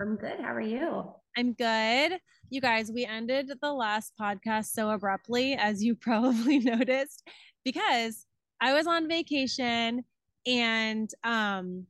I'm 0.00 0.16
good. 0.16 0.40
How 0.40 0.54
are 0.54 0.60
you? 0.60 1.12
I'm 1.36 1.54
good. 1.54 2.20
You 2.50 2.60
guys, 2.60 2.90
we 2.92 3.04
ended 3.04 3.50
the 3.60 3.72
last 3.72 4.12
podcast 4.20 4.66
so 4.66 4.90
abruptly, 4.90 5.54
as 5.54 5.82
you 5.82 5.94
probably 6.00 6.58
noticed, 6.58 7.28
because 7.64 8.26
I 8.60 8.74
was 8.74 8.86
on 8.86 9.08
vacation 9.08 10.04
and 10.46 11.10
um 11.24 11.86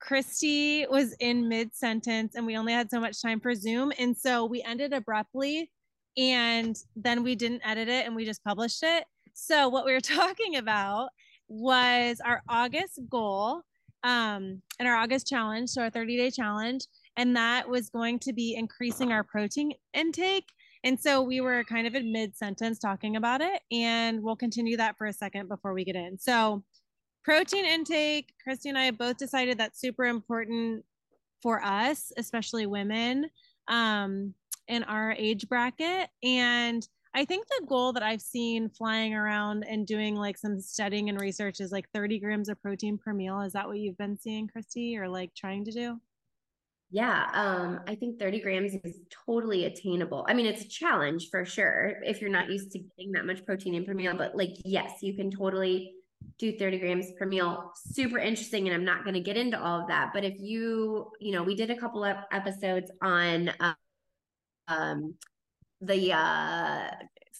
Christy 0.00 0.86
was 0.86 1.14
in 1.20 1.48
mid 1.48 1.74
sentence 1.74 2.34
and 2.34 2.46
we 2.46 2.56
only 2.56 2.72
had 2.72 2.90
so 2.90 3.00
much 3.00 3.20
time 3.20 3.40
for 3.40 3.54
Zoom. 3.54 3.92
And 3.98 4.16
so 4.16 4.46
we 4.46 4.62
ended 4.62 4.92
abruptly 4.92 5.70
and 6.16 6.76
then 6.96 7.22
we 7.22 7.34
didn't 7.34 7.62
edit 7.64 7.88
it 7.88 8.06
and 8.06 8.14
we 8.14 8.24
just 8.24 8.42
published 8.44 8.82
it. 8.82 9.04
So 9.34 9.68
what 9.68 9.84
we 9.84 9.92
were 9.92 10.00
talking 10.00 10.56
about 10.56 11.10
was 11.48 12.20
our 12.24 12.42
August 12.48 13.00
goal 13.08 13.62
um, 14.04 14.62
and 14.78 14.88
our 14.88 14.96
August 14.96 15.26
challenge, 15.26 15.70
so 15.70 15.82
our 15.82 15.90
30 15.90 16.16
day 16.16 16.30
challenge, 16.30 16.86
and 17.20 17.36
that 17.36 17.68
was 17.68 17.90
going 17.90 18.18
to 18.18 18.32
be 18.32 18.54
increasing 18.54 19.12
our 19.12 19.22
protein 19.22 19.72
intake. 19.92 20.46
And 20.84 20.98
so 20.98 21.20
we 21.20 21.42
were 21.42 21.64
kind 21.64 21.86
of 21.86 21.94
in 21.94 22.10
mid 22.10 22.34
sentence 22.34 22.78
talking 22.78 23.16
about 23.16 23.42
it, 23.42 23.60
and 23.70 24.22
we'll 24.22 24.36
continue 24.36 24.78
that 24.78 24.96
for 24.96 25.06
a 25.06 25.12
second 25.12 25.46
before 25.46 25.74
we 25.74 25.84
get 25.84 25.96
in. 25.96 26.18
So, 26.18 26.64
protein 27.22 27.66
intake, 27.66 28.32
Christy 28.42 28.70
and 28.70 28.78
I 28.78 28.90
both 28.90 29.18
decided 29.18 29.58
that's 29.58 29.78
super 29.78 30.06
important 30.06 30.82
for 31.42 31.62
us, 31.62 32.10
especially 32.16 32.64
women 32.64 33.28
um, 33.68 34.32
in 34.66 34.82
our 34.84 35.12
age 35.12 35.46
bracket. 35.46 36.08
And 36.22 36.88
I 37.14 37.26
think 37.26 37.46
the 37.48 37.66
goal 37.66 37.92
that 37.92 38.02
I've 38.02 38.22
seen 38.22 38.70
flying 38.70 39.12
around 39.12 39.66
and 39.68 39.86
doing 39.86 40.16
like 40.16 40.38
some 40.38 40.58
studying 40.58 41.10
and 41.10 41.20
research 41.20 41.60
is 41.60 41.70
like 41.70 41.84
30 41.92 42.18
grams 42.18 42.48
of 42.48 42.62
protein 42.62 42.96
per 42.96 43.12
meal. 43.12 43.42
Is 43.42 43.52
that 43.52 43.68
what 43.68 43.78
you've 43.78 43.98
been 43.98 44.16
seeing, 44.16 44.48
Christy, 44.48 44.96
or 44.96 45.06
like 45.06 45.34
trying 45.34 45.66
to 45.66 45.70
do? 45.70 46.00
Yeah, 46.92 47.26
um, 47.34 47.80
I 47.86 47.94
think 47.94 48.18
30 48.18 48.40
grams 48.40 48.74
is 48.82 48.98
totally 49.26 49.66
attainable. 49.66 50.26
I 50.28 50.34
mean, 50.34 50.46
it's 50.46 50.62
a 50.62 50.68
challenge 50.68 51.28
for 51.30 51.44
sure 51.44 51.94
if 52.04 52.20
you're 52.20 52.30
not 52.30 52.50
used 52.50 52.72
to 52.72 52.80
getting 52.80 53.12
that 53.12 53.26
much 53.26 53.46
protein 53.46 53.74
in 53.74 53.84
per 53.84 53.94
meal, 53.94 54.14
but 54.16 54.36
like, 54.36 54.56
yes, 54.64 54.94
you 55.00 55.14
can 55.14 55.30
totally 55.30 55.94
do 56.38 56.56
30 56.58 56.78
grams 56.80 57.06
per 57.16 57.26
meal. 57.26 57.70
Super 57.76 58.18
interesting. 58.18 58.66
And 58.66 58.74
I'm 58.74 58.84
not 58.84 59.04
going 59.04 59.14
to 59.14 59.20
get 59.20 59.36
into 59.36 59.60
all 59.62 59.82
of 59.82 59.88
that. 59.88 60.10
But 60.12 60.24
if 60.24 60.34
you, 60.40 61.12
you 61.20 61.30
know, 61.30 61.44
we 61.44 61.54
did 61.54 61.70
a 61.70 61.76
couple 61.76 62.02
of 62.02 62.16
episodes 62.32 62.90
on 63.00 63.50
uh, 63.60 63.74
um, 64.66 65.14
the 65.80 66.12
uh, 66.12 66.90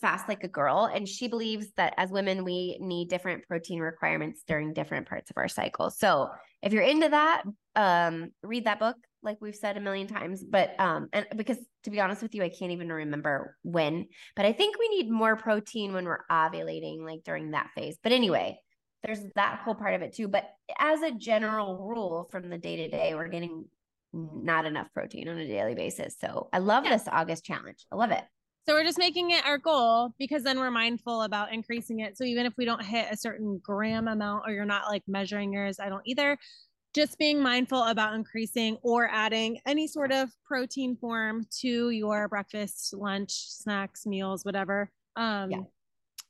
fast 0.01 0.29
like 0.29 0.45
a 0.45 0.49
girl 0.49 0.89
and 0.95 1.09
she 1.09 1.29
believes 1.29 1.69
that 1.77 1.93
as 1.97 2.11
women 2.11 2.45
we 2.45 2.79
need 2.81 3.09
different 3.09 3.47
protein 3.47 3.81
requirements 3.81 4.43
during 4.47 4.73
different 4.73 5.07
parts 5.07 5.31
of 5.31 5.37
our 5.37 5.49
cycle 5.49 5.91
so 5.91 6.31
if 6.63 6.73
you're 6.73 6.83
into 6.83 7.09
that 7.09 7.43
um 7.77 8.31
read 8.43 8.65
that 8.65 8.81
book 8.81 8.97
like 9.23 9.39
we've 9.41 9.57
said 9.57 9.77
a 9.77 9.81
million 9.81 10.07
times 10.07 10.43
but 10.43 10.79
um 10.79 11.09
and 11.13 11.27
because 11.37 11.59
to 11.85 11.91
be 11.91 12.01
honest 12.01 12.23
with 12.23 12.35
you 12.35 12.43
i 12.43 12.49
can't 12.49 12.73
even 12.73 12.91
remember 12.91 13.57
when 13.63 14.07
but 14.37 14.45
i 14.45 14.53
think 14.53 14.79
we 14.79 14.89
need 14.89 15.11
more 15.11 15.37
protein 15.37 15.93
when 15.93 16.05
we're 16.05 16.25
ovulating 16.31 17.05
like 17.05 17.23
during 17.25 17.51
that 17.51 17.71
phase 17.75 17.97
but 18.03 18.13
anyway 18.13 18.59
there's 19.03 19.21
that 19.35 19.61
whole 19.65 19.75
part 19.75 19.95
of 19.95 20.03
it 20.03 20.15
too 20.15 20.29
but 20.29 20.45
as 20.79 21.03
a 21.03 21.13
general 21.13 21.77
rule 21.79 22.29
from 22.31 22.49
the 22.49 22.59
day 22.59 22.77
to 22.77 22.89
day 22.89 23.15
we're 23.15 23.29
getting 23.29 23.65
not 24.13 24.67
enough 24.67 24.89
protein 24.93 25.29
on 25.29 25.39
a 25.39 25.47
daily 25.47 25.75
basis 25.75 26.17
so 26.21 26.49
i 26.53 26.59
love 26.59 26.85
yeah. 26.85 26.97
this 26.97 27.09
august 27.11 27.45
challenge 27.45 27.87
i 27.93 27.97
love 27.97 28.11
it 28.11 28.25
so 28.67 28.75
we're 28.75 28.85
just 28.85 28.99
making 28.99 29.31
it 29.31 29.45
our 29.47 29.59
goal 29.59 30.15
because 30.19 30.43
then 30.43 30.59
we're 30.59 30.71
mindful 30.71 31.23
about 31.23 31.53
increasing 31.53 32.01
it. 32.01 32.17
So 32.19 32.25
even 32.25 32.47
if 32.47 32.53
we 32.57 32.65
don't 32.65 32.85
hit 32.85 33.09
a 33.11 33.17
certain 33.17 33.59
gram 33.63 34.07
amount 34.07 34.45
or 34.47 34.53
you're 34.53 34.67
not 34.67 34.87
like 34.89 35.03
measuring 35.09 35.53
yours, 35.53 35.81
I 35.81 35.89
don't 35.89 36.07
either. 36.07 36.37
Just 36.95 37.19
being 37.19 37.41
mindful 37.41 37.83
about 37.85 38.15
increasing 38.15 38.77
or 38.83 39.09
adding 39.13 39.61
any 39.67 39.87
sort 39.87 40.13
of 40.13 40.31
protein 40.45 40.97
form 40.97 41.47
to 41.61 41.91
your 41.91 42.29
breakfast, 42.29 42.95
lunch, 42.95 43.31
snacks, 43.31 44.07
meals, 44.07 44.45
whatever. 44.45 44.91
Um 45.17 45.51
yeah. 45.51 45.61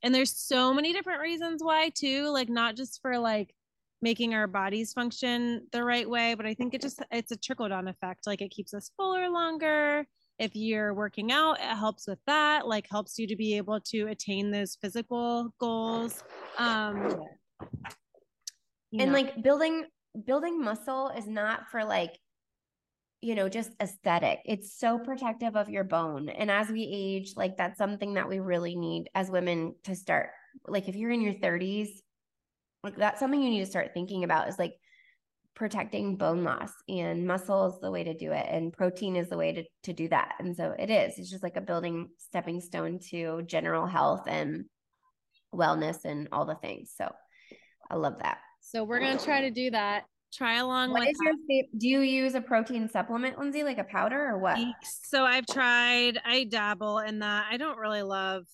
and 0.03 0.13
there's 0.13 0.35
so 0.35 0.73
many 0.73 0.93
different 0.93 1.21
reasons 1.21 1.63
why 1.63 1.89
too, 1.89 2.29
like 2.29 2.49
not 2.49 2.75
just 2.75 3.01
for 3.01 3.17
like 3.17 3.55
making 4.03 4.33
our 4.33 4.47
bodies 4.47 4.93
function 4.93 5.67
the 5.71 5.83
right 5.83 6.09
way, 6.09 6.33
but 6.35 6.45
I 6.45 6.53
think 6.53 6.73
it 6.73 6.81
just 6.81 7.01
it's 7.11 7.31
a 7.31 7.37
trickle 7.37 7.69
down 7.69 7.87
effect. 7.87 8.27
Like 8.27 8.41
it 8.41 8.49
keeps 8.49 8.73
us 8.73 8.91
fuller 8.97 9.29
longer 9.29 10.05
if 10.41 10.55
you're 10.55 10.95
working 10.95 11.31
out 11.31 11.59
it 11.59 11.77
helps 11.77 12.07
with 12.07 12.17
that 12.25 12.67
like 12.67 12.87
helps 12.89 13.19
you 13.19 13.27
to 13.27 13.35
be 13.35 13.55
able 13.55 13.79
to 13.79 14.07
attain 14.07 14.49
those 14.49 14.75
physical 14.75 15.53
goals 15.59 16.23
um 16.57 17.21
and 18.99 19.11
know. 19.11 19.13
like 19.13 19.43
building 19.43 19.85
building 20.25 20.61
muscle 20.61 21.09
is 21.09 21.27
not 21.27 21.69
for 21.69 21.83
like 21.83 22.17
you 23.21 23.35
know 23.35 23.49
just 23.49 23.71
aesthetic. 23.79 24.39
It's 24.45 24.77
so 24.77 24.99
protective 24.99 25.55
of 25.55 25.69
your 25.69 25.83
bone. 25.83 26.29
And 26.29 26.49
as 26.49 26.69
we 26.69 26.89
age 26.91 27.33
like 27.35 27.57
that's 27.57 27.77
something 27.77 28.15
that 28.15 28.29
we 28.29 28.39
really 28.39 28.75
need 28.75 29.09
as 29.15 29.29
women 29.29 29.75
to 29.83 29.95
start 29.95 30.29
like 30.67 30.89
if 30.89 30.95
you're 30.95 31.11
in 31.11 31.21
your 31.21 31.33
30s 31.33 31.89
like 32.83 32.97
that's 32.97 33.19
something 33.19 33.41
you 33.41 33.49
need 33.49 33.61
to 33.63 33.69
start 33.69 33.91
thinking 33.93 34.23
about 34.23 34.49
is 34.49 34.59
like 34.59 34.73
protecting 35.53 36.15
bone 36.17 36.43
loss 36.43 36.71
and 36.89 37.27
muscle 37.27 37.67
is 37.67 37.79
the 37.81 37.91
way 37.91 38.03
to 38.03 38.13
do 38.13 38.31
it 38.31 38.45
and 38.49 38.73
protein 38.73 39.15
is 39.15 39.29
the 39.29 39.37
way 39.37 39.53
to, 39.53 39.63
to 39.83 39.93
do 39.93 40.07
that. 40.09 40.33
And 40.39 40.55
so 40.55 40.73
it 40.77 40.89
is. 40.89 41.19
It's 41.19 41.29
just 41.29 41.43
like 41.43 41.57
a 41.57 41.61
building 41.61 42.09
stepping 42.17 42.61
stone 42.61 42.99
to 43.09 43.43
general 43.43 43.85
health 43.85 44.23
and 44.27 44.65
wellness 45.53 46.05
and 46.05 46.29
all 46.31 46.45
the 46.45 46.55
things. 46.55 46.93
So 46.97 47.11
i 47.89 47.95
love 47.95 48.19
that 48.19 48.37
so 48.61 48.83
we're 48.83 48.99
going 48.99 49.17
to 49.17 49.23
try 49.23 49.41
to 49.41 49.51
do 49.51 49.69
that 49.69 50.05
try 50.33 50.59
along 50.59 50.91
what 50.91 51.05
is 51.05 51.17
your 51.21 51.33
do 51.77 51.87
you 51.89 51.99
use 51.99 52.35
a 52.35 52.41
protein 52.41 52.87
supplement 52.87 53.37
lindsay 53.37 53.63
like 53.63 53.77
a 53.77 53.83
powder 53.83 54.29
or 54.29 54.37
what 54.37 54.57
so 55.03 55.25
i've 55.25 55.45
tried 55.45 56.17
i 56.23 56.45
dabble 56.45 56.99
in 56.99 57.19
that 57.19 57.45
i 57.51 57.57
don't 57.57 57.77
really 57.77 58.01
love 58.01 58.45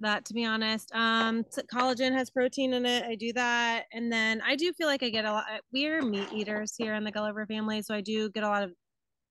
that 0.00 0.24
to 0.26 0.34
be 0.34 0.44
honest. 0.44 0.94
Um, 0.94 1.44
collagen 1.72 2.12
has 2.12 2.30
protein 2.30 2.74
in 2.74 2.86
it. 2.86 3.04
I 3.04 3.14
do 3.14 3.32
that, 3.34 3.84
and 3.92 4.12
then 4.12 4.42
I 4.42 4.56
do 4.56 4.72
feel 4.72 4.86
like 4.86 5.02
I 5.02 5.10
get 5.10 5.24
a 5.24 5.32
lot. 5.32 5.46
We're 5.72 6.02
meat 6.02 6.28
eaters 6.32 6.74
here 6.76 6.94
in 6.94 7.04
the 7.04 7.10
Gulliver 7.10 7.46
family, 7.46 7.82
so 7.82 7.94
I 7.94 8.00
do 8.00 8.30
get 8.30 8.44
a 8.44 8.48
lot 8.48 8.62
of, 8.62 8.72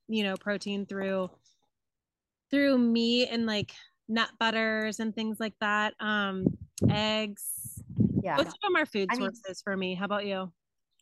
you 0.07 0.23
know, 0.23 0.35
protein 0.35 0.85
through 0.85 1.29
through 2.51 2.77
meat 2.77 3.29
and 3.31 3.45
like 3.45 3.73
nut 4.07 4.29
butters 4.39 4.99
and 4.99 5.13
things 5.13 5.37
like 5.39 5.55
that. 5.61 5.93
Um, 5.99 6.45
eggs. 6.89 7.74
Yeah, 8.25 8.37
both 8.37 8.47
of 8.47 8.55
them 8.63 8.75
are 8.75 8.85
food 8.87 9.09
sources 9.15 9.43
mean, 9.45 9.55
for 9.63 9.77
me. 9.77 9.93
How 9.93 10.05
about 10.05 10.25
you? 10.25 10.51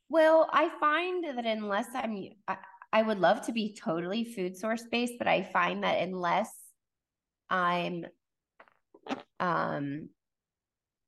Well, 0.10 0.50
I 0.52 0.70
find 0.80 1.24
that 1.24 1.46
unless 1.46 1.88
I'm, 1.94 2.30
I, 2.50 2.58
I 2.92 3.02
would 3.02 3.20
love 3.20 3.46
to 3.46 3.54
be 3.54 3.74
totally 3.82 4.26
food 4.26 4.58
source 4.58 4.84
based, 4.92 5.14
but 5.18 5.28
I 5.28 5.44
find 5.44 5.84
that 5.84 6.02
unless 6.02 6.52
I'm 7.50 8.06
um 9.40 10.10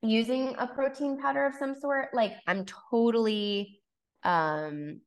using 0.02 0.56
a 0.58 0.68
protein 0.68 1.20
powder 1.22 1.46
of 1.46 1.54
some 1.56 1.76
sort 1.80 2.10
like 2.14 2.34
i'm 2.48 2.66
totally 2.92 3.80
um 4.24 5.00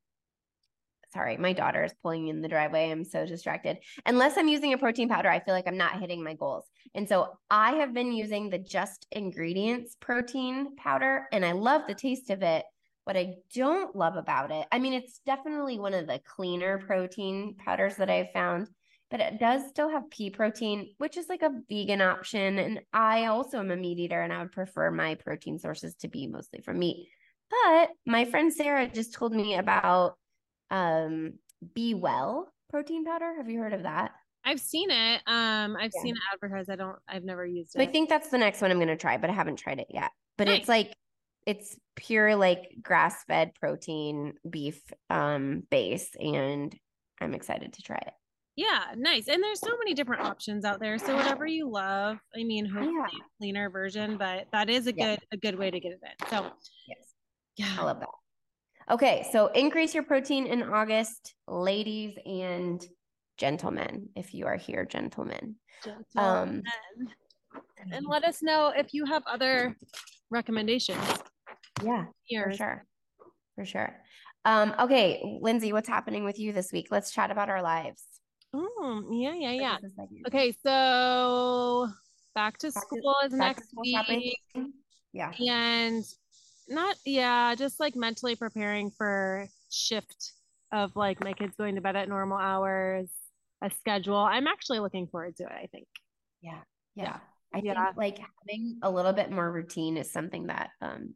sorry 1.13 1.37
my 1.37 1.53
daughter 1.53 1.85
is 1.85 1.93
pulling 2.03 2.29
in 2.29 2.41
the 2.41 2.49
driveway 2.49 2.91
i'm 2.91 3.05
so 3.05 3.25
distracted 3.27 3.79
unless 4.07 4.37
i'm 4.37 4.49
using 4.49 4.73
a 4.73 4.79
protein 4.79 5.09
powder 5.09 5.29
i 5.29 5.41
feel 5.41 5.55
like 5.55 5.67
i'm 5.67 5.77
not 5.77 6.01
hitting 6.01 6.23
my 6.23 6.35
goals 6.35 6.65
and 6.95 7.09
so 7.09 7.29
i 7.51 7.73
have 7.73 7.95
been 7.95 8.13
using 8.13 8.49
the 8.49 8.59
just 8.59 9.07
ingredients 9.13 9.97
protein 10.01 10.75
powder 10.77 11.27
and 11.33 11.45
i 11.45 11.53
love 11.53 11.83
the 11.87 11.95
taste 11.95 12.31
of 12.31 12.43
it 12.43 12.65
what 13.05 13.17
i 13.17 13.35
don't 13.55 13.97
love 13.97 14.17
about 14.17 14.51
it 14.51 14.67
i 14.73 14.79
mean 14.79 14.93
it's 14.93 15.21
definitely 15.25 15.79
one 15.79 15.95
of 15.95 16.07
the 16.07 16.21
cleaner 16.27 16.79
protein 16.79 17.55
powders 17.65 17.97
that 17.97 18.11
i've 18.11 18.31
found 18.33 18.69
but 19.11 19.21
it 19.21 19.41
does 19.41 19.69
still 19.69 19.89
have 19.89 20.11
pea 20.11 20.31
protein, 20.31 20.95
which 20.99 21.17
is 21.17 21.29
like 21.29 21.43
a 21.43 21.51
vegan 21.69 22.01
option. 22.01 22.59
And 22.59 22.81
I 22.93 23.27
also 23.27 23.59
am 23.59 23.71
a 23.71 23.77
meat 23.77 23.99
eater 23.99 24.21
and 24.21 24.33
I 24.33 24.43
would 24.43 24.53
prefer 24.53 24.91
my 24.91 25.15
protein 25.15 25.59
sources 25.59 25.95
to 25.97 26.09
be 26.09 26.27
mostly 26.27 26.61
from 26.61 26.79
meat. 26.79 27.09
But 27.51 27.91
my 28.07 28.27
friend 28.27 28.53
Sarah 28.53 28.87
just 28.87 29.15
told 29.15 29.33
me 29.33 29.55
about 29.55 30.19
um 30.71 31.35
Be 31.75 31.95
Well 31.95 32.53
protein 32.71 33.05
powder. 33.05 33.35
Have 33.37 33.49
you 33.49 33.59
heard 33.61 33.73
of 33.73 33.83
that? 33.85 34.13
I've 34.45 34.61
seen 34.61 34.91
it. 34.91 35.21
Um, 35.27 35.77
I've 35.77 35.91
yeah. 35.95 36.03
seen 36.03 36.15
it 36.15 36.23
advertised. 36.33 36.71
I 36.71 36.77
don't 36.77 36.97
I've 37.09 37.25
never 37.25 37.45
used 37.45 37.77
it. 37.77 37.83
I 37.83 37.87
think 37.87 38.09
that's 38.09 38.29
the 38.29 38.39
next 38.39 38.61
one 38.63 38.71
I'm 38.71 38.79
gonna 38.79 38.97
try, 38.97 39.17
but 39.19 39.31
I 39.31 39.33
haven't 39.33 39.57
tried 39.57 39.81
it 39.81 39.89
yet. 39.91 40.11
But 40.37 40.49
nice. 40.49 40.61
it's 40.61 40.69
like 40.69 40.95
it's 41.47 41.77
pure 41.97 42.37
like 42.37 42.77
grass 42.83 43.25
fed 43.25 43.55
protein 43.55 44.35
beef 44.49 44.81
um 45.11 45.63
base 45.71 46.11
and 46.21 46.75
I'm 47.21 47.35
excited 47.35 47.73
to 47.75 47.83
try 47.83 47.97
it. 48.07 48.13
Yeah, 48.57 48.87
nice. 48.97 49.29
And 49.29 49.43
there's 49.43 49.61
so 49.61 49.77
many 49.79 49.95
different 49.95 50.23
options 50.23 50.65
out 50.65 50.81
there. 50.81 50.99
So 50.99 51.15
whatever 51.15 51.47
you 51.47 51.71
love, 51.71 52.19
I 52.37 52.43
mean, 52.43 52.65
hopefully 52.67 52.95
Yeah. 53.13 53.25
cleaner 53.39 53.71
version, 53.71 54.17
but 54.19 54.49
that 54.53 54.69
is 54.69 54.87
a 54.87 54.95
Yeah. 54.95 55.17
good 55.17 55.21
a 55.33 55.37
good 55.37 55.57
way 55.57 55.71
to 55.71 55.79
get 55.79 55.93
it 55.93 56.01
in. 56.03 56.29
So 56.29 56.53
Yes. 56.87 57.15
yeah. 57.57 57.77
I 57.79 57.85
love 57.85 58.01
that. 58.01 58.09
Okay, 58.91 59.27
so 59.33 59.49
increase 59.49 59.93
your 59.95 60.03
protein 60.03 60.47
in 60.47 60.63
August, 60.63 61.35
ladies 61.47 62.17
and 62.25 62.83
gentlemen, 63.37 64.09
if 64.17 64.33
you 64.33 64.47
are 64.47 64.57
here, 64.57 64.87
gentlemen. 64.87 65.57
Um, 66.17 66.63
and 67.93 68.07
let 68.07 68.25
us 68.25 68.43
know 68.43 68.73
if 68.75 68.95
you 68.95 69.05
have 69.05 69.23
other 69.27 69.77
recommendations. 70.31 71.03
yeah, 71.83 72.05
for 72.05 72.13
Here. 72.25 72.53
sure. 72.55 72.87
For 73.57 73.65
sure. 73.67 73.95
Um, 74.47 74.75
okay, 74.79 75.21
Lindsay, 75.43 75.73
what's 75.75 75.89
happening 75.89 76.25
with 76.25 76.39
you 76.39 76.53
this 76.55 76.73
week? 76.73 76.87
Let's 76.91 77.11
chat 77.11 77.31
about 77.31 77.51
our 77.51 77.61
lives. 77.63 78.03
Oh, 78.55 79.05
yeah, 79.13 79.35
yeah, 79.35 79.51
yeah. 79.53 79.77
This 79.83 79.91
is 79.91 79.97
the 79.97 80.03
segment. 80.03 80.27
Okay, 80.29 80.53
so 80.65 81.89
back 82.35 82.57
to 82.59 82.69
Back 82.73 82.75
to- 82.75 82.81
school 82.81 83.17
is 83.27 83.33
next 83.35 83.71
shopping? 83.95 84.33
week. 84.55 84.67
Yeah. 85.13 85.33
and 85.39 86.05
not 86.69 86.97
yeah 87.05 87.55
just 87.55 87.81
like 87.81 87.97
mentally 87.97 88.37
preparing 88.37 88.91
for 88.91 89.47
shift 89.71 90.33
of 90.73 90.95
like 90.97 91.23
my 91.23 91.33
kids 91.33 91.55
going 91.57 91.75
to 91.75 91.81
bed 91.81 91.97
at 91.97 92.09
normal 92.09 92.39
hours 92.39 93.11
a 93.63 93.71
schedule 93.71 94.17
i'm 94.17 94.47
actually 94.47 94.79
looking 94.81 95.07
forward 95.07 95.35
to 95.37 95.45
it 95.45 95.53
i 95.53 95.67
think 95.73 95.87
Yeah. 96.41 96.61
Yeah. 96.95 97.05
Yeah. 97.05 97.19
I 97.55 97.61
Yeah. 97.61 97.85
think 97.87 97.97
like 97.97 98.19
having 98.19 98.79
a 98.83 98.91
little 98.91 99.13
bit 99.13 99.31
more 99.31 99.51
routine 99.51 99.97
is 99.97 100.11
something 100.13 100.47
that 100.49 100.71
um 100.81 101.15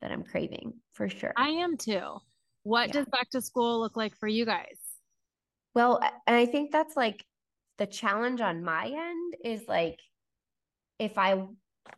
that 0.00 0.12
I'm 0.12 0.22
craving 0.22 0.74
for 0.92 1.08
sure. 1.08 1.32
i 1.36 1.48
am 1.48 1.76
too 1.76 2.18
what 2.62 2.88
Yeah. 2.88 2.92
does 2.92 3.06
back 3.06 3.30
to 3.30 3.40
school 3.40 3.80
look 3.80 3.96
like 3.96 4.16
for 4.16 4.28
you 4.28 4.44
guys 4.44 4.78
Well, 5.74 6.00
and 6.26 6.36
I 6.36 6.46
think 6.46 6.70
that's 6.72 6.96
like 6.96 7.24
the 7.78 7.86
challenge 7.86 8.40
on 8.40 8.64
my 8.64 8.86
end 8.86 9.34
is 9.44 9.66
like 9.68 9.98
if 10.98 11.18
I 11.18 11.44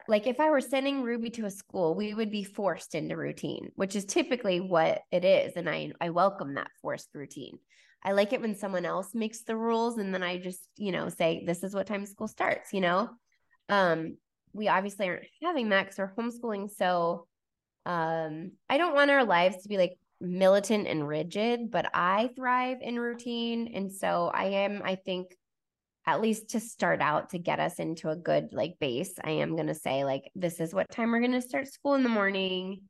like 0.09 0.27
if 0.27 0.41
I 0.41 0.51
were 0.51 0.61
sending 0.61 1.03
Ruby 1.03 1.31
to 1.31 1.47
a 1.47 1.51
school, 1.51 1.95
we 1.95 2.15
would 2.15 2.31
be 2.31 2.45
forced 2.45 2.95
into 2.95 3.17
routine, 3.17 3.71
which 3.77 3.97
is 3.97 4.05
typically 4.05 4.61
what 4.61 5.03
it 5.11 5.25
is. 5.25 5.55
And 5.57 5.69
I 5.69 5.93
I 6.01 6.11
welcome 6.11 6.55
that 6.55 6.71
forced 6.83 7.09
routine. 7.15 7.59
I 8.03 8.13
like 8.13 8.33
it 8.33 8.41
when 8.41 8.57
someone 8.57 8.87
else 8.87 9.15
makes 9.15 9.43
the 9.43 9.57
rules 9.57 9.99
and 9.99 10.15
then 10.15 10.23
I 10.23 10.39
just, 10.39 10.61
you 10.77 10.91
know, 10.91 11.09
say 11.09 11.45
this 11.45 11.63
is 11.63 11.75
what 11.75 11.87
time 11.87 12.07
school 12.07 12.29
starts, 12.29 12.73
you 12.73 12.81
know? 12.81 13.11
Um, 13.69 14.17
we 14.53 14.69
obviously 14.69 15.09
aren't 15.09 15.27
having 15.43 15.69
that 15.69 15.85
because 15.85 15.99
we're 15.99 16.15
homeschooling. 16.15 16.71
So 16.71 17.27
um, 17.87 18.53
I 18.69 18.79
don't 18.79 18.95
want 18.95 19.11
our 19.11 19.25
lives 19.25 19.63
to 19.63 19.69
be 19.69 19.77
like 19.77 19.99
militant 20.21 20.87
and 20.87 21.07
rigid, 21.07 21.71
but 21.71 21.91
I 21.95 22.31
thrive 22.37 22.79
in 22.81 22.99
routine. 22.99 23.73
And 23.75 23.93
so 23.93 24.31
I 24.33 24.45
am, 24.47 24.83
I 24.85 24.97
think, 24.97 25.37
at 26.07 26.21
least 26.21 26.51
to 26.51 26.61
start 26.61 27.01
out 27.01 27.31
to 27.31 27.39
get 27.39 27.61
us 27.61 27.79
into 27.79 28.09
a 28.09 28.17
good 28.17 28.49
like 28.53 28.79
base, 28.81 29.15
I 29.23 29.31
am 29.33 29.57
gonna 29.57 29.75
say, 29.75 30.05
like, 30.05 30.31
this 30.35 30.61
is 30.61 30.75
what 30.75 30.91
time 30.91 31.11
we're 31.11 31.21
gonna 31.21 31.43
start 31.43 31.69
school 31.69 31.95
in 31.95 32.03
the 32.03 32.09
morning. 32.09 32.83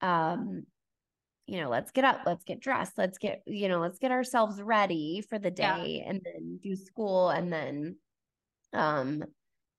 Um, 0.00 0.64
you 1.46 1.60
know, 1.60 1.68
let's 1.70 1.90
get 1.90 2.04
up, 2.04 2.20
let's 2.26 2.44
get 2.44 2.60
dressed, 2.60 2.98
let's 2.98 3.18
get, 3.18 3.42
you 3.46 3.68
know, 3.68 3.80
let's 3.80 3.98
get 3.98 4.10
ourselves 4.10 4.60
ready 4.60 5.22
for 5.28 5.38
the 5.38 5.52
Yeah. 5.56 5.76
day 5.82 6.04
and 6.06 6.20
then 6.24 6.58
do 6.62 6.76
school 6.76 7.30
and 7.30 7.52
then 7.52 7.96
um 8.72 9.24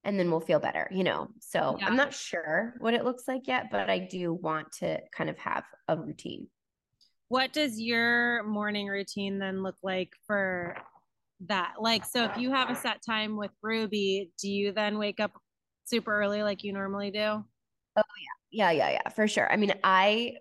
and 0.06 0.19
then 0.19 0.30
we'll 0.30 0.42
feel 0.42 0.60
better, 0.60 0.89
you 0.92 1.04
know. 1.04 1.30
So 1.39 1.77
Yeah. 1.80 1.88
I'm 1.88 1.95
not 1.95 2.13
sure 2.13 2.75
what 2.80 2.94
it 2.94 3.06
looks 3.06 3.27
like 3.27 3.48
yet, 3.48 3.71
but 3.71 3.89
I 3.89 4.00
do 4.00 4.33
want 4.33 4.71
to 4.80 5.00
kind 5.15 5.30
of 5.30 5.38
have 5.38 5.63
a 5.88 5.98
routine. 5.98 6.48
what 7.30 7.51
does 7.54 7.80
your 7.80 8.44
morning 8.44 8.88
routine 8.88 9.39
then 9.39 9.63
look 9.63 9.77
like 9.81 10.12
for 10.27 10.75
that 11.48 11.74
like 11.80 12.06
so 12.06 12.25
if 12.25 12.38
you 12.38 12.51
have 12.51 12.69
a 12.69 12.75
set 12.75 13.01
time 13.06 13.36
with 13.38 13.51
ruby 13.62 14.31
do 14.40 14.50
you 14.50 14.72
then 14.72 14.98
wake 14.98 15.19
up 15.19 15.31
super 15.86 16.13
early 16.22 16.44
like 16.44 16.63
you 16.63 16.74
normally 16.74 17.12
do 17.12 17.44
Oh, 17.95 18.01
yeah. 18.51 18.72
Yeah, 18.72 18.72
yeah, 18.72 18.92
yeah, 18.92 19.10
for 19.10 19.28
sure. 19.28 19.51
I 19.51 19.56
mean, 19.56 19.74
I 19.84 20.34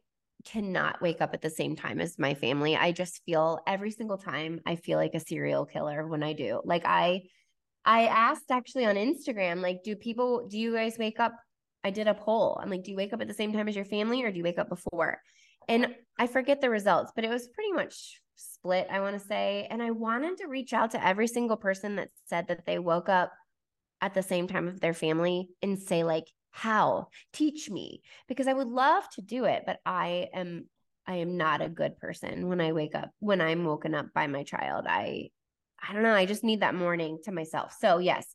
cannot 0.45 1.01
wake 1.01 1.21
up 1.21 1.35
at 1.35 1.41
the 1.41 1.51
same 1.51 1.77
time 1.77 2.01
as 2.01 2.19
my 2.19 2.35
family. 2.35 2.77
I 2.77 2.93
just 2.93 3.23
feel 3.25 3.61
every 3.67 3.91
single 3.91 4.19
time 4.19 4.61
I 4.67 4.77
feel 4.77 4.99
like 4.99 5.15
a 5.15 5.21
serial 5.21 5.65
killer 5.65 6.07
when 6.07 6.23
I 6.23 6.33
do. 6.33 6.61
Like 6.65 6.85
I 6.85 7.23
I 7.85 8.07
asked 8.07 8.51
actually 8.51 8.87
on 8.87 8.97
Instagram, 8.97 9.61
like, 9.61 9.83
do 9.83 9.97
people 9.97 10.47
do 10.49 10.59
you 10.59 10.75
guys 10.75 10.97
wake 10.99 11.21
up? 11.21 11.35
I 11.85 11.91
did 11.91 12.07
a 12.07 12.15
poll. 12.15 12.59
I'm 12.63 12.71
like, 12.71 12.85
do 12.85 12.91
you 12.91 12.97
wake 12.97 13.13
up 13.13 13.21
at 13.21 13.29
the 13.29 13.35
same 13.35 13.53
time 13.53 13.69
as 13.69 13.77
your 13.77 13.85
family 13.85 14.23
or 14.23 14.31
do 14.31 14.39
you 14.39 14.45
wake 14.45 14.59
up 14.59 14.69
before? 14.69 15.21
And 15.69 15.95
I 16.19 16.27
forget 16.27 16.61
the 16.61 16.71
results, 16.71 17.13
but 17.15 17.25
it 17.25 17.31
was 17.31 17.49
pretty 17.49 17.73
much 17.73 18.21
split, 18.37 18.87
I 18.91 19.01
want 19.01 19.21
to 19.21 19.27
say. 19.27 19.67
And 19.71 19.83
I 19.83 19.91
wanted 19.91 20.39
to 20.39 20.49
reach 20.49 20.73
out 20.73 20.93
to 20.93 21.05
every 21.05 21.27
single 21.27 21.57
person 21.57 21.97
that 21.97 22.09
said 22.27 22.49
that 22.49 22.67
they 22.67 22.79
woke 22.79 23.09
up 23.09 23.33
at 24.01 24.15
the 24.15 24.23
same 24.23 24.49
time 24.49 24.69
of 24.69 24.81
their 24.81 24.95
family 24.95 25.49
and 25.63 25.79
say 25.79 26.05
like 26.05 26.27
how? 26.51 27.09
Teach 27.33 27.71
me 27.71 28.03
because 28.29 28.47
i 28.47 28.53
would 28.53 28.69
love 28.69 29.05
to 29.15 29.23
do 29.23 29.45
it 29.45 29.63
but 29.65 29.79
i 29.87 30.29
am 30.35 30.69
i 31.07 31.17
am 31.17 31.37
not 31.37 31.63
a 31.63 31.69
good 31.69 31.97
person 31.97 32.49
when 32.49 32.61
i 32.61 32.73
wake 32.73 32.95
up 32.95 33.11
when 33.21 33.41
i'm 33.41 33.65
woken 33.65 33.95
up 33.95 34.07
by 34.15 34.27
my 34.27 34.43
child. 34.43 34.85
I 34.89 35.31
i 35.83 35.93
don't 35.93 36.03
know 36.03 36.15
i 36.15 36.27
just 36.27 36.45
need 36.45 36.61
that 36.61 36.75
morning 36.75 37.19
to 37.25 37.33
myself. 37.33 37.75
So 37.81 37.99
yes 37.99 38.27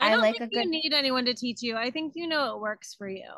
i 0.00 0.08
I 0.08 0.10
don't 0.12 0.20
like 0.20 0.38
think 0.38 0.52
a 0.54 0.60
you 0.60 0.70
need 0.70 0.94
anyone 0.94 1.26
to 1.26 1.34
teach 1.34 1.62
you. 1.62 1.76
I 1.76 1.90
think 1.90 2.12
you 2.16 2.26
know 2.26 2.54
it 2.54 2.60
works 2.60 2.94
for 2.94 3.08
you. 3.08 3.28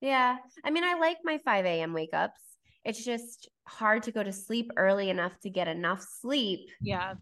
Yeah 0.00 0.36
i 0.64 0.70
mean 0.70 0.84
i 0.84 0.94
like 0.94 1.18
my 1.24 1.38
5 1.44 1.64
a.m 1.64 1.92
wake 1.92 2.12
ups 2.12 2.40
it's 2.84 3.04
just 3.04 3.48
hard 3.66 4.02
to 4.02 4.12
go 4.12 4.22
to 4.22 4.32
sleep 4.32 4.70
early 4.76 5.10
enough 5.10 5.32
to 5.40 5.50
get 5.50 5.68
enough 5.68 6.04
sleep 6.20 6.68
yeah 6.80 7.14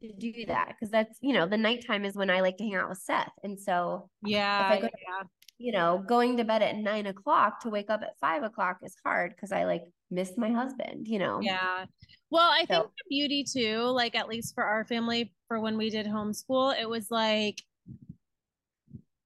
to 0.00 0.12
do 0.14 0.46
that 0.46 0.68
because 0.68 0.90
that's 0.90 1.18
you 1.20 1.34
know 1.34 1.46
the 1.46 1.58
nighttime 1.58 2.04
is 2.06 2.14
when 2.14 2.30
i 2.30 2.40
like 2.40 2.56
to 2.56 2.64
hang 2.64 2.74
out 2.74 2.88
with 2.88 2.98
seth 2.98 3.30
and 3.42 3.60
so 3.60 4.08
yeah 4.22 4.70
I 4.72 4.80
go 4.80 4.86
yeah, 4.86 5.24
you 5.58 5.72
know, 5.72 6.04
going 6.06 6.36
to 6.36 6.44
bed 6.44 6.62
at 6.62 6.76
nine 6.76 7.06
o'clock 7.06 7.60
to 7.60 7.70
wake 7.70 7.90
up 7.90 8.02
at 8.02 8.18
five 8.20 8.42
o'clock 8.42 8.78
is 8.82 8.96
hard 9.04 9.34
because 9.34 9.52
I 9.52 9.64
like 9.64 9.82
miss 10.10 10.32
my 10.36 10.50
husband, 10.50 11.06
you 11.06 11.18
know? 11.18 11.40
Yeah. 11.40 11.86
Well, 12.30 12.50
I 12.50 12.64
think 12.66 12.84
the 12.84 13.08
beauty 13.08 13.44
too, 13.44 13.82
like 13.82 14.16
at 14.16 14.28
least 14.28 14.54
for 14.54 14.64
our 14.64 14.84
family, 14.84 15.32
for 15.48 15.60
when 15.60 15.76
we 15.76 15.90
did 15.90 16.06
homeschool, 16.06 16.78
it 16.80 16.88
was 16.88 17.10
like 17.10 17.62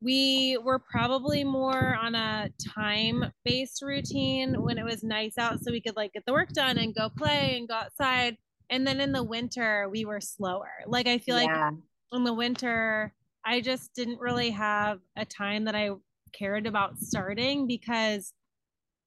we 0.00 0.56
were 0.62 0.78
probably 0.78 1.44
more 1.44 1.94
on 1.96 2.14
a 2.14 2.50
time 2.74 3.32
based 3.44 3.82
routine 3.82 4.62
when 4.62 4.78
it 4.78 4.84
was 4.84 5.02
nice 5.02 5.36
out 5.38 5.60
so 5.60 5.72
we 5.72 5.81
could 5.81 5.96
like 5.96 6.12
get 6.12 6.24
the 6.26 6.32
work 6.32 6.50
done 6.52 6.78
and 6.78 6.94
go 6.94 7.08
play 7.17 7.56
and 7.56 7.69
go 7.69 7.74
outside. 7.74 8.36
And 8.70 8.86
then 8.86 9.00
in 9.00 9.12
the 9.12 9.24
winter, 9.24 9.88
we 9.90 10.05
were 10.05 10.20
slower. 10.20 10.70
Like 10.86 11.06
I 11.08 11.19
feel 11.19 11.34
like 11.36 11.50
in 12.12 12.24
the 12.24 12.34
winter, 12.34 13.14
I 13.44 13.60
just 13.60 13.94
didn't 13.94 14.20
really 14.20 14.50
have 14.50 15.00
a 15.17 15.24
time 15.24 15.64
that 15.64 15.74
I 15.74 15.90
cared 16.32 16.67
about 16.67 16.98
starting 16.98 17.67
because 17.67 18.32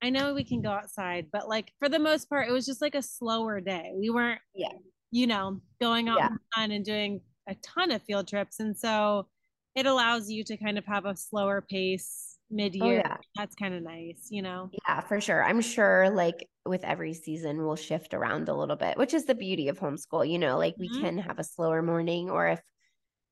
I 0.01 0.09
know 0.09 0.33
we 0.33 0.43
can 0.43 0.61
go 0.61 0.71
outside, 0.71 1.27
but 1.31 1.47
like 1.49 1.73
for 1.79 1.89
the 1.89 1.99
most 1.99 2.29
part, 2.29 2.47
it 2.49 2.51
was 2.51 2.65
just 2.65 2.81
like 2.81 2.95
a 2.95 3.01
slower 3.03 3.61
day. 3.61 3.91
We 3.95 4.09
weren't, 4.09 4.41
Yeah. 4.53 4.73
you 5.11 5.27
know, 5.27 5.61
going 5.81 6.09
out 6.09 6.19
Yeah. 6.19 6.27
in 6.27 6.33
the 6.33 6.39
sun 6.55 6.71
and 6.71 6.85
doing 6.85 7.21
a 7.47 7.55
ton 7.55 7.91
of 7.91 8.03
field 8.03 8.27
trips. 8.27 8.59
And 8.59 8.77
so 8.77 9.29
it 9.75 9.85
allows 9.85 10.29
you 10.29 10.43
to 10.45 10.57
kind 10.57 10.77
of 10.77 10.85
have 10.85 11.05
a 11.05 11.15
slower 11.15 11.61
pace 11.61 12.37
mid 12.49 12.75
year. 12.75 13.01
Oh, 13.03 13.05
yeah. 13.05 13.17
That's 13.37 13.55
kind 13.55 13.73
of 13.73 13.83
nice, 13.83 14.27
you 14.29 14.41
know? 14.41 14.71
Yeah, 14.87 15.01
for 15.01 15.19
sure. 15.19 15.43
I'm 15.43 15.61
sure 15.61 16.09
like 16.09 16.49
with 16.65 16.83
every 16.83 17.13
season 17.13 17.65
we'll 17.65 17.75
shift 17.75 18.13
around 18.13 18.47
a 18.47 18.55
little 18.55 18.75
bit, 18.77 18.97
which 18.97 19.13
is 19.13 19.25
the 19.25 19.35
beauty 19.35 19.67
of 19.67 19.79
homeschool, 19.79 20.29
you 20.29 20.39
know, 20.39 20.57
like 20.57 20.75
we 20.79 20.89
Mhm. 20.89 20.89
can 20.89 21.17
have 21.17 21.39
a 21.39 21.43
slower 21.43 21.81
morning 21.81 22.29
or 22.29 22.47
if, 22.47 22.61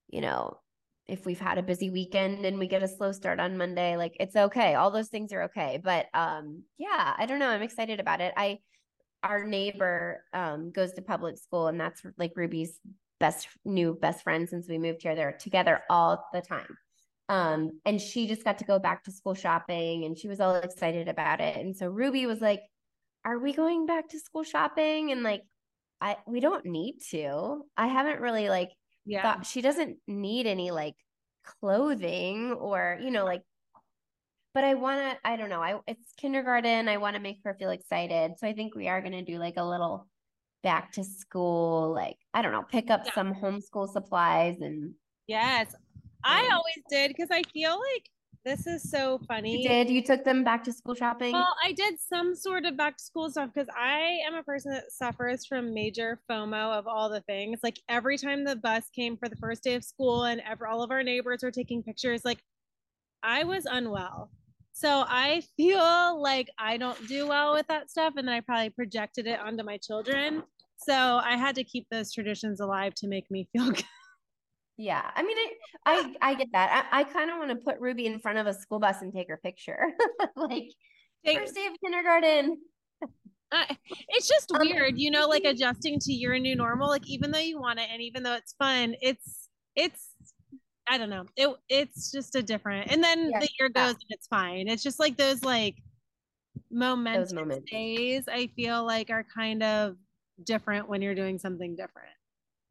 you 0.09 0.21
know, 0.21 0.59
if 1.07 1.25
we've 1.25 1.39
had 1.39 1.57
a 1.57 1.63
busy 1.63 1.89
weekend 1.89 2.45
and 2.45 2.59
we 2.59 2.67
get 2.67 2.83
a 2.83 2.87
slow 2.87 3.11
start 3.13 3.39
on 3.39 3.57
Monday, 3.57 3.97
like 3.97 4.15
it's 4.19 4.35
okay. 4.35 4.75
All 4.75 4.91
those 4.91 5.09
things 5.09 5.33
are 5.33 5.43
okay. 5.43 5.79
But 5.83 6.07
um 6.13 6.63
yeah, 6.77 7.15
I 7.17 7.25
don't 7.25 7.39
know. 7.39 7.49
I'm 7.49 7.61
excited 7.63 7.99
about 7.99 8.21
it. 8.21 8.33
I 8.37 8.59
our 9.23 9.45
neighbor 9.45 10.25
um 10.33 10.71
goes 10.71 10.93
to 10.93 11.01
public 11.01 11.37
school 11.37 11.67
and 11.67 11.79
that's 11.79 12.03
like 12.17 12.33
Ruby's 12.35 12.79
best 13.19 13.47
new 13.65 13.95
best 13.95 14.23
friend 14.23 14.47
since 14.49 14.67
we 14.69 14.77
moved 14.77 15.01
here. 15.03 15.15
They're 15.15 15.33
together 15.37 15.81
all 15.89 16.25
the 16.33 16.41
time. 16.41 16.77
Um, 17.29 17.81
and 17.85 18.01
she 18.01 18.27
just 18.27 18.43
got 18.43 18.57
to 18.59 18.65
go 18.65 18.79
back 18.79 19.03
to 19.03 19.11
school 19.11 19.35
shopping 19.35 20.03
and 20.05 20.17
she 20.17 20.27
was 20.27 20.39
all 20.39 20.55
excited 20.55 21.07
about 21.07 21.41
it. 21.41 21.57
And 21.57 21.75
so 21.75 21.87
Ruby 21.89 22.25
was 22.25 22.41
like, 22.41 22.61
Are 23.25 23.39
we 23.39 23.53
going 23.53 23.85
back 23.85 24.09
to 24.09 24.19
school 24.19 24.43
shopping? 24.43 25.11
And 25.11 25.23
like, 25.23 25.43
I 26.01 26.17
we 26.27 26.39
don't 26.41 26.65
need 26.65 26.99
to. 27.11 27.63
I 27.77 27.87
haven't 27.87 28.21
really 28.21 28.49
like 28.49 28.71
Yeah. 29.05 29.23
thought 29.23 29.45
she 29.45 29.61
doesn't 29.61 29.97
need 30.07 30.47
any 30.47 30.71
like 30.71 30.95
clothing 31.43 32.53
or, 32.53 32.99
you 33.01 33.11
know, 33.11 33.25
like 33.25 33.43
but 34.53 34.63
I 34.63 34.73
want 34.75 34.99
to 34.99 35.27
I 35.27 35.35
don't 35.35 35.49
know. 35.49 35.61
I 35.61 35.79
it's 35.87 36.13
kindergarten. 36.17 36.87
I 36.87 36.97
want 36.97 37.15
to 37.15 37.21
make 37.21 37.39
her 37.43 37.53
feel 37.59 37.69
excited. 37.71 38.33
So 38.37 38.47
I 38.47 38.53
think 38.53 38.75
we 38.75 38.87
are 38.87 39.01
going 39.01 39.13
to 39.13 39.23
do 39.23 39.37
like 39.37 39.57
a 39.57 39.63
little 39.63 40.07
back 40.63 40.91
to 40.93 41.03
school 41.03 41.93
like 41.93 42.17
I 42.33 42.41
don't 42.41 42.51
know, 42.51 42.63
pick 42.63 42.89
up 42.89 43.03
Yeah. 43.05 43.13
some 43.13 43.33
homeschool 43.33 43.91
supplies 43.91 44.57
and 44.61 44.93
Yes. 45.27 45.73
I 46.23 46.49
always 46.51 46.83
did 46.89 47.09
because 47.09 47.29
I 47.31 47.43
feel 47.53 47.71
like 47.79 48.09
This 48.45 48.65
is 48.67 48.89
so 48.89 49.19
funny. 49.27 49.61
You 49.61 49.67
did. 49.67 49.89
You 49.89 50.01
took 50.01 50.23
them 50.23 50.45
back 50.45 50.63
to 50.63 50.71
school 50.71 50.95
shopping? 50.95 51.33
Well, 51.33 51.55
I 51.63 51.73
did 51.73 51.99
some 51.99 52.33
sort 52.33 52.65
of 52.65 52.77
back 52.77 52.95
to 52.95 53.03
school 53.03 53.29
stuff 53.29 53.49
because 53.53 53.67
I 53.77 54.17
am 54.25 54.33
a 54.33 54.43
person 54.43 54.71
that 54.71 54.91
suffers 54.93 55.45
from 55.45 55.73
major 55.73 56.21
FOMO 56.29 56.71
of 56.79 56.87
all 56.87 57.09
the 57.09 57.19
things. 57.21 57.59
Like 57.61 57.79
every 57.89 58.17
time 58.17 58.45
the 58.45 58.55
bus 58.55 58.89
came 58.95 59.17
for 59.17 59.27
the 59.27 59.35
first 59.35 59.61
day 59.61 59.75
of 59.75 59.83
school 59.83 60.23
and 60.23 60.41
ever 60.49 60.67
all 60.67 60.81
of 60.81 60.89
our 60.89 61.03
neighbors 61.03 61.43
were 61.43 61.51
taking 61.51 61.83
pictures, 61.83 62.23
like 62.23 62.39
I 63.23 63.43
was 63.43 63.65
unwell. 63.65 64.31
So 64.79 65.03
I 65.09 65.43
feel 65.57 66.21
like 66.21 66.49
I 66.57 66.77
don't 66.77 67.05
do 67.09 67.27
well 67.27 67.53
with 67.53 67.67
that 67.67 67.91
stuff. 67.91 68.13
And 68.15 68.25
then 68.25 68.33
I 68.33 68.39
probably 68.39 68.69
projected 68.69 69.27
it 69.27 69.37
onto 69.37 69.61
my 69.61 69.77
children. 69.77 70.41
So 70.77 70.93
I 70.93 71.35
had 71.35 71.55
to 71.55 71.65
keep 71.65 71.85
those 71.91 72.13
traditions 72.13 72.61
alive 72.61 72.93
to 72.95 73.07
make 73.09 73.29
me 73.29 73.49
feel 73.51 73.71
good. 73.71 73.83
Yeah, 74.77 75.11
I 75.13 75.23
mean, 75.23 75.35
I 75.85 76.15
I, 76.21 76.29
I 76.29 76.33
get 76.35 76.47
that. 76.53 76.87
I, 76.93 77.01
I 77.01 77.03
kind 77.03 77.29
of 77.29 77.39
want 77.39 77.49
to 77.49 77.57
put 77.57 77.81
Ruby 77.81 78.05
in 78.05 78.19
front 78.19 78.37
of 78.37 78.47
a 78.47 78.53
school 78.53 78.79
bus 78.79 79.01
and 79.01 79.11
take 79.11 79.27
her 79.27 79.35
picture, 79.35 79.87
like 80.37 80.71
take, 81.25 81.39
first 81.39 81.55
day 81.55 81.65
of 81.65 81.73
kindergarten. 81.83 82.57
Uh, 83.51 83.65
it's 84.09 84.27
just 84.27 84.51
um, 84.51 84.59
weird, 84.61 84.93
you 84.95 85.09
know, 85.09 85.25
like 85.25 85.43
adjusting 85.43 85.97
to 85.97 86.13
your 86.13 86.37
new 86.37 86.55
normal. 86.55 86.87
Like 86.87 87.07
even 87.07 87.31
though 87.31 87.39
you 87.39 87.59
want 87.59 87.79
it, 87.79 87.87
and 87.91 87.99
even 87.99 88.21
though 88.21 88.35
it's 88.35 88.53
fun, 88.59 88.93
it's 89.01 89.49
it's 89.75 90.11
I 90.89 90.97
don't 90.97 91.09
know. 91.09 91.25
It 91.35 91.55
it's 91.69 92.11
just 92.11 92.35
a 92.35 92.41
different. 92.41 92.91
And 92.91 93.03
then 93.03 93.29
the 93.29 93.47
year 93.59 93.69
goes 93.69 93.75
yeah. 93.75 93.89
and 93.89 94.09
it's 94.09 94.27
fine. 94.27 94.67
It's 94.67 94.83
just 94.83 94.99
like 94.99 95.17
those 95.17 95.43
like 95.43 95.75
momentous 96.71 97.31
moments. 97.31 97.69
days. 97.69 98.27
I 98.27 98.47
feel 98.55 98.83
like 98.85 99.11
are 99.11 99.23
kind 99.23 99.61
of 99.61 99.95
different 100.43 100.89
when 100.89 101.01
you're 101.01 101.15
doing 101.15 101.37
something 101.37 101.75
different. 101.75 102.09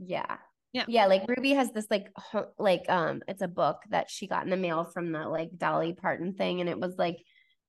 Yeah, 0.01 0.37
yeah. 0.73 0.85
Yeah. 0.89 1.07
Like 1.07 1.29
Ruby 1.29 1.53
has 1.53 1.71
this 1.71 1.87
like 1.91 2.09
like 2.59 2.85
um 2.89 3.23
it's 3.29 3.43
a 3.43 3.49
book 3.49 3.83
that 3.91 4.11
she 4.11 4.27
got 4.27 4.45
in 4.45 4.51
the 4.51 4.57
mail 4.57 4.85
from 4.85 5.13
the 5.13 5.29
like 5.29 5.57
Dolly 5.57 5.93
Parton 5.93 6.35
thing. 6.35 6.61
And 6.61 6.69
it 6.69 6.79
was 6.79 6.97
like 6.99 7.19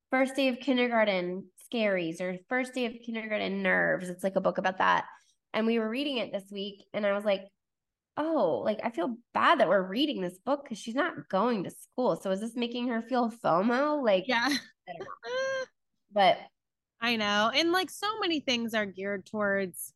first 0.10 0.36
day 0.36 0.48
of 0.48 0.60
kindergarten 0.60 1.46
scaries 1.72 2.22
or 2.22 2.38
first 2.50 2.74
day 2.74 2.86
of 2.86 2.94
kindergarten 3.06 3.62
nerves. 3.62 4.10
It's 4.10 4.24
like 4.24 4.36
a 4.36 4.42
book 4.42 4.58
about 4.58 4.80
that. 4.80 5.06
And 5.54 5.66
we 5.66 5.80
were 5.80 5.90
reading 5.90 6.18
it 6.18 6.32
this 6.32 6.52
week 6.52 6.86
and 6.94 7.06
I 7.06 7.14
was 7.14 7.24
like, 7.24 7.44
oh, 8.20 8.62
like 8.64 8.80
I 8.84 8.92
feel 8.92 9.18
bad 9.34 9.60
that 9.60 9.70
we're 9.70 9.82
reading 9.82 10.22
this 10.22 10.38
book 10.38 10.64
because 10.64 10.78
she's 10.78 10.96
not 10.96 11.30
going 11.30 11.64
to 11.64 11.72
school. 11.72 12.16
So 12.18 12.30
is 12.32 12.42
this 12.42 12.56
making 12.56 12.90
her 12.90 13.02
feel 13.02 13.32
FOMO? 13.44 14.04
Like 14.04 14.26
yeah. 14.28 14.50
but 16.14 16.38
I 17.02 17.16
know. 17.16 17.50
And 17.56 17.72
like 17.72 17.90
so 17.90 18.20
many 18.20 18.42
things 18.42 18.74
are 18.74 18.86
geared 18.86 19.26
towards 19.26 19.94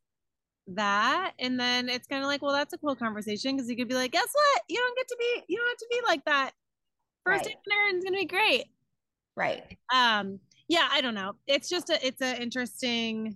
that 0.67 1.33
and 1.39 1.59
then 1.59 1.89
it's 1.89 2.07
kind 2.07 2.23
of 2.23 2.27
like 2.27 2.41
well 2.41 2.53
that's 2.53 2.73
a 2.73 2.77
cool 2.77 2.95
conversation 2.95 3.55
because 3.55 3.69
you 3.69 3.75
could 3.75 3.89
be 3.89 3.95
like 3.95 4.11
guess 4.11 4.29
what 4.31 4.61
you 4.69 4.77
don't 4.77 4.95
get 4.95 5.07
to 5.07 5.17
be 5.19 5.43
you 5.49 5.57
don't 5.57 5.67
have 5.67 5.77
to 5.77 5.87
be 5.91 5.99
like 6.07 6.23
that 6.25 6.51
first 7.25 7.45
right. 7.45 7.57
dinner 7.67 7.97
is 7.97 8.03
gonna 8.03 8.17
be 8.17 8.25
great 8.25 8.65
right 9.35 9.77
um 9.93 10.39
yeah 10.69 10.87
i 10.91 11.01
don't 11.01 11.15
know 11.15 11.33
it's 11.47 11.67
just 11.67 11.89
a 11.89 12.05
it's 12.05 12.21
an 12.21 12.41
interesting 12.41 13.35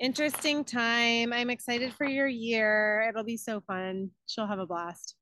interesting 0.00 0.64
time 0.64 1.32
i'm 1.32 1.50
excited 1.50 1.92
for 1.92 2.06
your 2.06 2.28
year 2.28 3.06
it'll 3.08 3.24
be 3.24 3.36
so 3.36 3.60
fun 3.60 4.10
she'll 4.26 4.46
have 4.46 4.58
a 4.58 4.66
blast 4.66 5.16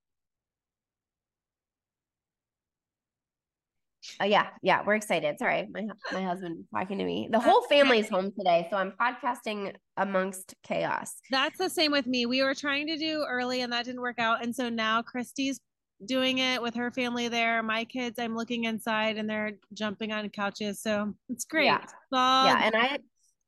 Uh, 4.20 4.24
yeah, 4.24 4.46
yeah, 4.62 4.82
we're 4.86 4.94
excited. 4.94 5.38
Sorry, 5.38 5.68
my 5.70 5.86
my 6.12 6.22
husband 6.22 6.64
talking 6.74 6.98
to 6.98 7.04
me. 7.04 7.28
The 7.30 7.40
whole 7.40 7.62
family's 7.62 8.08
home 8.08 8.32
today, 8.36 8.66
so 8.70 8.76
I'm 8.76 8.92
podcasting 8.92 9.74
amongst 9.96 10.54
chaos. 10.62 11.14
That's 11.30 11.58
the 11.58 11.68
same 11.68 11.92
with 11.92 12.06
me. 12.06 12.26
We 12.26 12.42
were 12.42 12.54
trying 12.54 12.86
to 12.86 12.96
do 12.96 13.26
early, 13.28 13.60
and 13.62 13.72
that 13.72 13.84
didn't 13.84 14.00
work 14.00 14.18
out, 14.18 14.42
and 14.42 14.54
so 14.54 14.68
now 14.68 15.02
Christy's 15.02 15.60
doing 16.04 16.38
it 16.38 16.62
with 16.62 16.74
her 16.74 16.90
family 16.90 17.28
there. 17.28 17.62
My 17.62 17.84
kids, 17.84 18.18
I'm 18.18 18.36
looking 18.36 18.64
inside, 18.64 19.18
and 19.18 19.28
they're 19.28 19.52
jumping 19.74 20.12
on 20.12 20.28
couches, 20.30 20.80
so 20.80 21.14
it's 21.28 21.44
great. 21.44 21.66
Yeah, 21.66 21.84
yeah, 22.12 22.60
and 22.64 22.76
I. 22.76 22.98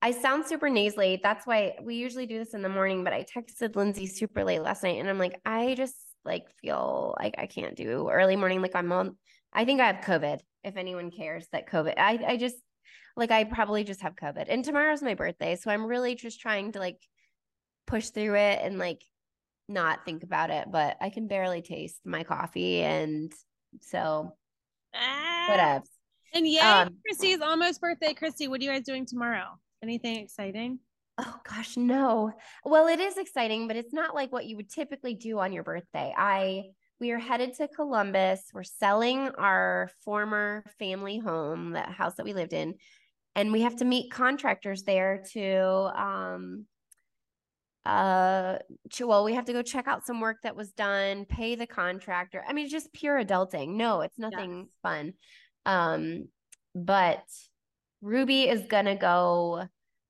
I 0.00 0.12
sound 0.12 0.47
super 0.47 0.71
nasally. 0.71 1.21
That's 1.23 1.47
why 1.47 1.76
we 1.83 1.97
usually 1.97 2.26
do 2.26 2.38
this 2.38 2.55
in 2.55 2.62
the 2.62 2.69
morning, 2.69 3.02
but 3.02 3.12
I 3.12 3.25
texted 3.25 3.75
Lindsay 3.75 4.07
super 4.07 4.45
late 4.45 4.62
last 4.62 4.83
night 4.83 5.00
and 5.00 5.09
I'm 5.09 5.19
like, 5.19 5.40
I 5.45 5.75
just 5.75 5.97
like 6.25 6.45
feel 6.61 7.17
like 7.19 7.35
I 7.38 7.47
can't 7.47 7.75
do 7.75 8.09
early 8.09 8.37
morning. 8.37 8.62
Like 8.62 8.76
I'm 8.76 8.93
on, 8.93 9.17
I 9.52 9.64
think 9.64 9.81
I 9.81 9.87
have 9.87 10.05
COVID 10.05 10.38
if 10.62 10.76
anyone 10.76 11.11
cares 11.11 11.47
that 11.52 11.69
COVID, 11.69 11.95
I, 11.97 12.21
I 12.26 12.37
just 12.37 12.57
like, 13.17 13.33
I 13.33 13.45
probably 13.45 13.83
just 13.83 14.02
have 14.02 14.14
COVID 14.14 14.47
and 14.49 14.64
tomorrow's 14.64 15.02
my 15.02 15.14
birthday. 15.14 15.57
So 15.57 15.71
I'm 15.71 15.87
really 15.87 16.14
just 16.14 16.40
trying 16.40 16.73
to 16.73 16.78
like 16.78 17.00
push 17.87 18.11
through 18.11 18.37
it 18.37 18.61
and 18.62 18.78
like 18.78 19.02
not 19.69 20.05
think 20.05 20.23
about 20.23 20.50
it, 20.50 20.69
but 20.71 20.97
I 21.00 21.11
can 21.11 21.26
barely 21.26 21.62
taste 21.62 22.00
my 22.05 22.23
coffee. 22.23 22.83
And 22.83 23.33
so 23.81 24.33
ah. 24.95 25.47
whatever. 25.49 25.85
And 26.35 26.47
yeah, 26.47 26.83
um, 26.83 26.99
Christy's 27.05 27.40
almost 27.40 27.81
birthday. 27.81 28.14
Christy, 28.14 28.47
what 28.47 28.61
are 28.61 28.64
you 28.64 28.71
guys 28.71 28.85
doing 28.85 29.07
tomorrow? 29.07 29.59
Anything 29.82 30.16
exciting? 30.16 30.80
Oh 31.18 31.40
gosh, 31.49 31.76
no. 31.76 32.32
Well, 32.64 32.87
it 32.87 33.00
is 33.00 33.16
exciting, 33.16 33.66
but 33.66 33.76
it's 33.76 33.92
not 33.92 34.14
like 34.14 34.32
what 34.32 34.47
you 34.47 34.56
would 34.56 34.70
typically 34.70 35.14
do 35.14 35.38
on 35.38 35.52
your 35.52 35.64
birthday. 35.64 36.14
I 36.16 36.64
we 37.00 37.11
are 37.12 37.18
headed 37.18 37.54
to 37.54 37.68
Columbus. 37.68 38.42
We're 38.52 38.64
selling 38.64 39.28
our 39.38 39.90
former 40.04 40.64
family 40.78 41.18
home, 41.18 41.73
the 41.73 41.82
house 41.82 42.16
that 42.16 42.25
we 42.25 42.32
lived 42.32 42.52
in, 42.52 42.75
and 43.38 43.52
we 43.52 43.62
have 43.62 43.76
to 43.76 43.85
meet 43.85 44.11
contractors 44.11 44.82
there 44.82 45.23
to 45.32 45.61
um 46.00 46.66
uh 47.87 48.58
well 49.00 49.25
we 49.25 49.35
have 49.35 49.47
to 49.47 49.52
go 49.52 49.62
check 49.62 49.87
out 49.87 50.04
some 50.04 50.20
work 50.20 50.38
that 50.42 50.56
was 50.56 50.73
done 50.73 51.25
pay 51.25 51.54
the 51.54 51.66
contractor 51.66 52.44
i 52.47 52.52
mean 52.52 52.68
just 52.68 52.92
pure 52.92 53.23
adulting 53.23 53.76
no 53.76 54.00
it's 54.02 54.18
nothing 54.18 54.58
yes. 54.58 54.68
fun 54.82 55.12
um 55.64 56.28
but 56.75 57.23
ruby 58.00 58.49
is 58.49 58.67
gonna 58.67 58.97
go 58.97 59.64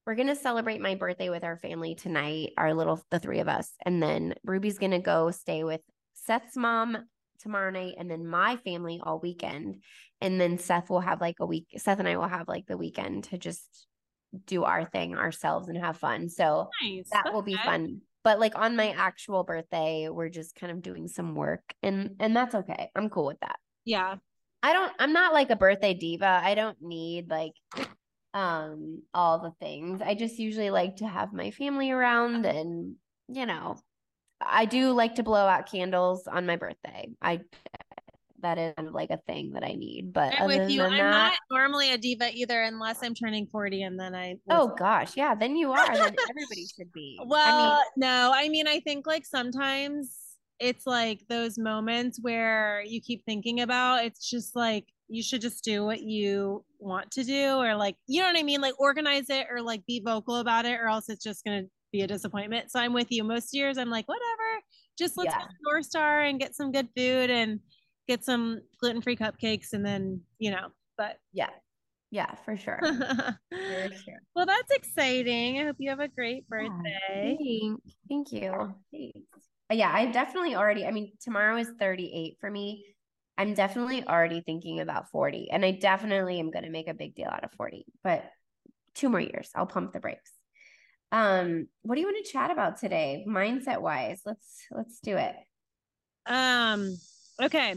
we're 0.07 0.15
gonna 0.15 0.37
celebrate 0.37 0.81
my 0.81 0.95
birthday 0.95 1.29
with 1.31 1.45
our 1.45 1.57
family 1.57 1.95
tonight 1.95 2.51
our 2.57 2.75
little 2.75 3.01
the 3.11 3.19
three 3.19 3.41
of 3.41 3.49
us 3.49 3.73
and 3.85 4.03
then 4.03 4.35
ruby's 4.45 4.79
gonna 4.79 5.01
go 5.01 5.31
stay 5.31 5.65
with 5.65 5.81
Seth's 6.15 6.57
mom 6.57 6.99
tomorrow 7.39 7.71
night 7.71 7.95
and 7.99 8.11
then 8.11 8.27
my 8.27 8.57
family 8.57 9.01
all 9.03 9.19
weekend. 9.19 9.83
And 10.21 10.41
then 10.41 10.59
Seth 10.59 10.91
will 10.91 11.01
have 11.01 11.21
like 11.21 11.37
a 11.41 11.47
week, 11.47 11.69
Seth 11.77 12.01
and 12.01 12.09
I 12.09 12.17
will 12.17 12.29
have 12.29 12.49
like 12.49 12.67
the 12.67 12.77
weekend 12.77 13.25
to 13.25 13.39
just 13.39 13.87
do 14.45 14.65
our 14.65 14.85
thing 14.85 15.17
ourselves 15.17 15.69
and 15.69 15.79
have 15.79 15.97
fun. 15.97 16.29
So 16.29 16.69
nice. 16.83 17.09
that 17.13 17.33
will 17.33 17.43
be 17.43 17.57
fun. 17.57 18.01
But 18.25 18.41
like 18.41 18.59
on 18.59 18.77
my 18.77 18.89
mm-hmm. 18.89 19.01
actual 19.01 19.45
birthday, 19.45 20.09
we're 20.11 20.29
just 20.29 20.55
kind 20.57 20.73
of 20.73 20.83
doing 20.83 21.09
some 21.09 21.35
work 21.35 21.63
and 21.83 22.17
and 22.19 22.37
that's 22.37 22.55
okay. 22.55 22.91
I'm 22.95 23.09
cool 23.09 23.27
with 23.27 23.41
that. 23.41 23.57
Yeah. 23.85 24.17
I 24.63 24.73
don't 24.73 24.93
I'm 24.99 25.13
not 25.13 25.33
like 25.33 25.51
a 25.51 25.57
birthday 25.57 25.95
diva. 25.95 26.41
I 26.43 26.55
don't 26.55 26.81
need 26.81 27.31
like 27.31 27.55
um 28.35 29.03
all 29.15 29.39
the 29.41 29.53
things. 29.61 30.03
I 30.03 30.15
just 30.15 30.39
usually 30.39 30.71
like 30.71 30.97
to 30.97 31.07
have 31.07 31.33
my 31.33 31.51
family 31.51 31.91
around 31.91 32.45
and 32.47 32.97
you 33.29 33.47
know, 33.47 33.79
I 34.41 34.65
do 34.65 34.93
like 34.93 35.17
to 35.17 35.23
blow 35.23 35.47
out 35.47 35.71
candles 35.71 36.27
on 36.27 36.47
my 36.47 36.57
birthday. 36.57 37.09
I 37.23 37.41
that 38.41 38.59
is 38.59 38.75
kind 38.77 38.89
of 38.89 38.95
like 38.95 39.11
a 39.11 39.19
thing 39.27 39.53
that 39.53 39.65
I 39.65 39.73
need. 39.73 40.13
But 40.13 40.35
I'm 40.39 40.47
with 40.47 40.71
you. 40.71 40.83
I'm 40.83 40.97
that, 40.97 41.11
not 41.11 41.33
normally 41.51 41.93
a 41.93 41.99
diva 41.99 42.31
either, 42.33 42.63
unless 42.63 43.03
I'm 43.03 43.15
turning 43.15 43.47
40 43.47 43.83
and 43.83 43.99
then 43.99 44.15
I. 44.15 44.37
Oh 44.49 44.75
gosh, 44.79 45.17
yeah, 45.17 45.35
then 45.35 45.57
you 45.57 45.73
are. 45.73 45.87
then 45.87 46.15
everybody 46.31 46.67
should 46.77 46.93
be. 46.93 47.19
Well, 47.25 47.43
I 47.45 47.59
mean, 47.59 48.09
no, 48.09 48.33
I 48.35 48.49
mean, 48.49 48.69
I 48.69 48.81
think 48.81 49.07
like 49.07 49.27
sometimes 49.27 50.28
it's 50.61 50.87
like 50.87 51.21
those 51.29 51.59
moments 51.59 52.19
where 52.21 52.83
you 52.87 53.01
keep 53.01 53.25
thinking 53.25 53.61
about. 53.61 54.05
It's 54.05 54.29
just 54.29 54.57
like 54.57 54.87
you 55.09 55.23
should 55.23 55.41
just 55.41 55.65
do 55.65 55.85
what 55.85 56.01
you 56.01 56.65
want 56.79 57.11
to 57.13 57.25
do, 57.25 57.57
or 57.57 57.75
like 57.75 57.97
you 58.07 58.21
know 58.21 58.27
what 58.27 58.39
I 58.39 58.43
mean, 58.43 58.61
like 58.61 58.79
organize 58.79 59.31
it, 59.31 59.47
or 59.51 59.63
like 59.63 59.85
be 59.87 60.01
vocal 60.05 60.37
about 60.37 60.65
it, 60.65 60.81
or 60.81 60.89
else 60.89 61.09
it's 61.09 61.25
just 61.25 61.45
gonna 61.45 61.65
be 61.93 62.03
a 62.03 62.07
disappointment. 62.07 62.71
So 62.71 62.81
I'm 62.81 62.93
with 62.93 63.11
you. 63.11 63.25
Most 63.25 63.55
years 63.55 63.79
I'm 63.79 63.91
like, 63.91 64.09
whatever, 64.09 64.63
just 64.99 65.17
let's 65.17 65.33
yeah. 65.33 65.41
go 65.41 65.47
North 65.65 65.87
Star 65.87 66.23
and 66.23 66.39
get 66.41 66.55
some 66.55 66.73
good 66.73 66.89
food 66.97 67.31
and 67.31 67.61
get 68.07 68.25
some 68.25 68.61
gluten 68.81 69.03
free 69.03 69.17
cupcakes 69.17 69.73
and 69.73 69.85
then, 69.85 70.21
you 70.39 70.51
know, 70.51 70.69
but 70.97 71.19
yeah. 71.33 71.51
Yeah, 72.11 72.35
for 72.45 72.57
sure. 72.57 72.81
for 72.83 73.39
sure. 73.51 74.21
Well, 74.35 74.47
that's 74.47 74.71
exciting. 74.71 75.61
I 75.61 75.65
hope 75.65 75.77
you 75.79 75.91
have 75.91 76.01
a 76.01 76.09
great 76.09 76.49
birthday. 76.49 77.37
Yeah, 77.41 77.75
thank 78.09 78.33
you. 78.33 78.75
Thanks. 78.93 79.49
Yeah, 79.71 79.91
I 79.93 80.07
definitely 80.07 80.55
already, 80.55 80.87
I 80.87 80.91
mean, 80.91 81.13
tomorrow 81.21 81.59
is 81.59 81.69
38 81.79 82.39
for 82.41 82.51
me. 82.51 82.87
I'm 83.37 83.55
definitely 83.55 84.05
already 84.05 84.41
thinking 84.41 84.81
about 84.81 85.11
40, 85.11 85.51
and 85.51 85.65
I 85.65 85.73
definitely 85.73 86.41
am 86.41 86.51
going 86.51 86.65
to 86.65 86.71
make 86.71 86.89
a 86.89 86.95
big 86.95 87.15
deal 87.15 87.29
out 87.29 87.45
of 87.45 87.53
40, 87.53 87.85
but 88.03 88.25
two 88.95 89.09
more 89.09 89.21
years, 89.21 89.51
I'll 89.55 89.67
pump 89.67 89.93
the 89.93 90.01
brakes. 90.01 90.33
Um, 91.13 91.69
what 91.83 91.95
do 91.95 92.01
you 92.01 92.07
want 92.07 92.25
to 92.25 92.33
chat 92.33 92.51
about 92.51 92.79
today, 92.79 93.25
mindset 93.29 93.81
wise? 93.81 94.21
Let's 94.27 94.67
let's 94.71 95.01
do 95.01 95.17
it. 95.17 95.35
Um, 96.27 96.97
okay. 97.41 97.77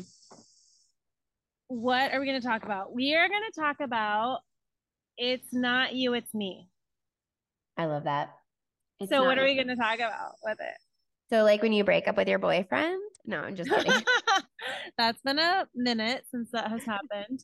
What 1.67 2.13
are 2.13 2.19
we 2.19 2.25
going 2.25 2.41
to 2.41 2.45
talk 2.45 2.63
about? 2.63 2.93
We 2.93 3.15
are 3.15 3.29
going 3.29 3.43
to 3.53 3.59
talk 3.59 3.79
about 3.79 4.39
it's 5.17 5.53
not 5.53 5.93
you, 5.93 6.13
it's 6.13 6.33
me. 6.33 6.67
I 7.77 7.85
love 7.85 8.03
that. 8.03 8.33
It's 8.99 9.09
so, 9.09 9.23
what 9.23 9.37
are 9.37 9.45
we 9.45 9.55
going 9.55 9.67
to 9.67 9.75
talk 9.75 9.95
about 9.95 10.33
with 10.43 10.57
it? 10.59 10.77
So, 11.31 11.43
like 11.43 11.61
when 11.61 11.71
you 11.73 11.83
break 11.83 12.07
up 12.07 12.17
with 12.17 12.27
your 12.27 12.39
boyfriend, 12.39 13.01
No, 13.25 13.39
I'm 13.39 13.55
just 13.55 13.69
kidding. 13.69 13.93
That's 14.97 15.21
been 15.21 15.39
a 15.39 15.67
minute 15.73 16.25
since 16.29 16.49
that 16.51 16.69
has 16.69 16.83
happened. 16.83 17.43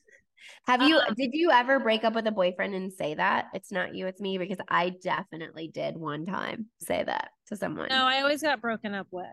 Have 0.66 0.82
you 0.82 0.98
Um, 0.98 1.14
did 1.14 1.30
you 1.32 1.50
ever 1.50 1.80
break 1.80 2.04
up 2.04 2.14
with 2.14 2.26
a 2.26 2.32
boyfriend 2.32 2.74
and 2.74 2.92
say 2.92 3.14
that? 3.14 3.46
It's 3.54 3.72
not 3.72 3.94
you, 3.94 4.06
it's 4.06 4.20
me 4.20 4.38
because 4.38 4.58
I 4.68 4.90
definitely 4.90 5.68
did 5.68 5.96
one 5.96 6.26
time 6.26 6.66
say 6.80 7.02
that 7.02 7.30
to 7.46 7.56
someone. 7.56 7.88
No, 7.90 8.04
I 8.04 8.20
always 8.20 8.42
got 8.42 8.60
broken 8.60 8.94
up 8.94 9.06
with. 9.10 9.26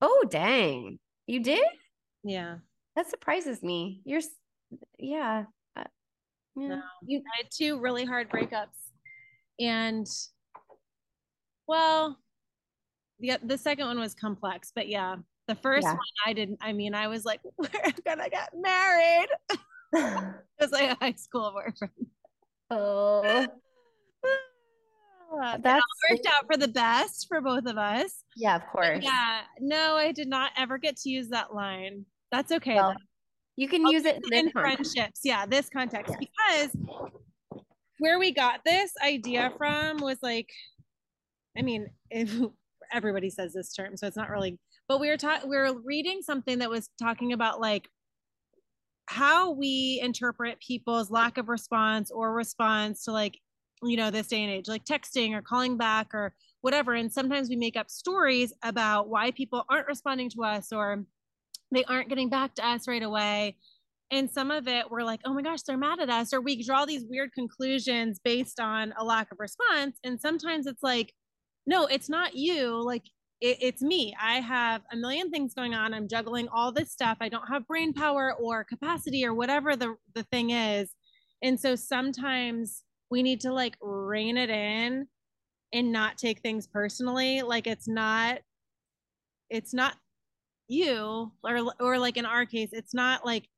Oh, 0.00 0.24
dang. 0.30 0.98
You 1.26 1.40
did? 1.40 1.64
Yeah. 2.24 2.56
That 2.96 3.08
surprises 3.08 3.62
me. 3.62 4.00
You're 4.04 4.22
yeah. 4.98 5.44
Uh, 5.76 5.84
yeah. 6.56 6.68
No. 6.68 6.82
You 7.04 7.18
I 7.18 7.42
had 7.42 7.50
two 7.50 7.78
really 7.78 8.04
hard 8.04 8.30
breakups. 8.30 8.68
And 9.60 10.06
well, 11.66 12.18
the 13.20 13.38
the 13.44 13.58
second 13.58 13.86
one 13.86 13.98
was 13.98 14.14
complex, 14.14 14.72
but 14.74 14.88
yeah, 14.88 15.16
the 15.46 15.54
first 15.54 15.84
Yeah. 15.84 15.92
one 15.92 16.00
I 16.26 16.32
didn't 16.32 16.58
I 16.60 16.72
mean, 16.72 16.94
I 16.94 17.08
was 17.08 17.24
like, 17.24 17.40
we're 17.58 17.68
gonna 18.04 18.28
get 18.30 18.50
married. 18.54 19.28
It 19.94 20.34
was 20.60 20.70
like 20.72 20.90
a 20.90 20.96
high 21.02 21.14
school 21.14 21.50
boyfriend. 21.52 21.92
Oh, 22.70 23.22
that 25.62 25.80
worked 26.10 26.26
out 26.26 26.46
for 26.46 26.56
the 26.58 26.68
best 26.68 27.26
for 27.28 27.40
both 27.40 27.64
of 27.66 27.78
us. 27.78 28.24
yeah, 28.36 28.56
of 28.56 28.62
But 28.62 28.70
course. 28.72 29.04
yeah, 29.04 29.42
no, 29.60 29.96
I 29.96 30.12
did 30.12 30.28
not 30.28 30.50
ever 30.56 30.76
get 30.78 30.96
to 30.98 31.10
use 31.10 31.28
that 31.28 31.54
line. 31.54 32.04
That's 32.30 32.52
okay. 32.52 32.74
Well, 32.74 32.94
you 33.56 33.68
can 33.68 33.84
I'll 33.86 33.92
use 33.92 34.04
it 34.04 34.16
in 34.30 34.50
context. 34.50 34.92
friendships. 34.94 35.20
Yeah, 35.24 35.46
this 35.46 35.68
context 35.70 36.14
Yeah. 36.20 36.26
because 36.68 36.76
where 37.98 38.18
we 38.18 38.32
got 38.32 38.64
this 38.64 38.92
idea 39.02 39.52
from 39.58 39.98
was 39.98 40.18
like, 40.22 40.50
I 41.56 41.62
mean, 41.62 41.88
if, 42.10 42.30
everybody 42.92 43.30
says 43.30 43.52
this 43.52 43.72
term, 43.72 43.96
so 43.96 44.06
it's 44.06 44.16
not 44.16 44.30
really. 44.30 44.58
But 44.88 45.00
we 45.00 45.08
were 45.08 45.16
talking, 45.16 45.48
we 45.48 45.56
were 45.56 45.74
reading 45.84 46.20
something 46.22 46.58
that 46.58 46.70
was 46.70 46.90
talking 47.00 47.32
about 47.32 47.60
like 47.60 47.88
how 49.06 49.52
we 49.52 50.00
interpret 50.02 50.60
people's 50.60 51.10
lack 51.10 51.38
of 51.38 51.48
response 51.48 52.10
or 52.10 52.32
response 52.34 53.04
to 53.04 53.12
like, 53.12 53.38
you 53.82 53.96
know, 53.96 54.10
this 54.10 54.28
day 54.28 54.42
and 54.42 54.52
age, 54.52 54.68
like 54.68 54.84
texting 54.84 55.32
or 55.34 55.42
calling 55.42 55.76
back 55.76 56.14
or 56.14 56.34
whatever. 56.60 56.94
And 56.94 57.12
sometimes 57.12 57.48
we 57.48 57.56
make 57.56 57.76
up 57.76 57.90
stories 57.90 58.52
about 58.62 59.08
why 59.08 59.30
people 59.30 59.64
aren't 59.70 59.86
responding 59.86 60.28
to 60.30 60.44
us 60.44 60.72
or 60.72 61.04
they 61.72 61.84
aren't 61.84 62.08
getting 62.08 62.28
back 62.28 62.54
to 62.56 62.66
us 62.66 62.88
right 62.88 63.02
away. 63.02 63.56
And 64.10 64.30
some 64.30 64.50
of 64.50 64.68
it 64.68 64.90
we're 64.90 65.02
like, 65.02 65.20
oh 65.24 65.34
my 65.34 65.42
gosh, 65.42 65.62
they're 65.62 65.76
mad 65.76 66.00
at 66.00 66.08
us, 66.08 66.32
or 66.32 66.40
we 66.40 66.62
draw 66.62 66.86
these 66.86 67.04
weird 67.08 67.32
conclusions 67.34 68.18
based 68.24 68.58
on 68.58 68.94
a 68.98 69.04
lack 69.04 69.30
of 69.30 69.38
response. 69.38 69.98
And 70.02 70.20
sometimes 70.20 70.66
it's 70.66 70.82
like, 70.82 71.12
no, 71.68 71.86
it's 71.86 72.08
not 72.08 72.34
you. 72.34 72.82
Like, 72.82 73.04
it, 73.40 73.58
it's 73.60 73.82
me. 73.82 74.16
I 74.20 74.40
have 74.40 74.82
a 74.92 74.96
million 74.96 75.30
things 75.30 75.54
going 75.54 75.74
on. 75.74 75.94
I'm 75.94 76.08
juggling 76.08 76.48
all 76.48 76.72
this 76.72 76.90
stuff. 76.90 77.18
I 77.20 77.28
don't 77.28 77.46
have 77.48 77.68
brain 77.68 77.92
power 77.92 78.34
or 78.34 78.64
capacity 78.64 79.24
or 79.24 79.34
whatever 79.34 79.76
the, 79.76 79.96
the 80.14 80.24
thing 80.24 80.50
is. 80.50 80.90
And 81.42 81.60
so 81.60 81.76
sometimes 81.76 82.82
we 83.10 83.22
need 83.22 83.40
to 83.42 83.52
like 83.52 83.76
rein 83.80 84.36
it 84.36 84.50
in 84.50 85.06
and 85.72 85.92
not 85.92 86.18
take 86.18 86.40
things 86.40 86.66
personally. 86.66 87.42
Like, 87.42 87.68
it's 87.68 87.86
not, 87.86 88.40
it's 89.50 89.74
not 89.74 89.94
you 90.68 91.32
or 91.42 91.72
or 91.80 91.98
like 91.98 92.16
in 92.18 92.26
our 92.26 92.44
case 92.44 92.70
it's 92.72 92.94
not 92.94 93.24
like 93.24 93.48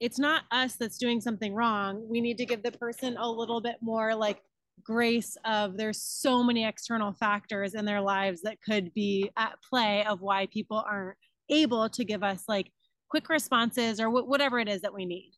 it's 0.00 0.18
not 0.18 0.42
us 0.50 0.74
that's 0.74 0.98
doing 0.98 1.20
something 1.20 1.54
wrong 1.54 2.04
we 2.08 2.20
need 2.20 2.36
to 2.38 2.44
give 2.44 2.62
the 2.62 2.72
person 2.72 3.16
a 3.16 3.30
little 3.30 3.60
bit 3.60 3.76
more 3.80 4.14
like 4.14 4.42
grace 4.84 5.36
of 5.44 5.76
there's 5.76 6.02
so 6.02 6.42
many 6.42 6.64
external 6.64 7.12
factors 7.12 7.74
in 7.74 7.84
their 7.84 8.00
lives 8.00 8.42
that 8.42 8.62
could 8.62 8.92
be 8.94 9.30
at 9.36 9.58
play 9.68 10.04
of 10.04 10.20
why 10.20 10.46
people 10.46 10.82
aren't 10.86 11.16
able 11.48 11.88
to 11.88 12.04
give 12.04 12.22
us 12.22 12.44
like 12.48 12.70
quick 13.08 13.28
responses 13.28 14.00
or 14.00 14.08
wh- 14.08 14.28
whatever 14.28 14.58
it 14.58 14.68
is 14.68 14.80
that 14.80 14.94
we 14.94 15.04
need 15.04 15.32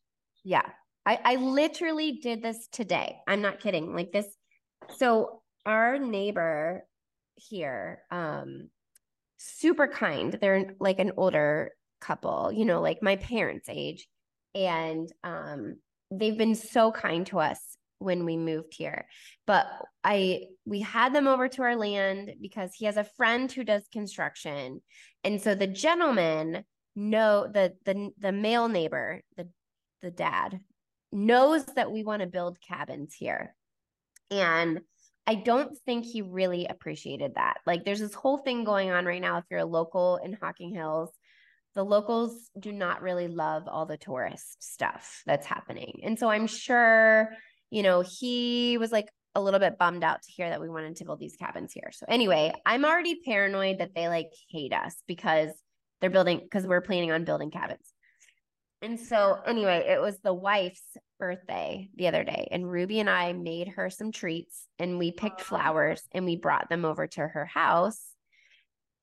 Yeah. 0.44 0.68
I, 1.06 1.18
I 1.22 1.34
literally 1.36 2.12
did 2.22 2.42
this 2.42 2.66
today. 2.68 3.18
I'm 3.26 3.42
not 3.42 3.61
kidding. 3.61 3.94
Like 3.94 4.11
this. 4.11 4.26
So 4.96 5.42
our 5.66 5.98
neighbor 5.98 6.87
here, 7.35 8.00
um, 8.11 8.70
super 9.37 9.87
kind. 9.87 10.38
They're 10.40 10.74
like 10.80 10.98
an 10.98 11.12
older 11.16 11.72
couple, 12.00 12.50
you 12.52 12.64
know, 12.64 12.80
like 12.80 13.02
my 13.02 13.16
parents' 13.16 13.68
age. 13.68 14.09
And 14.54 15.12
um, 15.24 15.76
they've 16.11 16.38
been 16.38 16.54
so 16.54 16.90
kind 16.90 17.26
to 17.26 17.38
us 17.38 17.76
when 18.05 18.25
we 18.25 18.37
moved 18.37 18.75
here. 18.77 19.07
But 19.47 19.67
I 20.03 20.45
we 20.64 20.81
had 20.81 21.14
them 21.14 21.27
over 21.27 21.49
to 21.49 21.62
our 21.62 21.77
land 21.77 22.35
because 22.40 22.73
he 22.75 22.85
has 22.85 22.97
a 22.97 23.09
friend 23.17 23.51
who 23.51 23.64
does 23.64 23.88
construction. 23.93 24.81
And 25.25 25.40
so 25.40 25.55
the 25.55 25.67
gentleman 25.67 26.64
know 26.95 27.49
the 27.53 27.75
the 27.85 28.11
the 28.19 28.33
male 28.33 28.69
neighbor, 28.69 29.23
the 29.37 29.49
the 30.03 30.11
dad 30.11 30.61
knows 31.12 31.64
that 31.64 31.90
we 31.90 32.05
want 32.05 32.21
to 32.21 32.29
build 32.29 32.61
cabins 32.61 33.14
here. 33.14 33.55
And 34.31 34.81
I 35.27 35.37
don't 35.37 35.77
think 35.87 36.05
he 36.05 36.23
really 36.23 36.67
appreciated 36.67 37.33
that. 37.37 37.59
Like 37.67 37.85
there's 37.85 38.01
this 38.01 38.14
whole 38.14 38.38
thing 38.38 38.64
going 38.64 38.90
on 38.90 39.07
right 39.07 39.23
now 39.23 39.38
if 39.38 39.45
you're 39.51 39.61
a 39.61 39.64
local 39.64 40.19
in 40.23 40.35
Hocking 40.35 40.75
Hills. 40.75 41.11
The 41.75 41.85
locals 41.85 42.51
do 42.59 42.73
not 42.73 43.03
really 43.03 43.27
love 43.27 43.64
all 43.67 43.87
the 43.87 43.97
tourist 43.97 44.62
stuff 44.62 45.23
that's 45.27 45.47
happening. 45.47 46.01
And 46.05 46.19
so 46.19 46.29
I'm 46.29 46.47
sure, 46.47 47.31
you 47.74 47.82
know, 47.82 48.02
he 48.02 48.78
was 48.78 48.92
like 48.92 49.08
a 49.34 49.42
little 49.42 49.58
bit 49.58 49.78
bummed 49.78 50.04
out 50.04 50.22
to 50.22 50.30
hear 50.30 50.48
that 50.48 50.60
we 50.60 50.68
wanted 50.68 50.94
to 50.94 51.04
build 51.04 51.18
these 51.18 51.34
cabins 51.34 51.72
here. 51.72 51.90
So 51.92 52.06
anyway, 52.08 52.52
I'm 52.64 52.84
already 52.84 53.20
paranoid 53.26 53.78
that 53.78 53.96
they 53.96 54.06
like 54.06 54.30
hate 54.48 54.72
us 54.72 54.94
because 55.08 55.50
they're 56.00 56.08
building 56.08 56.38
because 56.38 56.68
we're 56.68 56.80
planning 56.80 57.10
on 57.10 57.24
building 57.24 57.50
cabins. 57.50 57.92
And 58.80 59.00
so, 59.00 59.40
anyway, 59.44 59.87
it 59.88 60.00
was 60.00 60.20
the 60.20 60.32
wife's 60.32 60.96
birthday 61.18 61.88
the 61.96 62.06
other 62.06 62.22
day, 62.22 62.46
and 62.52 62.70
Ruby 62.70 63.00
and 63.00 63.10
I 63.10 63.32
made 63.32 63.68
her 63.68 63.90
some 63.90 64.12
treats 64.12 64.68
and 64.78 64.96
we 64.96 65.10
picked 65.10 65.40
flowers 65.40 66.02
and 66.12 66.24
we 66.24 66.37
brought 66.37 66.68
them 66.68 66.84
over 66.84 67.08
to 67.08 67.26
her 67.26 67.46
house, 67.46 68.00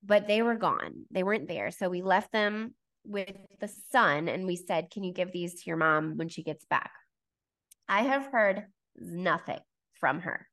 but 0.02 0.28
they 0.28 0.44
were 0.44 0.56
gone. 0.56 1.06
They 1.12 1.24
weren't 1.24 1.50
there. 1.50 1.72
So, 1.72 1.90
we 1.90 2.04
left 2.04 2.32
them 2.32 2.74
with 3.04 3.36
the 3.60 3.70
son 3.92 4.30
and 4.30 4.46
we 4.46 4.56
said, 4.56 4.92
Can 4.92 5.04
you 5.04 5.12
give 5.12 5.34
these 5.34 5.56
to 5.56 5.64
your 5.66 5.78
mom 5.78 6.16
when 6.16 6.30
she 6.30 6.42
gets 6.42 6.64
back? 6.64 6.92
I 7.92 8.04
have 8.04 8.28
heard 8.28 8.68
nothing 8.96 9.60
from 10.00 10.22
her. 10.22 10.48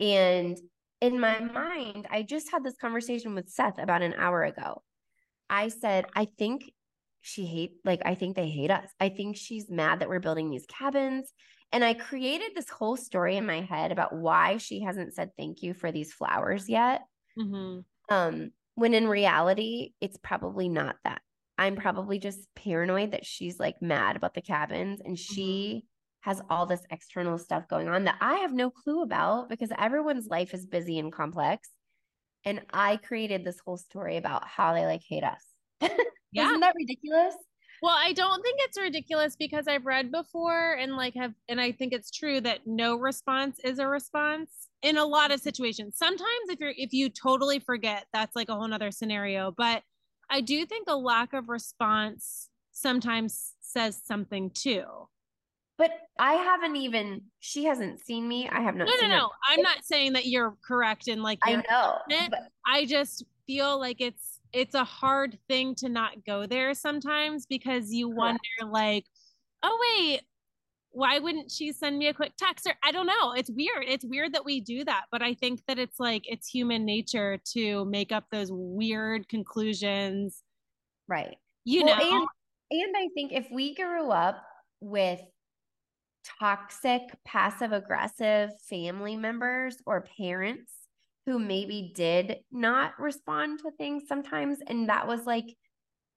And 0.00 0.58
in 1.00 1.20
my 1.20 1.38
mind, 1.38 2.08
I 2.10 2.22
just 2.22 2.50
had 2.50 2.64
this 2.64 2.76
conversation 2.80 3.36
with 3.36 3.48
Seth 3.48 3.78
about 3.78 4.02
an 4.02 4.14
hour 4.18 4.42
ago. 4.42 4.82
I 5.48 5.68
said, 5.68 6.06
I 6.16 6.24
think 6.24 6.64
she 7.20 7.46
hate 7.46 7.72
like 7.84 8.02
I 8.04 8.16
think 8.16 8.34
they 8.34 8.48
hate 8.48 8.72
us. 8.72 8.88
I 9.00 9.10
think 9.10 9.36
she's 9.36 9.70
mad 9.70 10.00
that 10.00 10.08
we're 10.08 10.18
building 10.18 10.50
these 10.50 10.66
cabins. 10.66 11.32
And 11.70 11.84
I 11.84 11.94
created 11.94 12.50
this 12.54 12.68
whole 12.68 12.96
story 12.96 13.36
in 13.36 13.46
my 13.46 13.60
head 13.60 13.92
about 13.92 14.14
why 14.14 14.56
she 14.56 14.80
hasn't 14.80 15.14
said 15.14 15.30
thank 15.38 15.62
you 15.62 15.72
for 15.72 15.92
these 15.92 16.12
flowers 16.12 16.68
yet. 16.68 17.02
mm-hmm. 17.38 17.80
Um, 18.12 18.50
when 18.74 18.92
in 18.92 19.06
reality, 19.06 19.92
it's 20.00 20.18
probably 20.18 20.68
not 20.68 20.96
that. 21.04 21.22
I'm 21.58 21.76
probably 21.76 22.18
just 22.18 22.40
paranoid 22.56 23.12
that 23.12 23.24
she's 23.24 23.60
like 23.60 23.80
mad 23.80 24.16
about 24.16 24.34
the 24.34 24.42
cabins 24.42 25.00
and 25.04 25.16
she 25.16 25.84
has 26.26 26.42
all 26.50 26.66
this 26.66 26.82
external 26.90 27.38
stuff 27.38 27.68
going 27.68 27.88
on 27.88 28.02
that 28.04 28.16
I 28.20 28.38
have 28.38 28.52
no 28.52 28.68
clue 28.68 29.02
about 29.02 29.48
because 29.48 29.70
everyone's 29.78 30.26
life 30.26 30.52
is 30.52 30.66
busy 30.66 30.98
and 30.98 31.12
complex. 31.12 31.68
And 32.44 32.62
I 32.72 32.96
created 32.96 33.44
this 33.44 33.60
whole 33.64 33.76
story 33.76 34.16
about 34.16 34.46
how 34.46 34.74
they 34.74 34.84
like 34.84 35.02
hate 35.08 35.24
us. 35.24 35.42
Yeah. 36.32 36.48
Isn't 36.48 36.60
that 36.60 36.74
ridiculous? 36.76 37.34
Well, 37.80 37.96
I 37.96 38.12
don't 38.12 38.42
think 38.42 38.58
it's 38.60 38.78
ridiculous 38.78 39.36
because 39.36 39.66
I've 39.68 39.86
read 39.86 40.12
before 40.12 40.74
and 40.74 40.96
like 40.96 41.14
have 41.14 41.32
and 41.48 41.58
I 41.58 41.72
think 41.72 41.94
it's 41.94 42.10
true 42.10 42.42
that 42.42 42.66
no 42.66 42.96
response 42.96 43.58
is 43.64 43.78
a 43.78 43.86
response 43.86 44.50
in 44.82 44.98
a 44.98 45.04
lot 45.04 45.30
of 45.30 45.38
mm-hmm. 45.38 45.44
situations. 45.44 45.96
Sometimes 45.96 46.50
if 46.50 46.60
you're 46.60 46.74
if 46.76 46.92
you 46.92 47.08
totally 47.08 47.58
forget, 47.58 48.04
that's 48.12 48.36
like 48.36 48.50
a 48.50 48.54
whole 48.54 48.68
nother 48.68 48.90
scenario. 48.90 49.50
But 49.50 49.82
I 50.28 50.42
do 50.42 50.66
think 50.66 50.88
a 50.88 50.96
lack 50.96 51.32
of 51.32 51.48
response 51.48 52.50
sometimes 52.72 53.54
says 53.62 53.98
something 54.04 54.50
too. 54.50 54.84
But 55.78 55.90
I 56.18 56.34
haven't 56.34 56.76
even, 56.76 57.22
she 57.40 57.64
hasn't 57.64 58.00
seen 58.00 58.26
me. 58.26 58.48
I 58.48 58.60
have 58.60 58.74
not 58.76 58.86
No, 58.88 58.94
no, 58.94 59.02
her. 59.02 59.08
no. 59.08 59.30
I'm 59.48 59.60
not 59.60 59.84
saying 59.84 60.14
that 60.14 60.24
you're 60.26 60.56
correct 60.66 61.06
in 61.08 61.22
like 61.22 61.38
I 61.42 61.56
know. 61.68 61.98
But 62.30 62.48
I 62.66 62.86
just 62.86 63.24
feel 63.46 63.78
like 63.78 64.00
it's 64.00 64.40
it's 64.52 64.74
a 64.74 64.84
hard 64.84 65.38
thing 65.48 65.74
to 65.74 65.88
not 65.90 66.24
go 66.24 66.46
there 66.46 66.72
sometimes 66.72 67.44
because 67.44 67.92
you 67.92 68.08
wonder 68.08 68.38
like, 68.70 69.04
oh 69.62 69.78
wait, 70.00 70.22
why 70.92 71.18
wouldn't 71.18 71.50
she 71.50 71.72
send 71.72 71.98
me 71.98 72.06
a 72.06 72.14
quick 72.14 72.32
text 72.38 72.66
or 72.66 72.72
I 72.82 72.90
don't 72.90 73.06
know. 73.06 73.32
It's 73.34 73.50
weird. 73.50 73.84
It's 73.86 74.04
weird 74.04 74.32
that 74.32 74.46
we 74.46 74.62
do 74.62 74.82
that, 74.84 75.04
but 75.12 75.20
I 75.20 75.34
think 75.34 75.60
that 75.68 75.78
it's 75.78 76.00
like 76.00 76.22
it's 76.26 76.48
human 76.48 76.86
nature 76.86 77.38
to 77.52 77.84
make 77.84 78.12
up 78.12 78.24
those 78.32 78.48
weird 78.50 79.28
conclusions. 79.28 80.42
right. 81.06 81.36
You 81.64 81.84
Well, 81.84 81.98
know. 81.98 82.16
and 82.16 82.28
and 82.70 82.96
I 82.96 83.08
think 83.14 83.32
if 83.32 83.46
we 83.52 83.74
grew 83.74 84.10
up 84.10 84.42
with 84.80 85.20
toxic, 86.38 87.02
passive 87.24 87.72
aggressive 87.72 88.50
family 88.68 89.16
members 89.16 89.78
or 89.86 90.02
parents, 90.02 90.72
who 91.26 91.38
maybe 91.38 91.92
did 91.94 92.40
not 92.52 92.98
respond 93.00 93.60
to 93.60 93.70
things 93.72 94.04
sometimes. 94.08 94.60
And 94.66 94.88
that 94.88 95.06
was 95.08 95.26
like 95.26 95.56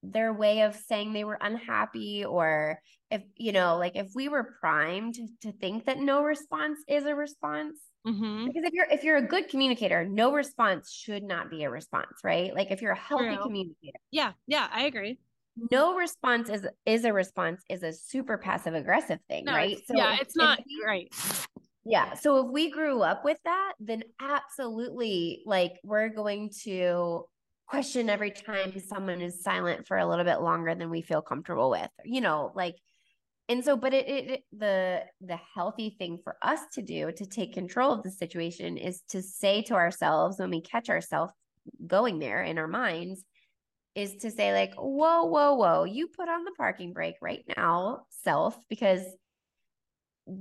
their 0.03 0.33
way 0.33 0.61
of 0.61 0.75
saying 0.75 1.13
they 1.13 1.23
were 1.25 1.37
unhappy 1.41 2.23
or 2.23 2.81
if 3.11 3.23
you 3.35 3.51
know 3.51 3.77
like 3.77 3.95
if 3.95 4.07
we 4.15 4.29
were 4.29 4.55
primed 4.61 5.15
to 5.41 5.51
think 5.51 5.85
that 5.85 5.97
no 5.97 6.23
response 6.23 6.79
is 6.87 7.05
a 7.05 7.13
response 7.15 7.79
Mhm. 8.05 8.49
because 8.49 8.63
if 8.63 8.73
you're 8.73 8.87
if 8.89 9.03
you're 9.03 9.17
a 9.17 9.27
good 9.27 9.49
communicator 9.49 10.05
no 10.07 10.31
response 10.33 10.91
should 10.91 11.23
not 11.23 11.49
be 11.49 11.63
a 11.63 11.69
response 11.69 12.19
right 12.23 12.53
like 12.55 12.71
if 12.71 12.81
you're 12.81 12.93
a 12.93 12.97
healthy 12.99 13.37
True. 13.37 13.39
communicator 13.39 13.99
Yeah, 14.11 14.33
yeah, 14.47 14.69
I 14.71 14.83
agree. 14.85 15.19
No 15.71 15.95
response 15.95 16.49
is 16.49 16.65
is 16.85 17.03
a 17.05 17.13
response 17.13 17.63
is 17.69 17.83
a 17.83 17.91
super 17.91 18.37
passive 18.37 18.73
aggressive 18.73 19.19
thing 19.27 19.45
No, 19.45 19.53
right 19.53 19.71
it's- 19.71 19.85
yeah, 19.93 20.17
it's 20.21 20.35
not 20.35 20.59
we- 20.65 20.85
right. 20.85 21.13
yeah. 21.85 22.13
So 22.13 22.45
if 22.45 22.51
we 22.51 22.69
grew 22.71 23.01
up 23.01 23.23
with 23.25 23.39
that, 23.45 23.73
then 23.79 24.03
absolutely, 24.21 25.41
like, 25.45 25.73
we're 25.83 26.09
going 26.09 26.51
to 26.63 27.25
question 27.67 28.09
every 28.09 28.31
time 28.31 28.73
someone 28.79 29.21
is 29.21 29.43
silent 29.43 29.87
for 29.87 29.97
a 29.97 30.05
little 30.07 30.25
bit 30.25 30.41
longer 30.41 30.73
than 30.75 30.89
we 30.89 31.01
feel 31.01 31.21
comfortable 31.21 31.69
with, 31.69 31.89
you 32.03 32.19
know, 32.21 32.51
like, 32.55 32.75
and 33.47 33.63
so, 33.65 33.75
but 33.75 33.93
it, 33.93 34.07
it 34.07 34.43
the 34.51 35.01
the 35.21 35.39
healthy 35.55 35.95
thing 35.97 36.19
for 36.23 36.37
us 36.43 36.59
to 36.73 36.81
do 36.83 37.11
to 37.11 37.25
take 37.25 37.53
control 37.53 37.91
of 37.93 38.03
the 38.03 38.11
situation 38.11 38.77
is 38.77 39.01
to 39.09 39.21
say 39.23 39.61
to 39.63 39.73
ourselves 39.73 40.37
when 40.39 40.51
we 40.51 40.61
catch 40.61 40.89
ourselves 40.89 41.33
going 41.85 42.19
there 42.19 42.43
in 42.43 42.57
our 42.59 42.67
minds, 42.67 43.23
is 43.99 44.15
to 44.17 44.31
say 44.31 44.53
like, 44.53 44.73
whoa, 44.75 45.25
whoa, 45.25 45.53
whoa, 45.55 45.83
you 45.83 46.07
put 46.07 46.29
on 46.29 46.43
the 46.43 46.51
parking 46.57 46.93
brake 46.93 47.17
right 47.21 47.43
now, 47.57 48.05
self, 48.09 48.57
because 48.69 49.03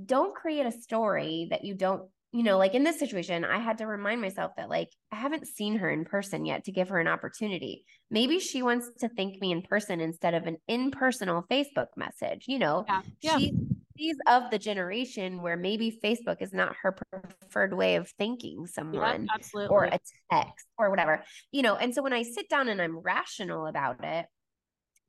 don't 0.05 0.35
create 0.35 0.65
a 0.65 0.71
story 0.71 1.47
that 1.49 1.63
you 1.63 1.73
don't 1.73 2.03
you 2.31 2.43
know 2.43 2.57
like 2.59 2.75
in 2.75 2.83
this 2.83 2.99
situation 2.99 3.43
i 3.43 3.57
had 3.57 3.79
to 3.79 3.87
remind 3.87 4.21
myself 4.21 4.51
that 4.55 4.69
like 4.69 4.89
i 5.11 5.15
haven't 5.15 5.47
seen 5.47 5.77
her 5.77 5.89
in 5.89 6.05
person 6.05 6.45
yet 6.45 6.63
to 6.63 6.71
give 6.71 6.89
her 6.89 6.99
an 6.99 7.07
opportunity 7.07 7.83
maybe 8.11 8.39
she 8.39 8.61
wants 8.61 8.87
to 8.99 9.09
thank 9.09 9.41
me 9.41 9.51
in 9.51 9.63
person 9.63 9.99
instead 9.99 10.35
of 10.35 10.45
an 10.45 10.57
impersonal 10.67 11.43
facebook 11.49 11.87
message 11.95 12.45
you 12.47 12.59
know 12.59 12.85
Yeah. 12.87 13.01
Yeah. 13.21 13.37
she 13.37 13.53
she's 13.99 14.17
of 14.27 14.49
the 14.49 14.57
generation 14.57 15.41
where 15.41 15.57
maybe 15.57 15.99
facebook 16.03 16.41
is 16.41 16.53
not 16.53 16.75
her 16.81 16.95
preferred 17.11 17.73
way 17.73 17.95
of 17.95 18.09
thanking 18.17 18.61
yeah, 18.61 18.67
someone 18.67 19.27
absolutely. 19.33 19.75
or 19.75 19.83
a 19.85 19.99
text 20.31 20.65
or 20.77 20.89
whatever 20.89 21.23
you 21.51 21.61
know 21.61 21.75
and 21.75 21.93
so 21.93 22.01
when 22.01 22.13
i 22.13 22.23
sit 22.23 22.47
down 22.49 22.69
and 22.69 22.81
i'm 22.81 22.97
rational 22.99 23.65
about 23.67 24.03
it 24.03 24.25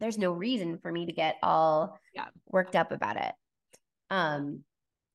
there's 0.00 0.18
no 0.18 0.32
reason 0.32 0.78
for 0.78 0.90
me 0.90 1.06
to 1.06 1.12
get 1.12 1.36
all 1.42 1.98
Yeah. 2.14 2.26
worked 2.46 2.74
up 2.74 2.90
about 2.90 3.16
it 3.16 3.32
um 4.10 4.64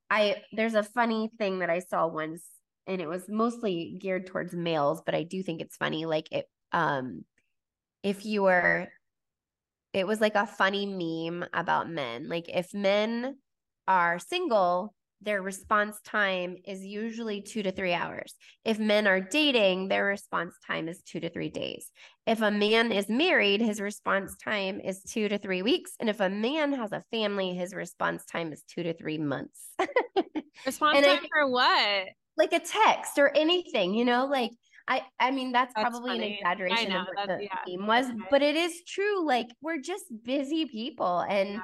i 0.09 0.37
there's 0.53 0.75
a 0.75 0.83
funny 0.83 1.29
thing 1.37 1.59
that 1.59 1.69
i 1.69 1.79
saw 1.79 2.07
once 2.07 2.45
and 2.87 3.01
it 3.01 3.07
was 3.07 3.27
mostly 3.27 3.97
geared 3.99 4.27
towards 4.27 4.53
males 4.53 5.01
but 5.05 5.15
i 5.15 5.23
do 5.23 5.43
think 5.43 5.59
it's 5.61 5.75
funny 5.75 6.05
like 6.05 6.31
it 6.31 6.45
um 6.71 7.25
if 8.03 8.25
you 8.25 8.43
were 8.43 8.87
it 9.93 10.05
was 10.05 10.21
like 10.21 10.35
a 10.35 10.45
funny 10.45 10.85
meme 10.85 11.47
about 11.53 11.89
men 11.89 12.29
like 12.29 12.47
if 12.49 12.73
men 12.73 13.35
are 13.87 14.19
single 14.19 14.93
their 15.21 15.41
response 15.41 15.99
time 16.01 16.57
is 16.65 16.85
usually 16.85 17.41
two 17.41 17.63
to 17.63 17.71
three 17.71 17.93
hours 17.93 18.33
if 18.63 18.77
men 18.77 19.07
are 19.07 19.21
dating 19.21 19.87
their 19.87 20.05
response 20.05 20.55
time 20.67 20.87
is 20.87 21.01
two 21.03 21.19
to 21.19 21.29
three 21.29 21.49
days 21.49 21.89
if 22.27 22.41
a 22.41 22.51
man 22.51 22.91
is 22.91 23.09
married 23.09 23.61
his 23.61 23.79
response 23.79 24.35
time 24.43 24.79
is 24.81 25.01
two 25.03 25.27
to 25.29 25.37
three 25.37 25.61
weeks 25.61 25.93
and 25.99 26.09
if 26.09 26.19
a 26.19 26.29
man 26.29 26.73
has 26.73 26.91
a 26.91 27.03
family 27.11 27.53
his 27.53 27.73
response 27.73 28.25
time 28.25 28.51
is 28.51 28.61
two 28.63 28.83
to 28.83 28.93
three 28.93 29.17
months 29.17 29.69
Response 30.65 30.97
and 30.97 31.05
I 31.05 31.15
time 31.15 31.25
for 31.31 31.49
what? 31.49 32.07
like 32.37 32.53
a 32.53 32.59
text 32.59 33.17
or 33.17 33.29
anything, 33.35 33.93
you 33.93 34.05
know, 34.05 34.25
like 34.25 34.51
I 34.87 35.03
I 35.19 35.31
mean 35.31 35.51
that's, 35.51 35.73
That's 35.73 35.89
probably 35.89 36.11
funny. 36.11 36.27
an 36.27 36.33
exaggeration 36.33 36.91
know, 36.91 37.01
of 37.01 37.07
what 37.07 37.27
the 37.27 37.43
yeah, 37.43 37.57
theme 37.65 37.87
was, 37.87 38.07
right. 38.07 38.17
but 38.29 38.41
it 38.41 38.55
is 38.55 38.83
true. 38.87 39.25
Like 39.25 39.47
we're 39.61 39.79
just 39.79 40.05
busy 40.23 40.65
people 40.65 41.19
and 41.19 41.53
Yeah. 41.53 41.59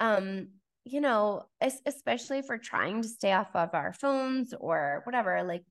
um 0.00 0.48
you 0.90 1.00
know, 1.00 1.44
especially 1.86 2.38
if 2.38 2.46
we're 2.48 2.58
trying 2.58 3.02
to 3.02 3.08
stay 3.08 3.32
off 3.32 3.54
of 3.54 3.70
our 3.74 3.92
phones 3.92 4.54
or 4.58 5.02
whatever, 5.04 5.42
like 5.42 5.64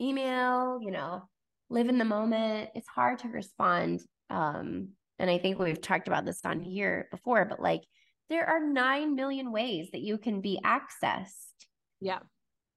email, 0.00 0.78
you 0.82 0.90
know, 0.90 1.22
live 1.70 1.88
in 1.88 1.98
the 1.98 2.04
moment. 2.04 2.70
It's 2.74 2.88
hard 2.88 3.20
to 3.20 3.28
respond. 3.28 4.02
Um, 4.30 4.88
and 5.18 5.30
I 5.30 5.38
think 5.38 5.58
we've 5.58 5.80
talked 5.80 6.08
about 6.08 6.24
this 6.24 6.40
on 6.44 6.60
here 6.60 7.08
before, 7.10 7.44
but 7.44 7.60
like 7.60 7.82
there 8.28 8.46
are 8.46 8.60
9 8.60 9.14
million 9.14 9.52
ways 9.52 9.88
that 9.92 10.00
you 10.00 10.18
can 10.18 10.40
be 10.40 10.60
accessed 10.64 11.54
Yeah. 12.00 12.18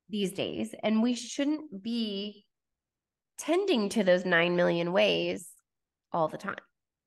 these 0.10 0.32
days 0.32 0.74
and 0.84 1.02
we 1.02 1.16
shouldn't 1.16 1.82
be 1.82 2.46
tending 3.38 3.90
to 3.90 4.04
those 4.04 4.26
9 4.26 4.56
million 4.56 4.92
ways 4.92 5.50
all 6.12 6.28
the 6.28 6.38
time 6.38 6.56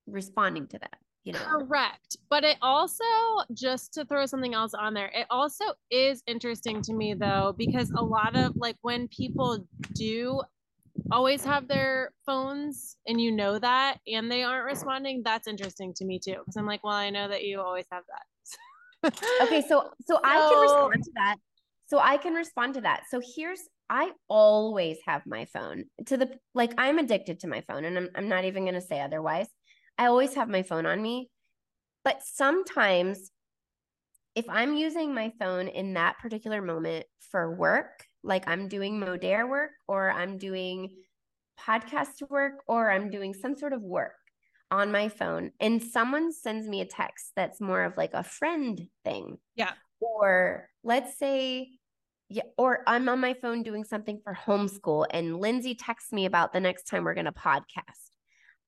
responding 0.07 0.67
to 0.69 0.79
that 0.79 0.99
you 1.25 1.33
know 1.33 1.39
Correct. 1.39 2.17
But 2.31 2.45
it 2.45 2.57
also, 2.63 3.05
just 3.53 3.93
to 3.95 4.05
throw 4.05 4.27
something 4.27 4.55
else 4.55 4.75
on 4.75 4.95
there, 4.95 5.11
it 5.15 5.27
also 5.31 5.65
is 5.91 6.23
interesting 6.27 6.83
to 6.83 6.93
me 6.93 7.15
though, 7.15 7.55
because 7.57 7.91
a 7.97 8.03
lot 8.03 8.37
of 8.37 8.57
like 8.57 8.77
when 8.83 9.09
people 9.09 9.65
do 9.95 10.43
always 11.11 11.45
have 11.45 11.69
their 11.69 12.11
phones 12.27 12.97
and 13.07 13.21
you 13.21 13.33
know 13.33 13.59
that 13.59 13.99
and 14.07 14.31
they 14.31 14.43
aren't 14.43 14.67
responding, 14.67 15.23
that's 15.25 15.49
interesting 15.49 15.93
to 15.95 16.05
me 16.05 16.19
too. 16.19 16.37
Because 16.39 16.57
I'm 16.57 16.67
like, 16.67 16.85
well, 16.85 16.95
I 16.95 17.11
know 17.11 17.29
that 17.29 17.45
you 17.45 17.61
always 17.61 17.87
have 17.93 18.05
that. 18.09 18.23
okay 19.43 19.63
so 19.69 19.91
so 20.07 20.21
i 20.23 20.39
can 20.39 20.61
respond 20.61 21.03
to 21.03 21.11
that 21.15 21.37
so 21.87 21.99
i 21.99 22.17
can 22.17 22.35
respond 22.35 22.75
to 22.75 22.81
that 22.81 23.03
so 23.11 23.21
here's 23.35 23.61
i 23.91 24.13
always 24.29 24.99
have 25.05 25.23
my 25.27 25.45
phone 25.47 25.85
to 26.07 26.17
the 26.17 26.31
like 26.55 26.73
i'm 26.79 26.99
addicted 26.99 27.41
to 27.41 27.49
my 27.49 27.61
phone 27.63 27.85
and 27.85 27.99
i'm, 27.99 28.09
I'm 28.15 28.29
not 28.29 28.45
even 28.45 28.63
going 28.63 28.75
to 28.75 28.81
say 28.81 29.01
otherwise 29.01 29.49
i 29.99 30.07
always 30.07 30.35
have 30.35 30.49
my 30.49 30.63
phone 30.63 30.87
on 30.87 31.01
me 31.01 31.29
but 32.05 32.23
sometimes 32.23 33.31
if 34.35 34.45
i'm 34.49 34.75
using 34.75 35.15
my 35.15 35.33
phone 35.39 35.69
in 35.69 35.95
that 35.95 36.19
particular 36.19 36.63
moment 36.63 37.05
for 37.31 37.55
work 37.55 38.05
like 38.23 38.49
i'm 38.49 38.69
doing 38.69 39.01
modere 39.01 39.49
work 39.49 39.71
or 39.89 40.11
i'm 40.11 40.39
doing 40.39 40.89
podcast 41.61 42.29
work 42.31 42.55
or 42.67 42.91
i'm 42.91 43.11
doing 43.11 43.35
some 43.35 43.55
sort 43.55 43.73
of 43.73 43.83
work 43.83 44.15
on 44.73 44.91
my 44.91 45.09
phone 45.11 45.51
and 45.61 45.83
someone 45.83 46.33
sends 46.33 46.67
me 46.67 46.81
a 46.81 46.87
text 46.87 47.33
that's 47.37 47.61
more 47.61 47.85
of 47.85 47.97
like 47.99 48.15
a 48.15 48.25
friend 48.25 48.89
thing. 49.05 49.37
Yeah. 49.55 49.73
Or 50.01 50.67
let's 50.83 51.19
say, 51.19 51.69
yeah, 52.31 52.45
or 52.57 52.81
I'm 52.87 53.09
on 53.11 53.21
my 53.21 53.35
phone 53.35 53.63
doing 53.63 53.85
something 53.85 54.21
for 54.25 54.35
homeschool 54.35 55.07
and 55.11 55.39
Lindsay 55.39 55.75
texts 55.75 56.11
me 56.11 56.25
about 56.25 56.55
the 56.55 56.61
next 56.61 56.85
time 56.85 57.05
we're 57.05 57.13
going 57.13 57.27
to 57.27 57.33
podcast. 57.33 58.12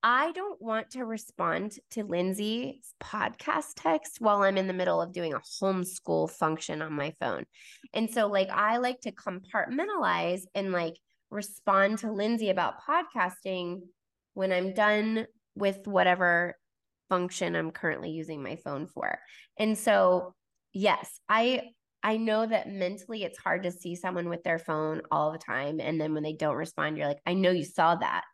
I 0.07 0.33
don't 0.33 0.61
want 0.61 0.91
to 0.91 1.07
respond 1.07 1.79
to 1.93 2.05
Lindsay's 2.05 2.93
podcast 3.03 3.73
text 3.77 4.19
while 4.21 4.43
I'm 4.43 4.59
in 4.59 4.67
the 4.67 4.75
middle 4.75 5.01
of 5.01 5.15
doing 5.15 5.33
a 5.33 5.41
homeschool 5.63 6.31
function 6.31 6.83
on 6.83 6.93
my 6.93 7.15
phone. 7.19 7.47
And 7.95 8.11
so, 8.11 8.27
like, 8.27 8.51
I 8.51 8.77
like 8.77 9.01
to 9.01 9.13
compartmentalize 9.13 10.43
and 10.55 10.73
like 10.73 10.99
respond 11.31 12.01
to 12.01 12.13
Lindsay 12.13 12.51
about 12.51 12.75
podcasting 12.87 13.81
when 14.35 14.53
I'm 14.53 14.75
done 14.75 15.27
with 15.55 15.87
whatever 15.87 16.55
function 17.09 17.57
I'm 17.57 17.71
currently 17.71 18.11
using 18.11 18.43
my 18.43 18.57
phone 18.57 18.87
for. 18.87 19.19
And 19.59 19.79
so, 19.79 20.35
yes, 20.75 21.19
I 21.31 21.63
I 22.03 22.19
know 22.19 22.45
that 22.45 22.69
mentally 22.69 23.23
it's 23.25 23.39
hard 23.39 23.63
to 23.63 23.71
see 23.71 23.97
someone 23.97 24.29
with 24.29 24.43
their 24.43 24.59
phone 24.59 25.01
all 25.11 25.33
the 25.33 25.39
time 25.39 25.81
and 25.81 25.99
then 25.99 26.13
when 26.13 26.23
they 26.23 26.35
don't 26.35 26.57
respond 26.57 26.99
you're 26.99 27.07
like, 27.07 27.23
I 27.25 27.33
know 27.33 27.53
you 27.53 27.65
saw 27.65 27.95
that. 27.95 28.25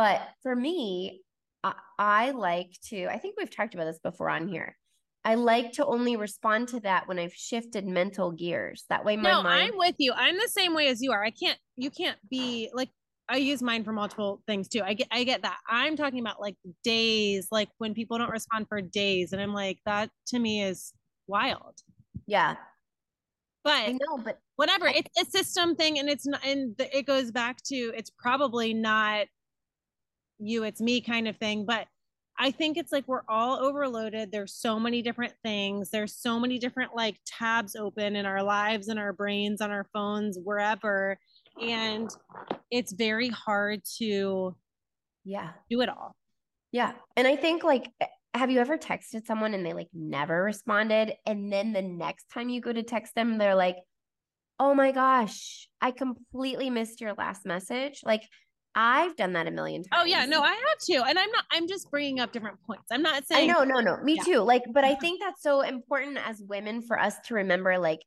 But 0.00 0.22
for 0.42 0.56
me, 0.56 1.20
I, 1.62 1.74
I 1.98 2.30
like 2.30 2.72
to 2.86 3.04
I 3.08 3.18
think 3.18 3.34
we've 3.36 3.54
talked 3.54 3.74
about 3.74 3.84
this 3.84 3.98
before 3.98 4.30
on 4.30 4.48
here. 4.48 4.74
I 5.26 5.34
like 5.34 5.72
to 5.72 5.84
only 5.84 6.16
respond 6.16 6.68
to 6.68 6.80
that 6.80 7.06
when 7.06 7.18
I've 7.18 7.34
shifted 7.34 7.86
mental 7.86 8.30
gears. 8.32 8.86
That 8.88 9.04
way 9.04 9.18
my 9.18 9.30
no, 9.30 9.42
mind 9.42 9.72
I'm 9.72 9.78
with 9.78 9.96
you. 9.98 10.14
I'm 10.16 10.38
the 10.38 10.48
same 10.48 10.72
way 10.72 10.88
as 10.88 11.02
you 11.02 11.12
are. 11.12 11.22
I 11.22 11.30
can't, 11.30 11.58
you 11.76 11.90
can't 11.90 12.16
be 12.30 12.70
like, 12.72 12.88
I 13.28 13.36
use 13.36 13.60
mine 13.62 13.84
for 13.84 13.92
multiple 13.92 14.40
things 14.46 14.68
too. 14.68 14.80
I 14.82 14.94
get, 14.94 15.08
I 15.10 15.22
get 15.24 15.42
that. 15.42 15.58
I'm 15.68 15.96
talking 15.98 16.20
about 16.20 16.40
like 16.40 16.56
days, 16.82 17.48
like 17.52 17.68
when 17.76 17.92
people 17.92 18.16
don't 18.16 18.30
respond 18.30 18.68
for 18.70 18.80
days. 18.80 19.34
And 19.34 19.42
I'm 19.42 19.52
like, 19.52 19.80
that 19.84 20.08
to 20.28 20.38
me 20.38 20.62
is 20.62 20.94
wild. 21.26 21.74
yeah, 22.26 22.56
But 23.64 23.72
I 23.74 23.92
know, 23.92 24.16
but 24.24 24.38
whatever 24.56 24.88
I- 24.88 25.02
it's 25.04 25.28
a 25.28 25.30
system 25.30 25.76
thing 25.76 25.98
and 25.98 26.08
it's 26.08 26.26
not 26.26 26.42
and 26.42 26.74
the, 26.78 26.96
it 26.96 27.02
goes 27.06 27.30
back 27.30 27.62
to 27.64 27.76
it's 27.94 28.10
probably 28.18 28.72
not 28.72 29.26
you 30.40 30.64
it's 30.64 30.80
me 30.80 31.00
kind 31.00 31.28
of 31.28 31.36
thing 31.36 31.64
but 31.64 31.86
i 32.38 32.50
think 32.50 32.76
it's 32.76 32.92
like 32.92 33.06
we're 33.06 33.22
all 33.28 33.58
overloaded 33.58 34.32
there's 34.32 34.54
so 34.54 34.78
many 34.80 35.02
different 35.02 35.34
things 35.42 35.90
there's 35.90 36.16
so 36.16 36.38
many 36.38 36.58
different 36.58 36.94
like 36.94 37.16
tabs 37.26 37.76
open 37.76 38.16
in 38.16 38.26
our 38.26 38.42
lives 38.42 38.88
and 38.88 38.98
our 38.98 39.12
brains 39.12 39.60
on 39.60 39.70
our 39.70 39.86
phones 39.92 40.38
wherever 40.42 41.18
and 41.60 42.10
it's 42.70 42.92
very 42.92 43.28
hard 43.28 43.82
to 43.98 44.56
yeah. 45.24 45.50
do 45.68 45.82
it 45.82 45.88
all 45.88 46.16
Yeah. 46.72 46.92
And 47.16 47.26
I 47.26 47.36
think 47.36 47.62
like 47.62 47.90
have 48.32 48.50
you 48.50 48.60
ever 48.60 48.78
texted 48.78 49.26
someone 49.26 49.54
and 49.54 49.66
they 49.66 49.72
like 49.72 49.88
never 49.92 50.42
responded 50.42 51.14
and 51.26 51.52
then 51.52 51.72
the 51.72 51.82
next 51.82 52.30
time 52.32 52.48
you 52.48 52.60
go 52.60 52.72
to 52.72 52.82
text 52.82 53.14
them 53.14 53.38
they're 53.38 53.56
like 53.56 53.76
oh 54.60 54.74
my 54.74 54.92
gosh, 54.92 55.68
I 55.80 55.90
completely 55.90 56.68
missed 56.68 57.00
your 57.00 57.14
last 57.14 57.46
message. 57.46 58.02
Like 58.04 58.22
I've 58.74 59.16
done 59.16 59.32
that 59.32 59.46
a 59.46 59.50
million 59.50 59.82
times. 59.82 60.02
Oh 60.02 60.04
yeah, 60.04 60.26
no, 60.26 60.42
I 60.42 60.50
have 60.52 60.78
too. 60.84 61.02
And 61.06 61.18
I'm 61.18 61.30
not 61.30 61.44
I'm 61.50 61.66
just 61.66 61.90
bringing 61.90 62.20
up 62.20 62.32
different 62.32 62.60
points. 62.62 62.84
I'm 62.90 63.02
not 63.02 63.26
saying 63.26 63.50
I 63.50 63.52
know, 63.52 63.64
no, 63.64 63.80
no, 63.80 63.96
me 64.02 64.14
Yeah. 64.16 64.22
too. 64.22 64.38
Like, 64.40 64.62
but 64.72 64.84
I 64.84 64.92
mm-hmm. 64.92 65.00
think 65.00 65.20
that's 65.20 65.42
so 65.42 65.62
important 65.62 66.18
as 66.18 66.40
women 66.40 66.82
for 66.82 66.98
us 66.98 67.16
to 67.26 67.34
remember 67.34 67.78
like 67.78 68.00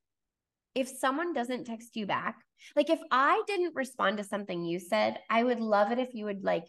if 0.75 0.87
someone 0.87 1.33
doesn't 1.33 1.65
text 1.65 1.95
you 1.95 2.05
back, 2.05 2.37
like 2.75 2.89
if 2.89 2.99
I 3.11 3.43
didn't 3.45 3.75
respond 3.75 4.17
to 4.17 4.23
something 4.23 4.63
you 4.63 4.79
said, 4.79 5.19
I 5.29 5.43
would 5.43 5.59
love 5.59 5.91
it 5.91 5.99
if 5.99 6.13
you 6.13 6.25
would 6.25 6.43
like 6.43 6.65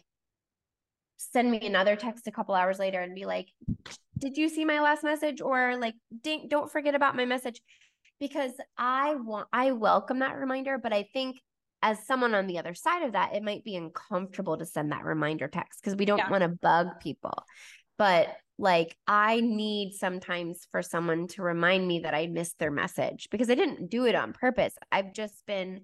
send 1.17 1.49
me 1.49 1.65
another 1.65 1.95
text 1.95 2.27
a 2.27 2.31
couple 2.31 2.53
hours 2.53 2.79
later 2.79 3.01
and 3.01 3.15
be 3.15 3.25
like, 3.25 3.47
"Did 4.19 4.37
you 4.37 4.49
see 4.49 4.65
my 4.65 4.81
last 4.81 5.03
message?" 5.03 5.41
or 5.41 5.77
like, 5.77 5.95
"Ding, 6.21 6.47
don't 6.49 6.71
forget 6.71 6.95
about 6.95 7.15
my 7.15 7.25
message." 7.25 7.61
Because 8.19 8.53
I 8.77 9.15
want 9.15 9.47
I 9.53 9.71
welcome 9.71 10.19
that 10.19 10.35
reminder, 10.35 10.77
but 10.77 10.93
I 10.93 11.07
think 11.13 11.37
as 11.85 12.03
someone 12.07 12.33
on 12.33 12.47
the 12.47 12.57
other 12.57 12.73
side 12.73 13.03
of 13.03 13.11
that, 13.13 13.35
it 13.35 13.43
might 13.43 13.63
be 13.63 13.75
uncomfortable 13.75 14.57
to 14.57 14.65
send 14.65 14.91
that 14.91 15.05
reminder 15.05 15.47
text 15.47 15.79
because 15.79 15.95
we 15.95 16.05
don't 16.05 16.17
Yeah. 16.17 16.29
want 16.31 16.41
to 16.41 16.49
bug 16.49 16.87
people. 16.99 17.45
But 17.99 18.35
like 18.57 18.97
I 19.07 19.39
need 19.41 19.93
sometimes 19.93 20.65
for 20.71 20.81
someone 20.81 21.27
to 21.27 21.43
remind 21.43 21.87
me 21.87 21.99
that 21.99 22.15
I 22.15 22.25
missed 22.25 22.57
their 22.57 22.71
message 22.71 23.27
because 23.29 23.51
I 23.51 23.55
didn't 23.55 23.89
do 23.91 24.05
it 24.05 24.15
on 24.15 24.33
purpose. 24.33 24.73
I've 24.91 25.13
just 25.13 25.45
been 25.45 25.81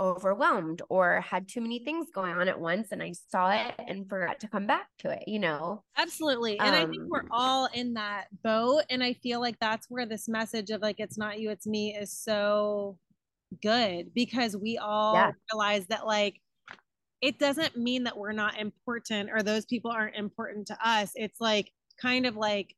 overwhelmed 0.00 0.80
or 0.88 1.20
had 1.20 1.48
too 1.48 1.60
many 1.60 1.80
things 1.80 2.06
going 2.14 2.32
on 2.32 2.48
at 2.48 2.58
once 2.60 2.88
and 2.92 3.02
I 3.02 3.12
saw 3.30 3.50
it 3.50 3.74
and 3.78 4.08
forgot 4.08 4.40
to 4.40 4.48
come 4.48 4.66
back 4.66 4.86
to 5.00 5.10
it, 5.10 5.24
you 5.26 5.40
know. 5.40 5.82
Absolutely. 5.96 6.58
And 6.58 6.74
I 6.74 6.86
think 6.86 7.02
Um, 7.02 7.08
we're 7.10 7.26
all 7.30 7.66
in 7.74 7.94
that 7.94 8.28
boat. 8.44 8.84
And 8.90 9.02
I 9.02 9.12
feel 9.14 9.40
like 9.40 9.58
that's 9.58 9.90
where 9.90 10.06
this 10.06 10.28
message 10.28 10.70
of 10.70 10.80
like, 10.82 11.00
it's 11.00 11.18
not 11.18 11.40
you, 11.40 11.50
it's 11.50 11.66
me 11.66 11.96
is 11.96 12.12
so 12.12 12.96
good 13.62 14.12
because 14.14 14.56
we 14.56 14.78
all 14.78 15.14
Yeah. 15.14 15.32
realize 15.52 15.86
that 15.86 16.06
like, 16.06 16.40
it 17.20 17.38
doesn't 17.38 17.76
mean 17.76 18.04
that 18.04 18.16
we're 18.16 18.32
not 18.32 18.58
important 18.58 19.30
or 19.30 19.42
those 19.42 19.64
people 19.66 19.90
aren't 19.90 20.14
important 20.16 20.66
to 20.68 20.78
us. 20.88 21.10
It's 21.14 21.40
like 21.40 21.72
kind 22.00 22.26
of 22.26 22.36
like 22.36 22.76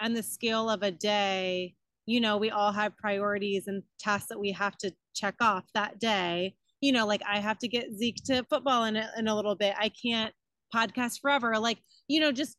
on 0.00 0.14
the 0.14 0.22
scale 0.22 0.70
of 0.70 0.82
a 0.82 0.90
day, 0.90 1.74
you 2.06 2.20
know, 2.20 2.36
we 2.36 2.50
all 2.50 2.72
have 2.72 2.96
priorities 2.96 3.68
and 3.68 3.82
tasks 3.98 4.28
that 4.28 4.40
we 4.40 4.50
have 4.52 4.76
to 4.78 4.92
check 5.14 5.34
off 5.40 5.64
that 5.74 5.98
day. 6.00 6.56
You 6.80 6.92
know, 6.92 7.06
like 7.06 7.22
I 7.28 7.38
have 7.38 7.58
to 7.58 7.68
get 7.68 7.92
Zeke 7.96 8.22
to 8.26 8.44
football 8.44 8.84
in 8.84 8.96
a, 8.96 9.10
in 9.16 9.28
a 9.28 9.36
little 9.36 9.54
bit. 9.54 9.74
I 9.78 9.90
can't 9.90 10.34
podcast 10.74 11.20
forever. 11.20 11.58
Like, 11.58 11.78
you 12.08 12.18
know, 12.18 12.32
just 12.32 12.56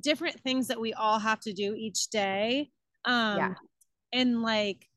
different 0.00 0.40
things 0.40 0.66
that 0.68 0.80
we 0.80 0.92
all 0.92 1.18
have 1.20 1.40
to 1.40 1.52
do 1.52 1.74
each 1.74 2.08
day. 2.08 2.70
Um, 3.04 3.36
Yeah. 3.38 3.54
And 4.12 4.42
like, 4.42 4.88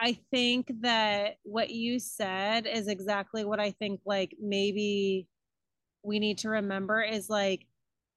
I 0.00 0.18
think 0.30 0.70
that 0.82 1.36
what 1.42 1.70
you 1.70 1.98
said 1.98 2.66
is 2.66 2.86
exactly 2.88 3.44
what 3.44 3.60
I 3.60 3.72
think 3.72 4.00
like 4.06 4.36
maybe 4.40 5.26
we 6.04 6.18
need 6.18 6.38
to 6.38 6.48
remember 6.50 7.02
is 7.02 7.28
like 7.28 7.66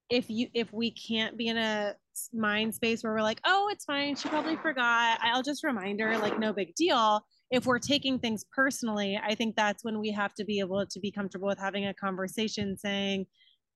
if 0.10 0.30
you 0.30 0.48
if 0.54 0.72
we 0.72 0.92
can't 0.92 1.38
be 1.38 1.48
in 1.48 1.58
a 1.58 1.96
mind 2.34 2.76
space 2.76 3.04
where 3.04 3.14
we're 3.14 3.22
like, 3.22 3.40
oh, 3.46 3.70
it's 3.72 3.86
fine, 3.86 4.16
she 4.16 4.30
probably 4.30 4.58
forgot. 4.58 5.20
I'll 5.22 5.42
just 5.42 5.64
remind 5.64 6.00
her, 6.02 6.18
like 6.18 6.38
no 6.38 6.54
big 6.54 6.76
deal. 6.76 7.22
If 7.50 7.66
we're 7.66 7.80
taking 7.80 8.20
things 8.20 8.46
personally, 8.54 9.20
I 9.22 9.36
think 9.36 9.56
that's 9.56 9.84
when 9.84 10.00
we 10.00 10.12
have 10.12 10.34
to 10.36 10.46
be 10.46 10.60
able 10.60 10.86
to 10.86 11.00
be 11.00 11.12
comfortable 11.12 11.48
with 11.48 11.60
having 11.60 11.88
a 11.88 11.94
conversation 11.94 12.78
saying, 12.78 13.26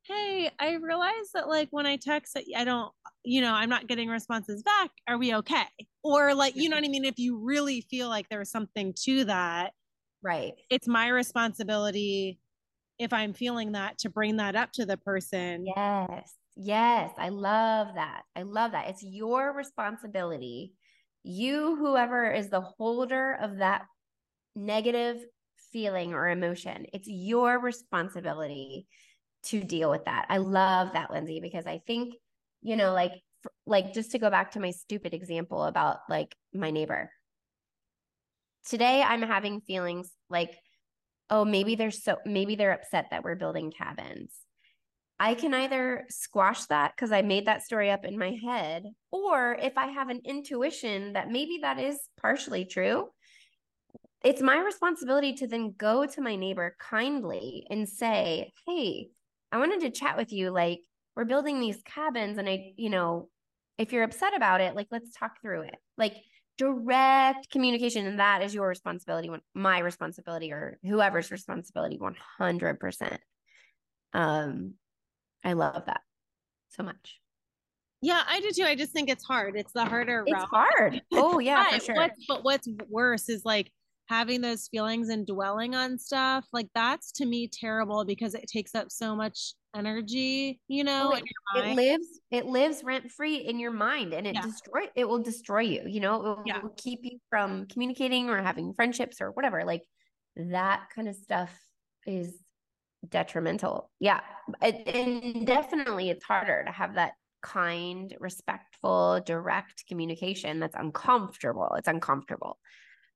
hey, 0.07 0.51
I 0.59 0.73
realize 0.73 1.31
that 1.33 1.47
like 1.47 1.67
when 1.71 1.85
I 1.85 1.97
text, 1.97 2.37
I 2.55 2.63
don't, 2.63 2.91
you 3.23 3.41
know, 3.41 3.53
I'm 3.53 3.69
not 3.69 3.87
getting 3.87 4.07
responses 4.07 4.61
back. 4.61 4.91
Are 5.07 5.17
we 5.17 5.33
okay? 5.35 5.63
Or 6.03 6.33
like, 6.35 6.55
you 6.55 6.69
know 6.69 6.77
what 6.77 6.85
I 6.85 6.89
mean? 6.89 7.05
If 7.05 7.17
you 7.17 7.37
really 7.37 7.81
feel 7.81 8.07
like 8.07 8.29
there's 8.29 8.51
something 8.51 8.93
to 9.03 9.25
that, 9.25 9.71
Right. 10.21 10.53
it's 10.69 10.87
my 10.87 11.07
responsibility 11.07 12.39
if 12.99 13.13
I'm 13.13 13.33
feeling 13.33 13.73
that 13.73 13.97
to 13.99 14.09
bring 14.09 14.37
that 14.37 14.55
up 14.55 14.71
to 14.73 14.85
the 14.85 14.97
person. 14.97 15.65
Yes. 15.65 16.33
Yes. 16.55 17.11
I 17.17 17.29
love 17.29 17.89
that. 17.95 18.23
I 18.35 18.43
love 18.43 18.71
that. 18.71 18.89
It's 18.89 19.03
your 19.03 19.53
responsibility. 19.53 20.73
You, 21.23 21.75
whoever 21.75 22.31
is 22.31 22.49
the 22.49 22.61
holder 22.61 23.37
of 23.41 23.57
that 23.57 23.85
negative 24.55 25.17
feeling 25.71 26.13
or 26.13 26.29
emotion, 26.29 26.85
it's 26.93 27.07
your 27.07 27.59
responsibility 27.59 28.87
to 29.45 29.63
deal 29.63 29.89
with 29.89 30.05
that. 30.05 30.25
I 30.29 30.37
love 30.37 30.93
that, 30.93 31.11
Lindsay, 31.11 31.39
because 31.39 31.65
I 31.65 31.79
think, 31.85 32.15
you 32.61 32.75
know, 32.75 32.93
like, 32.93 33.13
like 33.65 33.93
just 33.93 34.11
to 34.11 34.19
go 34.19 34.29
back 34.29 34.51
to 34.51 34.59
my 34.59 34.71
stupid 34.71 35.13
example 35.13 35.63
about 35.63 35.99
like 36.09 36.35
my 36.53 36.71
neighbor. 36.71 37.11
Today 38.67 39.03
I'm 39.03 39.21
having 39.21 39.61
feelings 39.61 40.11
like, 40.29 40.57
oh, 41.29 41.45
maybe 41.45 41.75
they're 41.75 41.91
so, 41.91 42.17
maybe 42.25 42.55
they're 42.55 42.73
upset 42.73 43.07
that 43.11 43.23
we're 43.23 43.35
building 43.35 43.71
cabins. 43.71 44.33
I 45.19 45.33
can 45.33 45.53
either 45.53 46.05
squash 46.09 46.65
that 46.65 46.93
because 46.95 47.11
I 47.11 47.21
made 47.21 47.45
that 47.45 47.63
story 47.63 47.89
up 47.89 48.03
in 48.03 48.17
my 48.17 48.37
head, 48.43 48.83
or 49.11 49.57
if 49.61 49.77
I 49.77 49.87
have 49.87 50.09
an 50.09 50.21
intuition 50.25 51.13
that 51.13 51.29
maybe 51.29 51.59
that 51.61 51.79
is 51.79 51.97
partially 52.19 52.65
true, 52.65 53.07
it's 54.23 54.41
my 54.41 54.57
responsibility 54.57 55.33
to 55.35 55.47
then 55.47 55.73
go 55.77 56.05
to 56.05 56.21
my 56.21 56.35
neighbor 56.35 56.75
kindly 56.79 57.65
and 57.69 57.87
say, 57.87 58.51
Hey, 58.65 59.09
I 59.51 59.57
wanted 59.57 59.81
to 59.81 59.91
chat 59.91 60.17
with 60.17 60.31
you. 60.31 60.49
Like, 60.51 60.79
we're 61.15 61.25
building 61.25 61.59
these 61.59 61.81
cabins, 61.85 62.37
and 62.37 62.47
I, 62.49 62.73
you 62.77 62.89
know, 62.89 63.29
if 63.77 63.91
you're 63.91 64.03
upset 64.03 64.35
about 64.35 64.61
it, 64.61 64.75
like, 64.75 64.87
let's 64.91 65.11
talk 65.17 65.41
through 65.41 65.61
it. 65.63 65.75
Like, 65.97 66.15
direct 66.57 67.49
communication. 67.51 68.05
And 68.05 68.19
that 68.19 68.41
is 68.41 68.53
your 68.53 68.67
responsibility, 68.67 69.29
my 69.53 69.79
responsibility, 69.79 70.51
or 70.51 70.79
whoever's 70.83 71.31
responsibility, 71.31 71.99
100%. 72.39 73.17
Um, 74.13 74.73
I 75.43 75.53
love 75.53 75.83
that 75.85 76.01
so 76.69 76.83
much. 76.83 77.19
Yeah, 78.01 78.21
I 78.27 78.39
do 78.39 78.51
too. 78.51 78.63
I 78.63 78.75
just 78.75 78.91
think 78.93 79.09
it's 79.09 79.23
hard. 79.23 79.55
It's 79.57 79.73
the 79.73 79.85
harder 79.85 80.23
It's 80.25 80.33
route. 80.33 80.47
hard. 80.51 81.01
Oh, 81.13 81.39
yeah, 81.39 81.71
for 81.71 81.79
sure. 81.85 81.95
What's, 81.95 82.25
but 82.27 82.43
what's 82.43 82.67
worse 82.87 83.29
is 83.29 83.43
like 83.43 83.71
having 84.07 84.41
those 84.41 84.67
feelings 84.67 85.09
and 85.09 85.25
dwelling 85.25 85.75
on 85.75 85.97
stuff. 85.97 86.45
Like 86.53 86.67
that's 86.73 87.11
to 87.13 87.25
me 87.25 87.47
terrible 87.47 88.05
because 88.05 88.35
it 88.35 88.45
takes 88.47 88.75
up 88.75 88.91
so 88.91 89.15
much 89.15 89.53
energy, 89.75 90.59
you 90.67 90.83
oh, 90.83 90.85
know, 90.85 91.11
Oh, 91.11 91.15
your 91.15 91.25
it 91.55 91.75
lives 91.75 92.19
it 92.31 92.45
lives 92.45 92.83
rent 92.83 93.11
free 93.11 93.37
in 93.37 93.59
your 93.59 93.71
mind 93.71 94.13
and 94.13 94.25
it 94.27 94.33
Yeah. 94.35 94.41
destroy 94.41 94.87
it 94.95 95.07
will 95.07 95.19
destroy 95.21 95.61
you 95.61 95.83
you 95.85 95.99
know 95.99 96.15
it 96.15 96.23
will 96.23 96.43
Yeah. 96.45 96.61
keep 96.77 96.99
you 97.03 97.19
from 97.29 97.65
communicating 97.67 98.29
or 98.29 98.41
having 98.41 98.73
friendships 98.73 99.21
or 99.21 99.31
whatever 99.31 99.63
like 99.63 99.83
that 100.35 100.87
kind 100.93 101.07
of 101.07 101.15
stuff 101.15 101.57
is 102.05 102.37
detrimental 103.07 103.91
yeah 103.99 104.21
and, 104.61 104.75
and 104.87 105.47
definitely 105.47 106.09
it's 106.09 106.25
harder 106.25 106.63
to 106.65 106.71
have 106.71 106.95
that 106.95 107.13
kind 107.41 108.15
respectful 108.19 109.21
direct 109.25 109.85
communication 109.87 110.59
that's 110.59 110.75
uncomfortable 110.75 111.69
it's 111.77 111.87
uncomfortable 111.87 112.57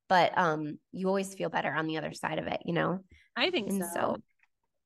but 0.10 0.36
um 0.38 0.78
you 0.91 1.08
always 1.08 1.34
feel 1.34 1.50
better 1.50 1.72
on 1.72 1.88
the 1.88 1.98
other 1.98 2.13
side 2.13 2.39
of 2.39 2.48
it 2.48 2.60
you 2.65 2.74
know 2.74 3.00
I 3.39 3.52
think 3.52 3.72
so. 3.72 3.89
so 3.93 4.17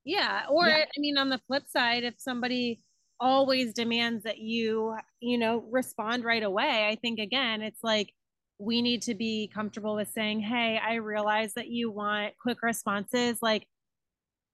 Yeah. 0.05 0.43
Or 0.49 0.67
Yeah. 0.67 0.85
I 0.85 0.99
mean, 0.99 1.17
on 1.17 1.29
the 1.29 1.41
flip 1.47 1.63
side, 1.67 2.03
if 2.03 2.15
somebody 2.17 2.81
always 3.19 3.73
demands 3.73 4.23
that 4.23 4.37
you, 4.37 4.95
you 5.21 5.37
know, 5.37 5.65
respond 5.71 6.23
right 6.23 6.43
away, 6.43 6.87
I 6.87 6.95
think 6.95 7.19
again, 7.19 7.61
it's 7.61 7.83
like 7.83 8.13
we 8.59 8.81
need 8.81 9.01
to 9.03 9.15
be 9.15 9.49
comfortable 9.53 9.95
with 9.95 10.09
saying, 10.09 10.41
Hey, 10.41 10.77
I 10.77 10.95
realize 10.95 11.53
that 11.55 11.67
you 11.67 11.89
want 11.89 12.33
quick 12.39 12.61
responses. 12.61 13.39
Like, 13.41 13.65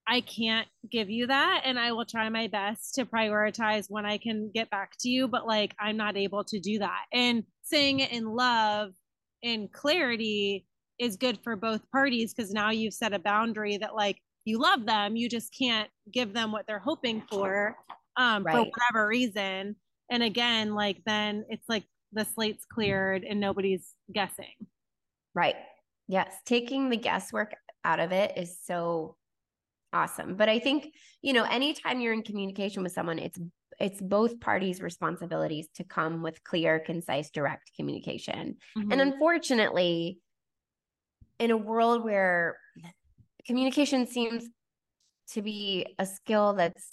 I 0.06 0.22
can't 0.22 0.66
give 0.90 1.10
you 1.10 1.26
that. 1.26 1.62
And 1.64 1.78
I 1.78 1.92
will 1.92 2.06
try 2.06 2.28
my 2.30 2.46
best 2.46 2.94
to 2.94 3.04
prioritize 3.04 3.86
when 3.88 4.06
I 4.06 4.18
can 4.18 4.50
get 4.52 4.70
back 4.70 4.92
to 5.00 5.08
you, 5.08 5.28
but 5.28 5.46
like, 5.46 5.74
I'm 5.78 5.96
not 5.96 6.16
able 6.16 6.42
to 6.44 6.58
do 6.58 6.78
that. 6.78 7.04
And 7.12 7.44
saying 7.62 8.00
it 8.00 8.10
in 8.12 8.24
love 8.24 8.92
and 9.42 9.72
clarity 9.72 10.66
is 10.98 11.16
good 11.16 11.38
for 11.42 11.56
both 11.56 11.80
parties 11.90 12.34
because 12.34 12.52
now 12.52 12.70
you've 12.70 12.94
set 12.94 13.14
a 13.14 13.18
boundary 13.18 13.76
that 13.76 13.94
like 13.94 14.18
you 14.44 14.58
love 14.58 14.86
them 14.86 15.16
you 15.16 15.28
just 15.28 15.54
can't 15.56 15.88
give 16.12 16.32
them 16.32 16.52
what 16.52 16.66
they're 16.66 16.78
hoping 16.78 17.22
for 17.30 17.76
um 18.16 18.42
for 18.42 18.62
whatever 18.64 19.06
reason 19.06 19.74
and 20.10 20.22
again 20.22 20.74
like 20.74 20.98
then 21.06 21.44
it's 21.48 21.68
like 21.68 21.84
the 22.12 22.24
slate's 22.24 22.64
cleared 22.64 23.24
and 23.24 23.38
nobody's 23.38 23.94
guessing 24.12 24.54
Right. 25.34 25.56
Yes. 26.08 26.34
Taking 26.44 26.90
the 26.90 26.96
guesswork 26.96 27.54
out 27.84 28.00
of 28.00 28.12
it 28.12 28.32
is 28.36 28.58
so 28.64 29.16
awesome. 29.92 30.36
But 30.36 30.48
I 30.48 30.58
think, 30.58 30.92
you 31.22 31.32
know, 31.32 31.44
anytime 31.44 32.00
you're 32.00 32.12
in 32.12 32.22
communication 32.22 32.82
with 32.82 32.92
someone, 32.92 33.18
it's 33.18 33.38
it's 33.80 34.00
both 34.00 34.40
parties' 34.40 34.82
responsibilities 34.82 35.68
to 35.76 35.84
come 35.84 36.22
with 36.22 36.44
clear, 36.44 36.78
concise, 36.80 37.30
direct 37.30 37.72
communication. 37.76 38.56
And 38.90 39.00
Mhm. 39.00 39.12
unfortunately, 39.12 40.20
in 41.38 41.50
a 41.50 41.56
world 41.56 42.04
where 42.04 42.58
communication 43.46 44.06
seems 44.06 44.44
to 45.32 45.42
be 45.42 45.86
a 45.98 46.06
skill 46.06 46.54
that's 46.54 46.92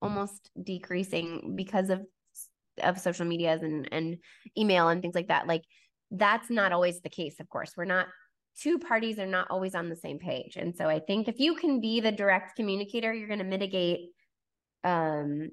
almost 0.00 0.50
decreasing 0.62 1.54
because 1.56 1.90
of 1.90 2.06
of 2.82 2.98
social 2.98 3.26
medias 3.26 3.62
and 3.62 3.88
and 3.92 4.18
email 4.56 4.88
and 4.88 5.02
things 5.02 5.14
like 5.14 5.28
that, 5.28 5.46
like 5.46 5.64
that's 6.10 6.50
not 6.50 6.72
always 6.72 7.00
the 7.00 7.10
case, 7.10 7.40
of 7.40 7.48
course. 7.48 7.72
We're 7.76 7.84
not 7.84 8.08
two 8.58 8.78
parties 8.78 9.18
are 9.18 9.26
not 9.26 9.48
always 9.50 9.74
on 9.74 9.88
the 9.88 9.96
same 9.96 10.18
page. 10.18 10.56
And 10.56 10.76
so 10.76 10.86
I 10.86 11.00
think 11.00 11.28
if 11.28 11.38
you 11.38 11.54
can 11.54 11.80
be 11.80 12.00
the 12.00 12.12
direct 12.12 12.56
communicator, 12.56 13.12
you're 13.12 13.28
going 13.28 13.38
to 13.38 13.44
mitigate 13.44 14.10
um 14.84 15.50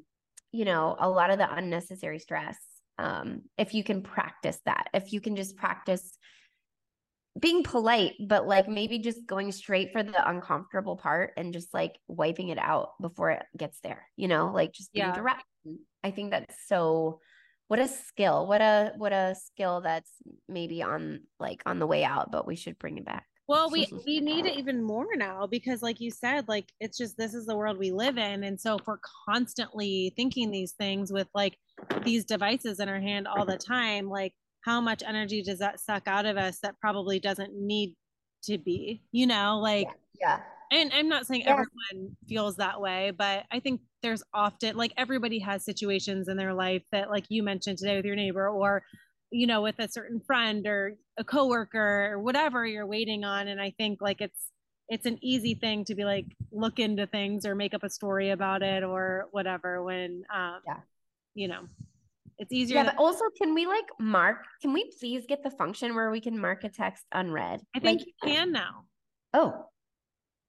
you 0.57 0.65
know, 0.65 0.95
a 0.99 1.09
lot 1.09 1.29
of 1.29 1.37
the 1.37 1.53
unnecessary 1.53 2.19
stress. 2.19 2.57
Um 2.97 3.43
if 3.57 3.73
you 3.73 3.83
can 3.83 4.01
practice 4.01 4.59
that. 4.65 4.89
If 4.93 5.13
you 5.13 5.21
can 5.21 5.35
just 5.35 5.55
practice 5.55 6.17
being 7.39 7.63
polite, 7.63 8.13
but 8.19 8.47
like 8.47 8.67
maybe 8.67 8.97
just 8.97 9.27
going 9.27 9.51
straight 9.51 9.91
for 9.91 10.01
the 10.01 10.29
uncomfortable 10.29 10.97
part 10.97 11.33
and 11.37 11.53
just 11.53 11.71
like 11.73 11.93
wiping 12.07 12.49
it 12.49 12.57
out 12.57 12.93
before 12.99 13.29
it 13.29 13.43
gets 13.55 13.79
there, 13.81 14.07
you 14.15 14.27
know, 14.27 14.51
like 14.51 14.73
just 14.73 14.91
being 14.91 15.05
yeah. 15.05 15.13
direct. 15.13 15.43
I 16.03 16.09
think 16.11 16.31
that's 16.31 16.55
so 16.67 17.19
what 17.67 17.79
a 17.79 17.87
skill 17.87 18.47
what 18.47 18.61
a 18.61 18.93
what 18.97 19.11
a 19.11 19.35
skill 19.35 19.81
that's 19.81 20.11
maybe 20.47 20.81
on 20.81 21.21
like 21.39 21.61
on 21.65 21.79
the 21.79 21.87
way 21.87 22.03
out 22.03 22.31
but 22.31 22.47
we 22.47 22.55
should 22.55 22.79
bring 22.79 22.97
it 22.97 23.05
back 23.05 23.25
well 23.47 23.69
we 23.69 23.87
we 24.05 24.19
need 24.19 24.45
it 24.45 24.57
even 24.57 24.83
more 24.83 25.15
now 25.15 25.47
because 25.47 25.81
like 25.81 25.99
you 25.99 26.11
said 26.11 26.47
like 26.47 26.71
it's 26.79 26.97
just 26.97 27.17
this 27.17 27.33
is 27.33 27.45
the 27.45 27.55
world 27.55 27.77
we 27.77 27.91
live 27.91 28.17
in 28.17 28.43
and 28.43 28.59
so 28.59 28.75
if 28.75 28.87
we're 28.87 28.99
constantly 29.27 30.13
thinking 30.15 30.51
these 30.51 30.73
things 30.73 31.11
with 31.11 31.27
like 31.33 31.57
these 32.03 32.25
devices 32.25 32.79
in 32.79 32.89
our 32.89 32.99
hand 32.99 33.27
all 33.27 33.45
the 33.45 33.57
time 33.57 34.09
like 34.09 34.33
how 34.65 34.81
much 34.81 35.03
energy 35.05 35.41
does 35.41 35.59
that 35.59 35.79
suck 35.79 36.07
out 36.07 36.25
of 36.25 36.37
us 36.37 36.59
that 36.61 36.75
probably 36.79 37.19
doesn't 37.19 37.53
need 37.55 37.95
to 38.43 38.57
be 38.57 39.01
you 39.11 39.25
know 39.25 39.59
like 39.61 39.87
yeah, 40.19 40.37
yeah 40.37 40.39
and 40.71 40.91
I'm 40.93 41.07
not 41.07 41.25
saying 41.25 41.41
yeah. 41.41 41.51
everyone 41.51 42.17
feels 42.27 42.57
that 42.57 42.81
way, 42.81 43.11
but 43.17 43.45
I 43.51 43.59
think 43.59 43.81
there's 44.03 44.23
often 44.33 44.75
like 44.75 44.93
everybody 44.97 45.39
has 45.39 45.63
situations 45.63 46.27
in 46.27 46.37
their 46.37 46.53
life 46.53 46.83
that 46.91 47.09
like 47.09 47.25
you 47.29 47.43
mentioned 47.43 47.77
today 47.77 47.95
with 47.95 48.05
your 48.05 48.15
neighbor 48.15 48.49
or 48.49 48.83
you 49.31 49.47
know 49.47 49.61
with 49.61 49.79
a 49.79 49.87
certain 49.87 50.19
friend 50.19 50.65
or 50.67 50.95
a 51.17 51.23
coworker 51.23 52.11
or 52.11 52.19
whatever 52.19 52.65
you're 52.65 52.85
waiting 52.85 53.23
on 53.23 53.47
and 53.47 53.61
I 53.61 53.71
think 53.77 53.99
like 54.01 54.21
it's 54.21 54.51
it's 54.89 55.05
an 55.05 55.19
easy 55.21 55.53
thing 55.53 55.83
to 55.85 55.95
be 55.95 56.05
like 56.05 56.25
look 56.51 56.79
into 56.79 57.07
things 57.07 57.45
or 57.45 57.55
make 57.55 57.73
up 57.73 57.83
a 57.83 57.89
story 57.89 58.29
about 58.29 58.61
it 58.61 58.83
or 58.83 59.27
whatever 59.31 59.83
when 59.83 60.23
um 60.33 60.59
yeah. 60.65 60.77
you 61.35 61.47
know 61.47 61.61
it's 62.37 62.53
easier 62.53 62.77
yeah 62.77 62.83
but 62.83 62.97
also 62.97 63.25
can 63.41 63.53
we 63.53 63.65
like 63.65 63.87
mark 63.99 64.45
can 64.61 64.71
we 64.71 64.91
please 64.99 65.25
get 65.27 65.43
the 65.43 65.51
function 65.51 65.93
where 65.93 66.09
we 66.11 66.21
can 66.21 66.39
mark 66.39 66.63
a 66.63 66.69
text 66.69 67.03
unread 67.13 67.59
i 67.75 67.79
think 67.79 67.99
like, 67.99 68.07
you 68.07 68.13
can 68.23 68.51
now 68.51 68.85
oh 69.33 69.65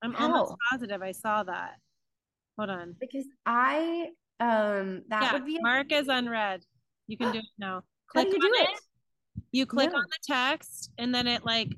I'm 0.02 0.12
How? 0.12 0.26
almost 0.26 0.54
positive 0.70 1.02
I 1.02 1.12
saw 1.12 1.42
that. 1.44 1.76
Hold 2.56 2.70
on. 2.70 2.94
Because 3.00 3.26
I 3.46 4.10
um 4.40 5.02
that 5.08 5.22
yeah, 5.22 5.32
would 5.32 5.46
be 5.46 5.58
mark 5.60 5.92
as 5.92 6.08
unread. 6.08 6.64
You 7.06 7.16
can 7.16 7.32
do 7.32 7.38
it 7.38 7.44
now. 7.58 7.82
Click 8.08 8.26
How 8.26 8.30
do 8.30 8.36
you 8.36 8.40
do 8.40 8.62
it? 8.62 8.68
it? 8.70 8.80
You 9.52 9.66
click 9.66 9.92
no. 9.92 9.98
on 9.98 10.04
the 10.04 10.34
text 10.34 10.90
and 10.98 11.14
then 11.14 11.26
it 11.26 11.44
like 11.44 11.68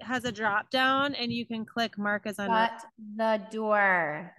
has 0.00 0.24
a 0.24 0.32
drop 0.32 0.70
down 0.70 1.14
and 1.14 1.32
you 1.32 1.46
can 1.46 1.64
click 1.64 1.98
mark 1.98 2.22
as 2.26 2.38
unread. 2.38 2.70
Shut 2.70 2.84
the 3.16 3.42
door. 3.50 4.32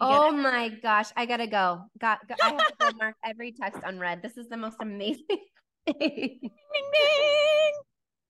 Oh 0.00 0.30
my 0.30 0.68
gosh, 0.68 1.10
I 1.16 1.26
gotta 1.26 1.46
go. 1.46 1.82
Got, 1.98 2.26
got 2.28 2.38
I 2.42 2.50
have 2.50 2.66
to 2.66 2.74
go 2.78 2.90
mark 2.98 3.16
every 3.24 3.52
text 3.52 3.80
unread. 3.84 4.22
This 4.22 4.36
is 4.36 4.48
the 4.48 4.56
most 4.56 4.76
amazing 4.80 5.24
thing. 5.86 5.96
ding, 5.98 6.40
ding. 6.40 7.72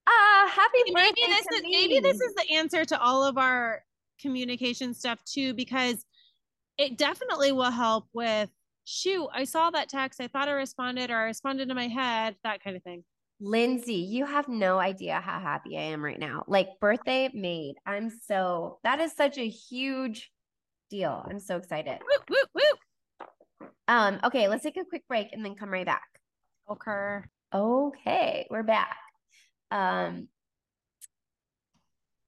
Uh, 0.07 0.47
happy 0.47 0.79
maybe 0.87 0.93
birthday 0.93 1.21
this 1.27 1.45
is 1.59 1.63
me. 1.63 1.71
maybe 1.71 1.99
this 1.99 2.19
is 2.19 2.33
the 2.33 2.55
answer 2.55 2.83
to 2.83 2.99
all 2.99 3.23
of 3.23 3.37
our 3.37 3.83
communication 4.19 4.93
stuff 4.93 5.23
too 5.23 5.53
because 5.53 6.03
it 6.79 6.97
definitely 6.97 7.51
will 7.51 7.69
help 7.69 8.07
with 8.13 8.49
shoot 8.89 9.27
i 9.33 9.43
saw 9.43 9.69
that 9.69 9.87
text. 9.87 10.19
I 10.19 10.27
thought 10.27 10.47
i 10.47 10.51
responded 10.51 11.11
or 11.11 11.17
i 11.17 11.23
responded 11.25 11.69
in 11.69 11.75
my 11.75 11.87
head 11.87 12.35
that 12.43 12.63
kind 12.63 12.75
of 12.75 12.83
thing. 12.83 13.03
Lindsay 13.39 13.93
you 13.93 14.25
have 14.25 14.47
no 14.49 14.79
idea 14.79 15.21
how 15.21 15.39
happy 15.39 15.77
i 15.77 15.81
am 15.81 16.03
right 16.03 16.19
now. 16.19 16.43
Like 16.47 16.67
birthday 16.81 17.29
made. 17.33 17.75
I'm 17.85 18.09
so 18.09 18.79
that 18.83 18.99
is 18.99 19.13
such 19.13 19.37
a 19.37 19.47
huge 19.47 20.31
deal. 20.89 21.23
I'm 21.29 21.39
so 21.39 21.57
excited. 21.57 21.99
Woo, 22.01 22.35
woo, 22.35 22.63
woo. 23.61 23.67
um 23.87 24.19
okay 24.23 24.47
let's 24.47 24.63
take 24.63 24.77
a 24.77 24.85
quick 24.85 25.07
break 25.07 25.27
and 25.33 25.45
then 25.45 25.55
come 25.55 25.69
right 25.69 25.85
back. 25.85 26.07
Okay. 26.69 27.19
Okay 27.53 28.47
we're 28.49 28.63
back. 28.63 28.97
Um 29.71 30.27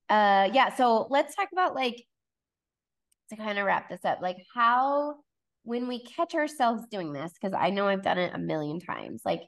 uh 0.10 0.50
yeah 0.54 0.76
so 0.76 1.08
let's 1.10 1.36
talk 1.36 1.50
about 1.52 1.74
like 1.74 2.06
to 3.32 3.36
kind 3.36 3.58
of 3.58 3.66
wrap 3.66 3.90
this 3.90 4.06
up 4.06 4.20
like 4.22 4.38
how 4.54 5.16
when 5.64 5.88
we 5.88 6.04
catch 6.04 6.34
ourselves 6.36 6.84
doing 6.90 7.14
this 7.14 7.34
because 7.34 7.56
i 7.58 7.70
know 7.70 7.88
i've 7.88 8.04
done 8.04 8.18
it 8.18 8.34
a 8.34 8.40
million 8.40 8.80
times 8.80 9.22
like 9.26 9.42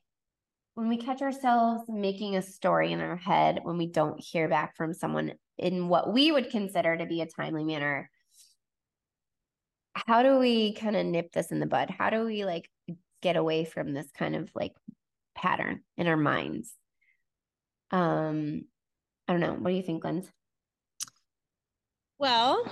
when 0.76 0.88
we 0.88 0.97
catch 0.97 1.21
ourselves 1.21 1.84
making 1.88 2.36
a 2.36 2.41
story 2.41 2.91
in 2.91 2.99
our 2.99 3.15
head 3.15 3.60
when 3.63 3.78
we 3.78 3.88
don't 3.88 4.19
hear 4.19 4.47
back 4.47 4.76
from 4.76 4.93
someone 4.93 5.34
in 5.58 5.88
what 5.88 6.12
we 6.12 6.32
would 6.32 6.49
consider 6.49 6.97
to 6.97 7.06
be 7.06 7.21
a 7.21 7.28
timely 7.28 7.63
manner 7.63 8.10
how 9.93 10.23
do 10.23 10.39
we 10.39 10.73
kind 10.73 10.95
of 10.95 11.06
nip 11.06 11.32
this 11.32 11.52
in 11.52 11.60
the 11.60 11.65
bud? 11.65 11.89
How 11.89 12.10
do 12.10 12.26
we 12.26 12.45
like 12.45 12.69
get 13.21 13.36
away 13.36 13.65
from 13.65 13.93
this 13.93 14.08
kind 14.17 14.36
of 14.36 14.49
like 14.56 14.73
pattern 15.36 15.82
in 15.97 16.08
our 16.08 16.17
minds? 16.17 16.73
Um 17.91 18.63
i 19.28 19.34
don't 19.34 19.41
know. 19.41 19.54
What 19.54 19.69
do 19.69 19.76
you 19.76 19.84
think 19.84 20.04
Linz? 20.04 20.30
Well, 22.17 22.65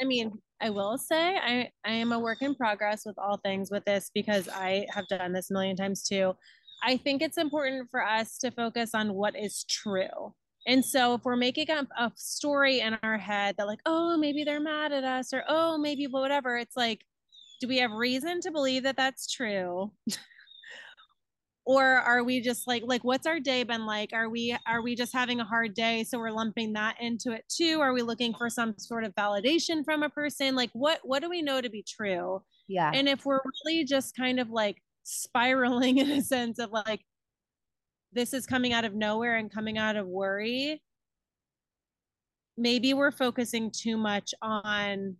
I 0.00 0.04
mean, 0.04 0.32
I 0.60 0.70
will 0.70 0.98
say 0.98 1.36
I, 1.36 1.70
I 1.84 1.92
am 1.92 2.12
a 2.12 2.18
work 2.18 2.42
in 2.42 2.54
progress 2.54 3.02
with 3.06 3.18
all 3.18 3.38
things 3.38 3.70
with 3.70 3.84
this 3.84 4.10
because 4.14 4.48
I 4.48 4.86
have 4.90 5.06
done 5.08 5.32
this 5.32 5.50
a 5.50 5.52
million 5.52 5.76
times 5.76 6.02
too. 6.02 6.34
I 6.82 6.96
think 6.96 7.22
it's 7.22 7.38
important 7.38 7.90
for 7.90 8.04
us 8.04 8.38
to 8.38 8.50
focus 8.50 8.94
on 8.94 9.14
what 9.14 9.36
is 9.36 9.64
true. 9.68 10.34
And 10.66 10.84
so 10.84 11.14
if 11.14 11.24
we're 11.24 11.36
making 11.36 11.70
up 11.70 11.86
a 11.98 12.12
story 12.16 12.80
in 12.80 12.98
our 13.02 13.18
head 13.18 13.56
that 13.56 13.66
like, 13.66 13.80
oh, 13.86 14.16
maybe 14.16 14.44
they're 14.44 14.60
mad 14.60 14.92
at 14.92 15.04
us 15.04 15.32
or 15.32 15.44
oh, 15.48 15.78
maybe 15.78 16.06
whatever, 16.06 16.58
it's 16.58 16.76
like, 16.76 17.04
do 17.60 17.68
we 17.68 17.78
have 17.78 17.90
reason 17.92 18.40
to 18.42 18.50
believe 18.50 18.82
that 18.82 18.96
that's 18.96 19.30
true? 19.32 19.92
or 21.68 21.84
are 21.84 22.24
we 22.24 22.40
just 22.40 22.66
like 22.66 22.82
like 22.86 23.04
what's 23.04 23.26
our 23.26 23.38
day 23.38 23.62
been 23.62 23.84
like? 23.84 24.14
Are 24.14 24.30
we 24.30 24.56
are 24.66 24.80
we 24.80 24.96
just 24.96 25.12
having 25.12 25.38
a 25.38 25.44
hard 25.44 25.74
day 25.74 26.02
so 26.02 26.18
we're 26.18 26.30
lumping 26.30 26.72
that 26.72 26.96
into 26.98 27.32
it 27.32 27.44
too? 27.46 27.80
Are 27.82 27.92
we 27.92 28.00
looking 28.00 28.32
for 28.32 28.48
some 28.48 28.74
sort 28.78 29.04
of 29.04 29.14
validation 29.14 29.84
from 29.84 30.02
a 30.02 30.08
person? 30.08 30.56
Like 30.56 30.70
what 30.72 31.00
what 31.02 31.20
do 31.20 31.28
we 31.28 31.42
know 31.42 31.60
to 31.60 31.68
be 31.68 31.84
true? 31.86 32.42
Yeah. 32.68 32.90
And 32.94 33.06
if 33.06 33.26
we're 33.26 33.40
really 33.66 33.84
just 33.84 34.16
kind 34.16 34.40
of 34.40 34.48
like 34.48 34.78
spiraling 35.04 35.98
in 35.98 36.10
a 36.10 36.22
sense 36.22 36.58
of 36.58 36.70
like 36.72 37.02
this 38.14 38.32
is 38.32 38.46
coming 38.46 38.72
out 38.72 38.86
of 38.86 38.94
nowhere 38.94 39.36
and 39.36 39.52
coming 39.52 39.76
out 39.76 39.96
of 39.96 40.06
worry 40.06 40.80
maybe 42.56 42.94
we're 42.94 43.12
focusing 43.12 43.70
too 43.70 43.98
much 43.98 44.34
on 44.40 45.16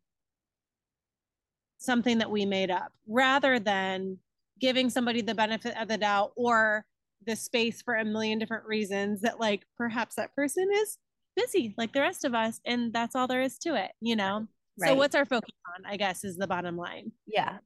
something 1.77 2.19
that 2.19 2.31
we 2.31 2.47
made 2.47 2.71
up 2.71 2.91
rather 3.07 3.61
than 3.61 4.19
giving 4.61 4.91
somebody 4.91 5.21
the 5.21 5.35
benefit 5.35 5.77
of 5.77 5.89
the 5.89 5.99
doubt 5.99 6.33
or 6.37 6.85
the 7.27 7.37
space 7.37 7.83
for 7.83 7.95
a 7.95 8.05
million 8.05 8.39
different 8.39 8.67
reasons 8.67 9.21
that 9.21 9.41
like 9.41 9.65
perhaps 9.77 10.17
that 10.17 10.35
person 10.35 10.69
is 10.73 10.99
busy 11.37 11.75
like 11.77 11.93
the 11.93 12.01
rest 12.01 12.25
of 12.25 12.35
us 12.35 12.61
and 12.65 12.93
that's 12.93 13.15
all 13.15 13.27
there 13.27 13.43
is 13.43 13.59
to 13.59 13.75
it 13.75 13.91
you 14.01 14.17
know? 14.17 14.47
Right. 14.81 14.89
so 14.89 14.95
what's 14.95 15.15
our 15.15 15.25
focus 15.25 15.55
on 15.77 15.85
i 15.91 15.97
guess 15.97 16.25
is 16.25 16.37
the 16.37 16.47
bottom 16.47 16.77
line. 16.77 17.13
Yeah. 17.27 17.59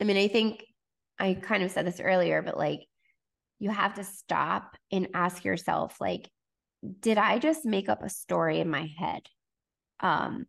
I 0.00 0.04
mean 0.04 0.16
i 0.16 0.28
think 0.28 0.64
i 1.18 1.34
kind 1.34 1.62
of 1.62 1.70
said 1.70 1.86
this 1.86 2.00
earlier 2.00 2.42
but 2.42 2.56
like 2.56 2.80
you 3.58 3.70
have 3.70 3.94
to 3.94 4.04
stop 4.04 4.76
and 4.90 5.08
ask 5.14 5.44
yourself 5.44 5.96
like 6.00 6.28
did 7.00 7.18
i 7.18 7.38
just 7.38 7.64
make 7.64 7.88
up 7.88 8.02
a 8.02 8.08
story 8.08 8.60
in 8.60 8.70
my 8.70 8.88
head? 8.98 9.22
Um 10.00 10.46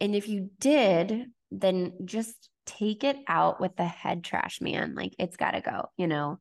and 0.00 0.14
if 0.14 0.28
you 0.28 0.50
did 0.58 1.26
then 1.50 1.92
just 2.04 2.50
take 2.66 3.04
it 3.04 3.16
out 3.28 3.60
with 3.60 3.76
the 3.76 3.84
head 3.84 4.24
trash 4.24 4.60
man. 4.60 4.94
Like 4.94 5.14
it's 5.18 5.36
got 5.36 5.52
to 5.52 5.60
go, 5.60 5.86
you 5.96 6.06
know. 6.06 6.38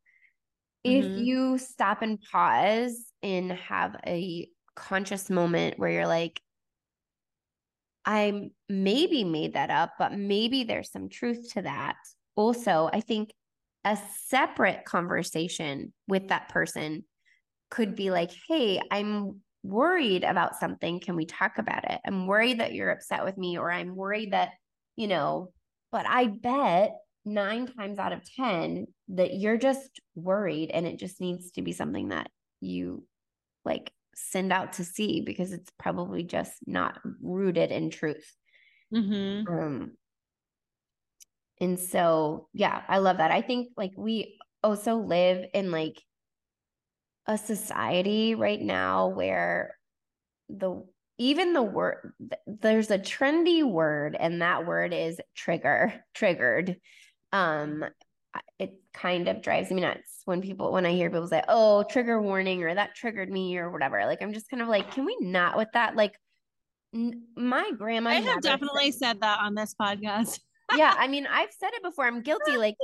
Mm-hmm. 0.86 1.14
If 1.14 1.26
you 1.26 1.58
stop 1.58 2.02
and 2.02 2.20
pause 2.32 3.06
and 3.24 3.52
have 3.52 3.96
a 4.06 4.50
conscious 4.76 5.30
moment 5.30 5.80
where 5.80 5.90
you're 5.90 6.08
like, 6.08 6.42
I 8.06 8.50
maybe 8.70 9.24
made 9.24 9.54
that 9.54 9.72
up, 9.72 9.94
but 9.98 10.14
maybe 10.14 10.64
there's 10.64 10.92
some 10.92 11.10
truth 11.10 11.54
to 11.54 11.64
that. 11.64 11.96
Also, 12.36 12.90
I 12.92 13.02
think 13.02 13.32
a 13.84 13.98
separate 14.28 14.86
conversation 14.86 15.94
with 16.08 16.28
that 16.28 16.50
person 16.50 17.04
could 17.72 17.96
be 17.96 18.12
like, 18.12 18.32
hey, 18.48 18.80
I'm 18.92 19.42
worried 19.64 20.24
about 20.24 20.60
something. 20.60 21.00
Can 21.00 21.16
we 21.16 21.26
talk 21.26 21.58
about 21.58 21.90
it? 21.90 22.00
I'm 22.06 22.28
worried 22.28 22.60
that 22.60 22.74
you're 22.74 22.92
upset 22.92 23.26
with 23.26 23.38
me, 23.38 23.58
or 23.58 23.72
I'm 23.72 23.96
worried 23.96 24.34
that, 24.34 24.52
you 24.96 25.08
know, 25.08 25.52
but 25.96 26.06
I 26.06 26.28
bet 26.28 26.92
nine 27.24 27.68
times 27.68 28.00
out 28.00 28.12
of 28.12 28.20
10 28.36 28.86
that 29.08 29.36
you're 29.36 29.56
just 29.56 30.02
worried 30.14 30.70
and 30.70 30.86
it 30.86 31.00
just 31.00 31.22
needs 31.22 31.52
to 31.52 31.62
be 31.62 31.72
something 31.72 32.10
that 32.10 32.30
you 32.60 33.06
like 33.64 33.94
send 34.14 34.52
out 34.52 34.74
to 34.74 34.84
see 34.84 35.22
because 35.22 35.54
it's 35.54 35.72
probably 35.80 36.22
just 36.22 36.52
not 36.68 37.00
rooted 37.22 37.72
in 37.72 37.92
truth. 37.92 38.30
Mm-hmm. 38.94 39.50
Um, 39.50 39.92
and 41.62 41.80
so, 41.80 42.50
yeah, 42.52 42.82
I 42.90 42.98
love 42.98 43.20
that. 43.20 43.32
I 43.32 43.42
think 43.42 43.70
like 43.78 43.94
we 43.96 44.38
also 44.62 44.96
live 44.96 45.46
in 45.54 45.72
like 45.72 46.04
a 47.26 47.38
society 47.38 48.36
right 48.36 48.62
now 48.62 49.08
where 49.08 49.78
the 50.50 50.86
even 51.18 51.54
the 51.54 51.64
word 51.64 52.14
there's 52.46 52.92
a 52.92 53.00
trendy 53.00 53.64
word 53.64 54.16
and 54.20 54.42
that 54.42 54.66
word 54.66 54.94
is 54.94 55.20
trigger 55.36 55.94
triggered. 56.14 56.78
Um 57.32 57.86
it 58.60 58.74
kind 58.94 59.30
of 59.30 59.42
drives 59.42 59.72
me 59.72 59.80
nuts 59.82 60.22
when 60.26 60.42
people 60.42 60.74
when 60.74 60.86
i 60.86 60.92
hear 60.92 61.10
people 61.10 61.28
say 61.28 61.42
oh 61.48 61.84
trigger 61.84 62.22
warning 62.22 62.64
or 62.64 62.76
that 62.76 62.96
triggered 62.96 63.30
me 63.30 63.58
or 63.58 63.72
whatever. 63.72 64.06
Like 64.06 64.22
i'm 64.22 64.34
just 64.34 64.50
kind 64.50 64.62
of 64.62 64.68
like 64.68 64.92
can 64.92 65.06
we 65.06 65.18
not 65.22 65.58
with 65.58 65.70
that? 65.74 65.96
Like 65.96 66.20
n- 66.94 67.24
my 67.36 67.72
grandma 67.78 68.12
i 68.12 68.16
have 68.16 68.42
definitely 68.42 68.92
said, 68.92 69.08
said 69.08 69.22
that 69.22 69.40
on 69.40 69.56
this 69.56 69.76
podcast. 69.80 70.40
Yeah 70.76 70.96
i 70.98 71.08
mean 71.08 71.28
i've 71.28 71.52
said 71.60 71.70
it 71.74 71.84
before. 71.84 72.08
I'm 72.08 72.22
guilty 72.24 72.58
like 72.58 72.76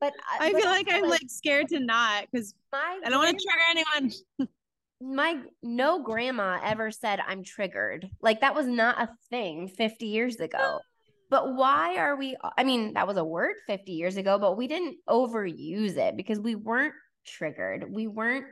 but 0.00 0.12
i 0.38 0.52
but 0.52 0.60
feel 0.60 0.70
like 0.70 0.86
i'm 0.90 1.00
like, 1.02 1.22
like 1.22 1.30
scared 1.30 1.68
to 1.68 1.80
not 1.80 2.26
because 2.30 2.54
i 2.74 2.98
don't 3.08 3.24
want 3.24 3.38
to 3.38 3.46
trigger 3.46 3.86
anyone 3.98 4.12
my 5.02 5.40
no 5.62 6.02
grandma 6.02 6.60
ever 6.62 6.90
said 6.90 7.20
I'm 7.26 7.42
triggered. 7.42 8.08
Like 8.20 8.40
that 8.40 8.54
was 8.54 8.66
not 8.66 9.00
a 9.00 9.08
thing 9.30 9.68
50 9.68 10.06
years 10.06 10.36
ago. 10.36 10.80
But 11.28 11.54
why 11.54 11.96
are 11.96 12.16
we 12.16 12.36
I 12.56 12.64
mean 12.64 12.94
that 12.94 13.06
was 13.06 13.16
a 13.16 13.24
word 13.24 13.56
50 13.66 13.92
years 13.92 14.16
ago, 14.16 14.38
but 14.38 14.56
we 14.56 14.68
didn't 14.68 14.98
overuse 15.08 15.96
it 15.96 16.16
because 16.16 16.38
we 16.38 16.54
weren't 16.54 16.94
triggered. 17.26 17.92
We 17.92 18.06
weren't 18.06 18.46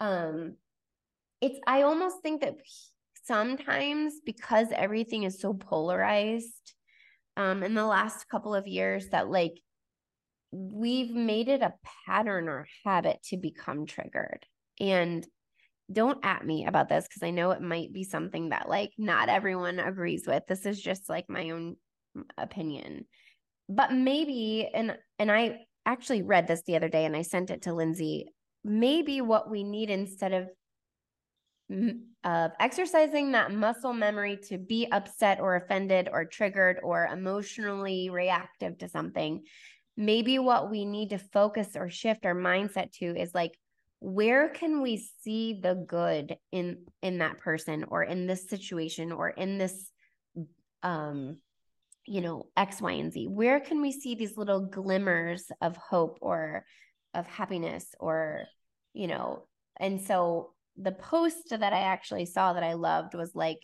um 0.00 0.56
it's 1.40 1.58
I 1.66 1.82
almost 1.82 2.16
think 2.22 2.40
that 2.40 2.56
sometimes 3.24 4.14
because 4.24 4.68
everything 4.72 5.22
is 5.22 5.40
so 5.40 5.54
polarized 5.54 6.74
um 7.36 7.62
in 7.62 7.74
the 7.74 7.86
last 7.86 8.28
couple 8.28 8.54
of 8.54 8.66
years 8.66 9.08
that 9.10 9.30
like 9.30 9.60
we've 10.50 11.14
made 11.14 11.48
it 11.48 11.62
a 11.62 11.74
pattern 12.06 12.48
or 12.48 12.66
habit 12.84 13.22
to 13.24 13.36
become 13.36 13.86
triggered. 13.86 14.46
And 14.80 15.26
don't 15.92 16.24
at 16.24 16.46
me 16.46 16.66
about 16.66 16.88
this 16.88 17.06
because 17.06 17.22
I 17.22 17.30
know 17.30 17.50
it 17.50 17.60
might 17.60 17.92
be 17.92 18.04
something 18.04 18.50
that 18.50 18.68
like 18.68 18.92
not 18.98 19.28
everyone 19.28 19.78
agrees 19.78 20.24
with. 20.26 20.42
This 20.48 20.66
is 20.66 20.80
just 20.80 21.08
like 21.08 21.28
my 21.28 21.50
own 21.50 21.76
opinion. 22.38 23.06
But 23.68 23.92
maybe 23.92 24.68
and 24.72 24.96
and 25.18 25.30
I 25.30 25.60
actually 25.86 26.22
read 26.22 26.46
this 26.46 26.62
the 26.62 26.76
other 26.76 26.88
day 26.88 27.04
and 27.04 27.16
I 27.16 27.22
sent 27.22 27.50
it 27.50 27.62
to 27.62 27.74
Lindsay. 27.74 28.26
Maybe 28.62 29.20
what 29.20 29.50
we 29.50 29.62
need 29.62 29.90
instead 29.90 30.32
of 30.32 30.48
of 32.24 32.50
exercising 32.60 33.32
that 33.32 33.50
muscle 33.50 33.94
memory 33.94 34.38
to 34.48 34.58
be 34.58 34.86
upset 34.92 35.40
or 35.40 35.56
offended 35.56 36.08
or 36.12 36.24
triggered 36.24 36.78
or 36.82 37.06
emotionally 37.06 38.10
reactive 38.10 38.76
to 38.78 38.88
something, 38.88 39.42
maybe 39.96 40.38
what 40.38 40.70
we 40.70 40.84
need 40.84 41.10
to 41.10 41.18
focus 41.18 41.68
or 41.74 41.88
shift 41.88 42.26
our 42.26 42.34
mindset 42.34 42.92
to 42.92 43.06
is 43.18 43.34
like 43.34 43.56
where 44.04 44.50
can 44.50 44.82
we 44.82 45.02
see 45.22 45.58
the 45.62 45.74
good 45.74 46.36
in 46.52 46.76
in 47.00 47.18
that 47.18 47.38
person 47.38 47.86
or 47.88 48.02
in 48.02 48.26
this 48.26 48.50
situation 48.50 49.10
or 49.12 49.30
in 49.30 49.56
this 49.56 49.90
um 50.82 51.38
you 52.06 52.20
know 52.20 52.46
x 52.54 52.82
y 52.82 52.92
and 52.92 53.10
z? 53.10 53.26
Where 53.26 53.60
can 53.60 53.80
we 53.80 53.92
see 53.92 54.14
these 54.14 54.36
little 54.36 54.60
glimmers 54.66 55.46
of 55.62 55.78
hope 55.78 56.18
or 56.20 56.66
of 57.14 57.26
happiness 57.26 57.94
or 57.98 58.44
you 58.92 59.06
know? 59.06 59.46
And 59.80 60.02
so 60.02 60.52
the 60.76 60.92
post 60.92 61.48
that 61.48 61.72
i 61.72 61.78
actually 61.78 62.26
saw 62.26 62.52
that 62.52 62.62
i 62.62 62.74
loved 62.74 63.14
was 63.14 63.30
like 63.34 63.60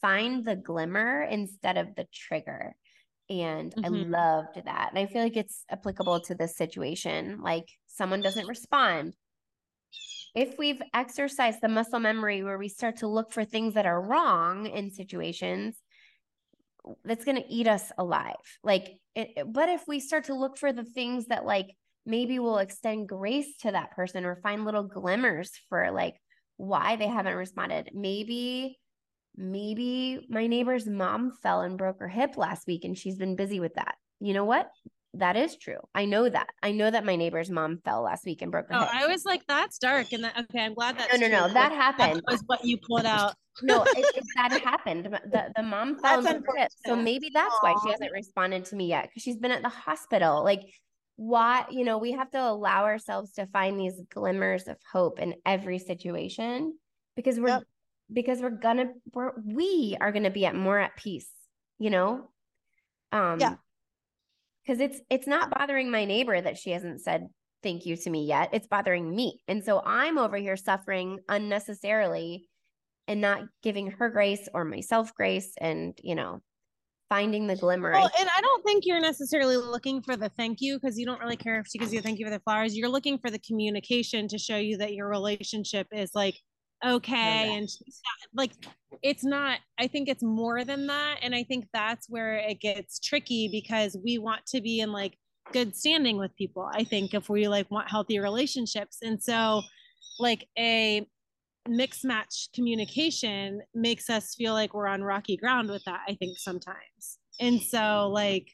find 0.00 0.44
the 0.44 0.56
glimmer 0.56 1.22
instead 1.22 1.78
of 1.78 1.94
the 1.94 2.08
trigger. 2.12 2.74
And 3.30 3.72
mm-hmm. 3.72 3.84
i 3.84 3.88
loved 3.88 4.64
that. 4.64 4.88
And 4.90 4.98
i 4.98 5.06
feel 5.06 5.22
like 5.22 5.36
it's 5.36 5.64
applicable 5.70 6.22
to 6.22 6.34
this 6.34 6.56
situation. 6.56 7.40
Like 7.40 7.68
someone 7.86 8.20
doesn't 8.20 8.48
respond 8.48 9.14
if 10.36 10.58
we've 10.58 10.82
exercised 10.92 11.60
the 11.62 11.68
muscle 11.68 11.98
memory 11.98 12.44
where 12.44 12.58
we 12.58 12.68
start 12.68 12.98
to 12.98 13.08
look 13.08 13.32
for 13.32 13.44
things 13.44 13.74
that 13.74 13.86
are 13.86 14.00
wrong 14.00 14.66
in 14.66 14.90
situations, 14.90 15.76
that's 17.04 17.24
going 17.24 17.38
to 17.38 17.48
eat 17.52 17.66
us 17.66 17.90
alive. 17.96 18.34
Like, 18.62 18.98
it, 19.14 19.30
but 19.46 19.70
if 19.70 19.84
we 19.88 19.98
start 19.98 20.24
to 20.24 20.34
look 20.34 20.58
for 20.58 20.74
the 20.74 20.84
things 20.84 21.26
that, 21.28 21.46
like, 21.46 21.68
maybe 22.04 22.38
will 22.38 22.58
extend 22.58 23.08
grace 23.08 23.56
to 23.62 23.72
that 23.72 23.92
person 23.92 24.26
or 24.26 24.36
find 24.36 24.66
little 24.66 24.84
glimmers 24.84 25.50
for, 25.70 25.90
like, 25.90 26.14
why 26.58 26.96
they 26.96 27.08
haven't 27.08 27.34
responded. 27.34 27.90
Maybe, 27.94 28.78
maybe 29.36 30.26
my 30.28 30.46
neighbor's 30.46 30.86
mom 30.86 31.32
fell 31.42 31.62
and 31.62 31.78
broke 31.78 32.00
her 32.00 32.08
hip 32.08 32.36
last 32.36 32.66
week 32.66 32.84
and 32.84 32.96
she's 32.96 33.16
been 33.16 33.36
busy 33.36 33.58
with 33.58 33.74
that. 33.74 33.94
You 34.20 34.34
know 34.34 34.44
what? 34.44 34.70
That 35.18 35.36
is 35.36 35.56
true. 35.56 35.78
I 35.94 36.04
know 36.04 36.28
that. 36.28 36.48
I 36.62 36.72
know 36.72 36.90
that 36.90 37.04
my 37.04 37.16
neighbor's 37.16 37.50
mom 37.50 37.78
fell 37.84 38.02
last 38.02 38.24
week 38.24 38.42
and 38.42 38.50
broke 38.50 38.68
her. 38.68 38.74
Oh, 38.74 38.80
hip. 38.80 38.90
I 38.92 39.06
was 39.06 39.24
like, 39.24 39.46
that's 39.46 39.78
dark. 39.78 40.12
And 40.12 40.24
that, 40.24 40.38
okay, 40.38 40.60
I'm 40.60 40.74
glad 40.74 40.98
that. 40.98 41.08
No, 41.12 41.26
no, 41.26 41.46
no, 41.46 41.52
that 41.52 41.72
happened. 41.72 42.22
That 42.26 42.32
was 42.32 42.42
what 42.46 42.64
you 42.64 42.78
pulled 42.78 43.06
out. 43.06 43.34
no, 43.62 43.82
it, 43.82 43.88
it, 44.16 44.24
that 44.36 44.60
happened. 44.62 45.06
The, 45.06 45.52
the 45.56 45.62
mom 45.62 45.98
fell 45.98 46.22
that's 46.22 46.34
and 46.34 46.44
broke 46.44 46.58
hip. 46.58 46.70
So 46.86 46.96
maybe 46.96 47.30
that's 47.32 47.54
Aww. 47.54 47.62
why 47.62 47.74
she 47.82 47.90
hasn't 47.90 48.12
responded 48.12 48.64
to 48.66 48.76
me 48.76 48.88
yet 48.88 49.04
because 49.04 49.22
she's 49.22 49.36
been 49.36 49.50
at 49.50 49.62
the 49.62 49.68
hospital. 49.68 50.44
Like, 50.44 50.62
why, 51.16 51.64
you 51.70 51.84
know, 51.84 51.98
we 51.98 52.12
have 52.12 52.30
to 52.32 52.42
allow 52.42 52.84
ourselves 52.84 53.32
to 53.34 53.46
find 53.46 53.78
these 53.78 54.00
glimmers 54.10 54.68
of 54.68 54.76
hope 54.92 55.18
in 55.18 55.34
every 55.46 55.78
situation 55.78 56.76
because 57.16 57.40
we're, 57.40 57.48
yep. 57.48 57.62
because 58.12 58.40
we're 58.40 58.50
gonna, 58.50 58.90
we're, 59.14 59.32
we 59.42 59.96
are 60.00 60.12
gonna 60.12 60.30
be 60.30 60.44
at 60.44 60.54
more 60.54 60.78
at 60.78 60.96
peace, 60.96 61.30
you 61.78 61.88
know? 61.90 62.28
Um, 63.12 63.40
yeah 63.40 63.54
because 64.66 64.80
it's 64.80 65.00
it's 65.10 65.26
not 65.26 65.50
bothering 65.50 65.90
my 65.90 66.04
neighbor 66.04 66.40
that 66.40 66.58
she 66.58 66.70
hasn't 66.70 67.00
said 67.00 67.28
thank 67.62 67.86
you 67.86 67.96
to 67.96 68.10
me 68.10 68.26
yet. 68.26 68.50
It's 68.52 68.68
bothering 68.68 69.14
me. 69.14 69.40
And 69.48 69.64
so 69.64 69.82
i'm 69.84 70.18
over 70.18 70.36
here 70.36 70.56
suffering 70.56 71.18
unnecessarily 71.28 72.48
and 73.08 73.20
not 73.20 73.42
giving 73.62 73.90
her 73.92 74.10
grace 74.10 74.48
or 74.52 74.64
myself 74.64 75.14
grace 75.14 75.52
and 75.60 75.98
you 76.02 76.14
know 76.14 76.40
finding 77.08 77.46
the 77.46 77.56
glimmer. 77.56 77.92
Well, 77.92 78.10
and 78.18 78.28
i 78.36 78.40
don't 78.40 78.64
think 78.64 78.84
you're 78.84 79.00
necessarily 79.00 79.56
looking 79.56 80.02
for 80.02 80.16
the 80.16 80.28
thank 80.30 80.60
you 80.60 80.78
because 80.78 80.98
you 80.98 81.06
don't 81.06 81.20
really 81.20 81.36
care 81.36 81.60
if 81.60 81.66
she 81.68 81.78
gives 81.78 81.92
you 81.92 82.00
a 82.00 82.02
thank 82.02 82.18
you 82.18 82.26
for 82.26 82.32
the 82.32 82.40
flowers. 82.40 82.76
You're 82.76 82.88
looking 82.88 83.18
for 83.18 83.30
the 83.30 83.38
communication 83.38 84.28
to 84.28 84.38
show 84.38 84.56
you 84.56 84.76
that 84.78 84.94
your 84.94 85.08
relationship 85.08 85.86
is 85.92 86.10
like 86.14 86.36
okay 86.84 87.56
and 87.56 87.68
like 88.34 88.52
it's 89.02 89.24
not 89.24 89.58
i 89.78 89.86
think 89.86 90.08
it's 90.08 90.22
more 90.22 90.64
than 90.64 90.86
that 90.86 91.16
and 91.22 91.34
i 91.34 91.42
think 91.42 91.66
that's 91.72 92.08
where 92.08 92.36
it 92.36 92.60
gets 92.60 92.98
tricky 92.98 93.48
because 93.50 93.96
we 94.04 94.18
want 94.18 94.44
to 94.46 94.60
be 94.60 94.80
in 94.80 94.92
like 94.92 95.16
good 95.52 95.74
standing 95.74 96.18
with 96.18 96.34
people 96.36 96.68
i 96.74 96.84
think 96.84 97.14
if 97.14 97.28
we 97.28 97.48
like 97.48 97.70
want 97.70 97.88
healthy 97.88 98.18
relationships 98.18 98.98
and 99.02 99.22
so 99.22 99.62
like 100.18 100.46
a 100.58 101.06
mix 101.68 102.04
match 102.04 102.48
communication 102.54 103.60
makes 103.74 104.10
us 104.10 104.34
feel 104.34 104.52
like 104.52 104.74
we're 104.74 104.86
on 104.86 105.02
rocky 105.02 105.36
ground 105.36 105.70
with 105.70 105.82
that 105.84 106.00
i 106.08 106.14
think 106.14 106.38
sometimes 106.38 107.18
and 107.40 107.60
so 107.60 108.08
like 108.12 108.48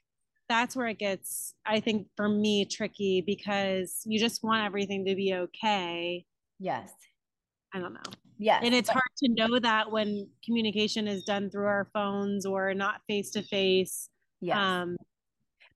that's 0.48 0.76
where 0.76 0.88
it 0.88 0.98
gets 0.98 1.54
i 1.66 1.80
think 1.80 2.06
for 2.16 2.28
me 2.28 2.64
tricky 2.64 3.22
because 3.26 4.02
you 4.04 4.18
just 4.18 4.44
want 4.44 4.64
everything 4.64 5.04
to 5.04 5.14
be 5.14 5.34
okay. 5.34 6.24
Yes 6.58 6.92
I 7.74 7.78
don't 7.78 7.94
know. 7.94 8.00
Yeah. 8.38 8.60
And 8.62 8.74
it's 8.74 8.88
but- 8.88 8.94
hard 8.94 9.10
to 9.24 9.28
know 9.30 9.58
that 9.58 9.90
when 9.90 10.28
communication 10.44 11.06
is 11.08 11.24
done 11.24 11.50
through 11.50 11.66
our 11.66 11.88
phones 11.92 12.44
or 12.44 12.74
not 12.74 13.00
face 13.08 13.30
to 13.32 13.42
face. 13.42 14.08
Yeah. 14.40 14.82
Um, 14.82 14.96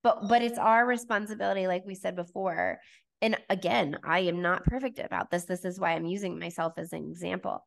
but 0.02 0.28
but 0.28 0.42
it's 0.42 0.58
our 0.58 0.86
responsibility, 0.86 1.66
like 1.66 1.84
we 1.86 1.94
said 1.94 2.16
before. 2.16 2.80
And 3.22 3.36
again, 3.48 3.98
I 4.04 4.20
am 4.20 4.42
not 4.42 4.64
perfect 4.64 4.98
about 4.98 5.30
this. 5.30 5.44
This 5.44 5.64
is 5.64 5.80
why 5.80 5.92
I'm 5.92 6.04
using 6.04 6.38
myself 6.38 6.74
as 6.76 6.92
an 6.92 7.04
example. 7.10 7.64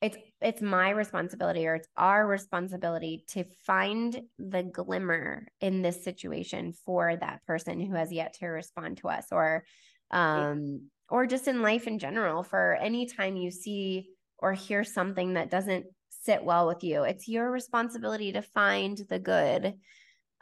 It's 0.00 0.16
it's 0.40 0.62
my 0.62 0.90
responsibility 0.90 1.66
or 1.66 1.74
it's 1.74 1.88
our 1.96 2.26
responsibility 2.26 3.24
to 3.28 3.44
find 3.66 4.22
the 4.38 4.62
glimmer 4.62 5.48
in 5.60 5.82
this 5.82 6.02
situation 6.04 6.72
for 6.72 7.16
that 7.16 7.44
person 7.46 7.80
who 7.80 7.94
has 7.94 8.10
yet 8.12 8.34
to 8.34 8.46
respond 8.46 8.98
to 8.98 9.08
us 9.08 9.26
or 9.30 9.64
um 10.10 10.82
or 11.08 11.26
just 11.26 11.48
in 11.48 11.62
life 11.62 11.86
in 11.86 11.98
general 11.98 12.42
for 12.42 12.76
any 12.80 13.06
time 13.06 13.36
you 13.36 13.50
see 13.50 14.08
or 14.38 14.52
hear 14.52 14.84
something 14.84 15.34
that 15.34 15.50
doesn't 15.50 15.86
sit 16.08 16.44
well 16.44 16.66
with 16.66 16.82
you 16.84 17.04
it's 17.04 17.28
your 17.28 17.50
responsibility 17.50 18.32
to 18.32 18.42
find 18.42 18.98
the 19.08 19.18
good 19.18 19.74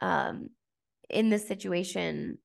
um 0.01 0.49
in 1.09 1.29
this 1.29 1.47
situation 1.47 2.37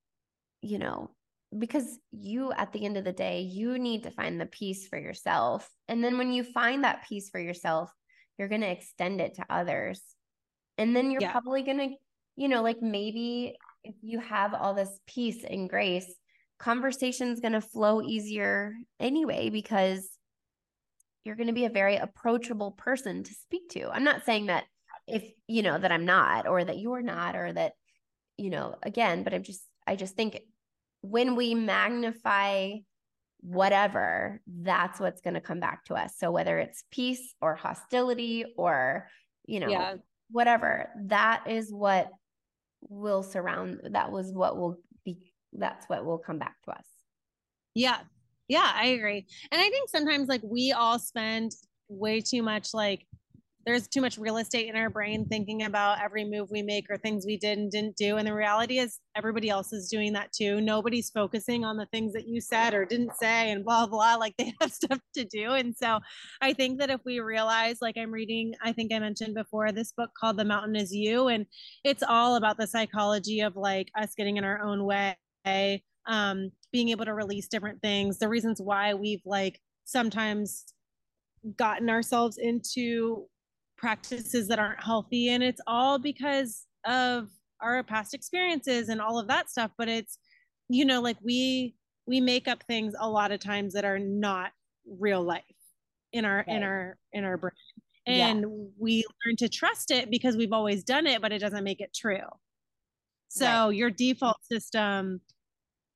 you 0.61 0.79
know 0.79 1.11
because 1.57 1.99
you 2.11 2.51
at 2.51 2.71
the 2.73 2.85
end 2.85 2.97
of 2.97 3.03
the 3.03 3.13
day 3.13 3.41
you 3.41 3.79
need 3.79 4.03
to 4.03 4.11
find 4.11 4.39
the 4.39 4.45
peace 4.45 4.87
for 4.87 4.99
yourself. 4.99 5.69
And 5.87 6.03
then 6.03 6.17
when 6.17 6.31
you 6.31 6.43
find 6.43 6.83
that 6.83 7.05
peace 7.07 7.29
for 7.29 7.39
yourself 7.39 7.91
you're 8.37 8.49
going 8.49 8.61
to 8.61 8.71
extend 8.71 9.21
it 9.21 9.35
to 9.35 9.45
others. 9.49 10.01
And 10.77 10.93
then 10.93 11.09
you're 11.09 11.21
yeah. 11.21 11.31
probably 11.31 11.63
going 11.63 11.77
to 11.77 11.95
you 12.35 12.47
know 12.49 12.61
like 12.61 12.81
maybe 12.81 13.55
if 13.83 13.95
you 14.01 14.19
have 14.19 14.53
all 14.53 14.73
this 14.73 14.99
peace 15.07 15.43
and 15.47 15.69
grace 15.69 16.13
conversation's 16.59 17.39
going 17.39 17.53
to 17.53 17.61
flow 17.61 18.01
easier 18.01 18.73
anyway 18.99 19.49
because 19.49 20.07
you're 21.23 21.35
going 21.35 21.47
to 21.47 21.53
be 21.53 21.65
a 21.65 21.69
very 21.69 21.97
approachable 21.97 22.71
person 22.71 23.23
to 23.23 23.33
speak 23.33 23.69
to. 23.69 23.89
I'm 23.89 24.03
not 24.03 24.25
saying 24.25 24.47
that 24.47 24.65
if, 25.07 25.23
you 25.47 25.63
know, 25.63 25.77
that 25.77 25.91
I'm 25.91 26.05
not 26.05 26.47
or 26.47 26.63
that 26.63 26.77
you're 26.77 27.01
not 27.01 27.35
or 27.35 27.51
that, 27.53 27.73
you 28.37 28.49
know, 28.49 28.75
again, 28.83 29.23
but 29.23 29.33
I'm 29.33 29.43
just, 29.43 29.63
I 29.87 29.95
just 29.95 30.15
think 30.15 30.39
when 31.01 31.35
we 31.35 31.55
magnify 31.55 32.71
whatever, 33.41 34.41
that's 34.47 34.99
what's 34.99 35.21
going 35.21 35.35
to 35.35 35.41
come 35.41 35.59
back 35.59 35.85
to 35.85 35.95
us. 35.95 36.13
So 36.17 36.31
whether 36.31 36.57
it's 36.59 36.83
peace 36.91 37.35
or 37.41 37.55
hostility 37.55 38.45
or, 38.57 39.07
you 39.45 39.59
know, 39.59 39.69
yeah. 39.69 39.95
whatever, 40.31 40.89
that 41.05 41.43
is 41.47 41.71
what 41.71 42.09
will 42.89 43.23
surround 43.23 43.81
that 43.91 44.11
was 44.11 44.31
what 44.31 44.57
will 44.57 44.77
that's 45.59 45.87
what 45.87 46.05
will 46.05 46.17
come 46.17 46.39
back 46.39 46.55
to 46.65 46.71
us. 46.71 46.85
Yeah. 47.73 47.99
Yeah, 48.47 48.71
I 48.73 48.87
agree. 48.87 49.25
And 49.51 49.59
I 49.59 49.69
think 49.69 49.89
sometimes 49.89 50.27
like 50.27 50.41
we 50.43 50.71
all 50.71 50.99
spend 50.99 51.51
way 51.89 52.21
too 52.21 52.43
much 52.43 52.73
like 52.73 53.05
there's 53.65 53.87
too 53.87 54.01
much 54.01 54.17
real 54.17 54.37
estate 54.37 54.69
in 54.69 54.75
our 54.75 54.91
brain 54.91 55.25
thinking 55.25 55.63
about 55.63 55.99
every 55.99 56.23
move 56.23 56.49
we 56.51 56.61
make 56.61 56.85
or 56.89 56.97
things 56.97 57.25
we 57.25 57.35
did 57.35 57.57
and 57.57 57.71
didn't 57.71 57.95
do. 57.95 58.17
And 58.17 58.27
the 58.27 58.33
reality 58.33 58.77
is, 58.77 58.99
everybody 59.15 59.49
else 59.49 59.73
is 59.73 59.89
doing 59.89 60.13
that 60.13 60.31
too. 60.31 60.61
Nobody's 60.61 61.09
focusing 61.09 61.65
on 61.65 61.77
the 61.77 61.87
things 61.87 62.13
that 62.13 62.27
you 62.27 62.41
said 62.41 62.75
or 62.75 62.85
didn't 62.85 63.15
say 63.15 63.51
and 63.51 63.65
blah, 63.65 63.87
blah, 63.87 64.15
like 64.19 64.35
they 64.37 64.53
have 64.61 64.71
stuff 64.71 64.99
to 65.15 65.25
do. 65.25 65.53
And 65.53 65.75
so 65.75 65.99
I 66.41 66.53
think 66.53 66.79
that 66.79 66.91
if 66.91 67.01
we 67.05 67.19
realize, 67.19 67.77
like 67.81 67.97
I'm 67.97 68.11
reading, 68.11 68.53
I 68.63 68.71
think 68.71 68.93
I 68.93 68.99
mentioned 68.99 69.33
before, 69.33 69.71
this 69.71 69.93
book 69.93 70.11
called 70.19 70.37
The 70.37 70.45
Mountain 70.45 70.75
Is 70.75 70.93
You, 70.93 71.29
and 71.29 71.47
it's 71.83 72.03
all 72.03 72.35
about 72.35 72.57
the 72.57 72.67
psychology 72.67 73.39
of 73.39 73.55
like 73.55 73.89
us 73.99 74.13
getting 74.15 74.37
in 74.37 74.43
our 74.43 74.61
own 74.61 74.83
way. 74.83 75.17
Um, 76.07 76.51
being 76.71 76.89
able 76.89 77.05
to 77.05 77.15
release 77.15 77.47
different 77.47 77.81
things, 77.81 78.19
the 78.19 78.29
reasons 78.29 78.61
why 78.61 78.93
we've 78.93 79.25
like 79.25 79.59
sometimes 79.85 80.65
gotten 81.57 81.89
ourselves 81.89 82.37
into 82.37 83.25
practices 83.77 84.47
that 84.47 84.59
aren't 84.59 84.83
healthy 84.83 85.29
and 85.29 85.43
it's 85.43 85.61
all 85.67 85.99
because 85.99 86.65
of 86.85 87.27
our 87.61 87.83
past 87.83 88.13
experiences 88.13 88.89
and 88.89 89.01
all 89.01 89.19
of 89.19 89.27
that 89.27 89.49
stuff 89.49 89.71
but 89.77 89.87
it's 89.87 90.17
you 90.69 90.85
know 90.85 91.01
like 91.01 91.17
we 91.21 91.75
we 92.07 92.21
make 92.21 92.47
up 92.47 92.63
things 92.67 92.93
a 92.99 93.09
lot 93.09 93.31
of 93.31 93.39
times 93.39 93.73
that 93.73 93.85
are 93.85 93.99
not 93.99 94.51
real 94.99 95.21
life 95.21 95.43
in 96.13 96.25
our 96.25 96.41
in 96.47 96.63
our 96.63 96.97
in 97.13 97.23
our 97.23 97.37
brain 97.37 97.51
and 98.07 98.41
yeah. 98.41 98.47
we 98.79 99.03
learn 99.25 99.35
to 99.35 99.49
trust 99.49 99.91
it 99.91 100.09
because 100.09 100.37
we've 100.37 100.53
always 100.53 100.83
done 100.83 101.05
it 101.05 101.21
but 101.21 101.31
it 101.31 101.39
doesn't 101.39 101.63
make 101.63 101.81
it 101.81 101.93
true 101.93 102.17
so 103.27 103.45
right. 103.45 103.75
your 103.75 103.89
default 103.89 104.37
system 104.43 105.19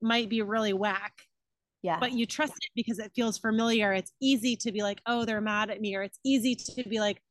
might 0.02 0.28
be 0.28 0.42
really 0.42 0.72
whack 0.72 1.12
yeah. 1.82 1.98
but 1.98 2.12
you 2.12 2.26
trust 2.26 2.52
it 2.52 2.70
because 2.74 2.98
it 2.98 3.12
feels 3.14 3.38
familiar. 3.38 3.92
It's 3.92 4.12
easy 4.20 4.56
to 4.56 4.72
be 4.72 4.82
like 4.82 5.00
oh 5.06 5.24
they're 5.24 5.40
mad 5.40 5.70
at 5.70 5.80
me 5.80 5.96
or 5.96 6.02
it's 6.02 6.18
easy 6.24 6.54
to 6.54 6.88
be 6.88 7.00
like 7.00 7.22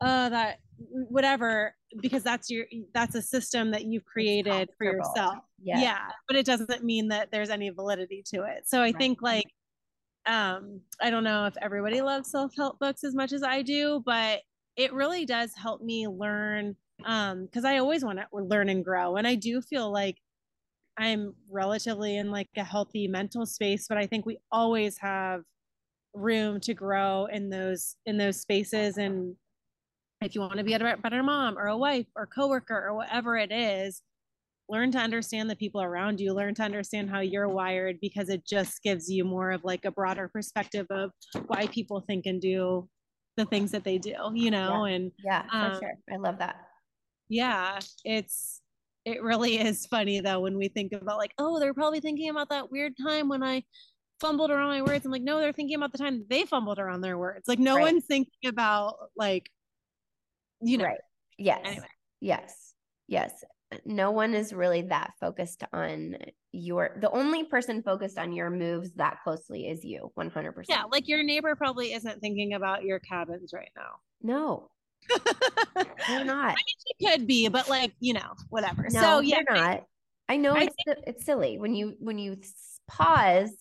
oh, 0.00 0.28
that 0.30 0.58
whatever 0.78 1.74
because 2.00 2.22
that's 2.22 2.50
your 2.50 2.66
that's 2.94 3.14
a 3.14 3.22
system 3.22 3.70
that 3.70 3.84
you've 3.84 4.04
created 4.04 4.68
for 4.76 4.84
yourself. 4.84 5.36
Yeah. 5.62 5.80
yeah 5.80 6.08
but 6.26 6.36
it 6.36 6.46
doesn't 6.46 6.84
mean 6.84 7.08
that 7.08 7.30
there's 7.32 7.50
any 7.50 7.70
validity 7.70 8.22
to 8.34 8.44
it. 8.44 8.64
So 8.66 8.78
i 8.78 8.84
right. 8.84 8.96
think 8.96 9.22
like 9.22 9.46
um 10.26 10.80
i 11.00 11.08
don't 11.08 11.24
know 11.24 11.46
if 11.46 11.54
everybody 11.62 12.00
loves 12.00 12.30
self-help 12.30 12.80
books 12.80 13.04
as 13.04 13.14
much 13.14 13.32
as 13.32 13.44
i 13.44 13.62
do 13.62 14.02
but 14.04 14.40
it 14.76 14.92
really 14.92 15.24
does 15.24 15.52
help 15.54 15.80
me 15.80 16.08
learn 16.08 16.74
um 17.04 17.44
because 17.44 17.64
i 17.64 17.78
always 17.78 18.04
want 18.04 18.18
to 18.18 18.26
learn 18.32 18.68
and 18.68 18.84
grow 18.84 19.14
and 19.14 19.26
i 19.26 19.36
do 19.36 19.62
feel 19.62 19.88
like 19.88 20.16
i'm 20.98 21.34
relatively 21.50 22.16
in 22.16 22.30
like 22.30 22.48
a 22.56 22.64
healthy 22.64 23.06
mental 23.08 23.46
space 23.46 23.86
but 23.88 23.98
i 23.98 24.06
think 24.06 24.26
we 24.26 24.38
always 24.50 24.98
have 24.98 25.42
room 26.14 26.58
to 26.60 26.74
grow 26.74 27.26
in 27.26 27.50
those 27.50 27.96
in 28.06 28.16
those 28.16 28.40
spaces 28.40 28.96
and 28.96 29.34
if 30.22 30.34
you 30.34 30.40
want 30.40 30.56
to 30.56 30.64
be 30.64 30.72
a 30.72 30.96
better 31.02 31.22
mom 31.22 31.58
or 31.58 31.66
a 31.66 31.76
wife 31.76 32.06
or 32.16 32.26
coworker 32.26 32.86
or 32.86 32.94
whatever 32.94 33.36
it 33.36 33.52
is 33.52 34.02
learn 34.68 34.90
to 34.90 34.98
understand 34.98 35.48
the 35.48 35.56
people 35.56 35.82
around 35.82 36.18
you 36.18 36.32
learn 36.32 36.54
to 36.54 36.62
understand 36.62 37.10
how 37.10 37.20
you're 37.20 37.48
wired 37.48 37.98
because 38.00 38.28
it 38.28 38.44
just 38.46 38.82
gives 38.82 39.10
you 39.10 39.24
more 39.24 39.50
of 39.50 39.62
like 39.62 39.84
a 39.84 39.90
broader 39.90 40.28
perspective 40.28 40.86
of 40.90 41.10
why 41.46 41.66
people 41.68 42.00
think 42.00 42.26
and 42.26 42.40
do 42.40 42.88
the 43.36 43.44
things 43.44 43.70
that 43.70 43.84
they 43.84 43.98
do 43.98 44.14
you 44.34 44.50
know 44.50 44.86
yeah. 44.86 44.94
and 44.94 45.12
yeah 45.24 45.42
for 45.42 45.74
um, 45.74 45.80
sure 45.80 45.94
i 46.12 46.16
love 46.16 46.38
that 46.38 46.56
yeah 47.28 47.78
it's 48.04 48.62
it 49.06 49.22
really 49.22 49.58
is 49.58 49.86
funny 49.86 50.20
though 50.20 50.40
when 50.40 50.58
we 50.58 50.68
think 50.68 50.92
about 50.92 51.16
like 51.16 51.32
oh 51.38 51.58
they're 51.58 51.72
probably 51.72 52.00
thinking 52.00 52.28
about 52.28 52.50
that 52.50 52.70
weird 52.70 52.92
time 53.02 53.28
when 53.28 53.42
i 53.42 53.62
fumbled 54.20 54.50
around 54.50 54.68
my 54.68 54.82
words 54.82 55.06
i'm 55.06 55.12
like 55.12 55.22
no 55.22 55.38
they're 55.38 55.52
thinking 55.52 55.76
about 55.76 55.92
the 55.92 55.98
time 55.98 56.24
they 56.28 56.44
fumbled 56.44 56.78
around 56.78 57.00
their 57.00 57.16
words 57.16 57.48
like 57.48 57.58
no 57.58 57.76
right. 57.76 57.82
one's 57.82 58.04
thinking 58.04 58.32
about 58.46 58.96
like 59.16 59.50
you 60.60 60.78
know. 60.78 60.84
Right. 60.84 61.00
Yes. 61.38 61.60
Anyway. 61.64 61.86
Yes. 62.20 62.74
Yes. 63.08 63.44
No 63.84 64.10
one 64.12 64.34
is 64.34 64.52
really 64.52 64.82
that 64.82 65.12
focused 65.20 65.64
on 65.72 66.16
your 66.52 66.96
the 67.00 67.10
only 67.10 67.44
person 67.44 67.82
focused 67.82 68.16
on 68.16 68.32
your 68.32 68.48
moves 68.48 68.92
that 68.94 69.18
closely 69.24 69.66
is 69.66 69.84
you 69.84 70.10
100%. 70.16 70.64
Yeah, 70.68 70.84
like 70.90 71.08
your 71.08 71.22
neighbor 71.24 71.54
probably 71.56 71.92
isn't 71.92 72.20
thinking 72.20 72.54
about 72.54 72.84
your 72.84 73.00
cabins 73.00 73.52
right 73.52 73.70
now. 73.76 73.96
No. 74.22 74.70
They're 76.08 76.24
not. 76.24 76.50
I 76.50 76.54
mean, 76.54 76.76
she 76.86 77.06
could 77.06 77.26
be, 77.26 77.48
but 77.48 77.68
like, 77.68 77.92
you 78.00 78.14
know, 78.14 78.32
whatever. 78.50 78.86
No, 78.90 79.00
so 79.00 79.20
yeah, 79.20 79.42
they're 79.48 79.56
not. 79.56 79.84
I 80.28 80.36
know 80.36 80.54
I 80.54 80.62
it's 80.64 80.74
think- 80.84 80.98
it's 81.06 81.24
silly 81.24 81.58
when 81.58 81.74
you 81.74 81.94
when 82.00 82.18
you 82.18 82.36
pause 82.88 83.52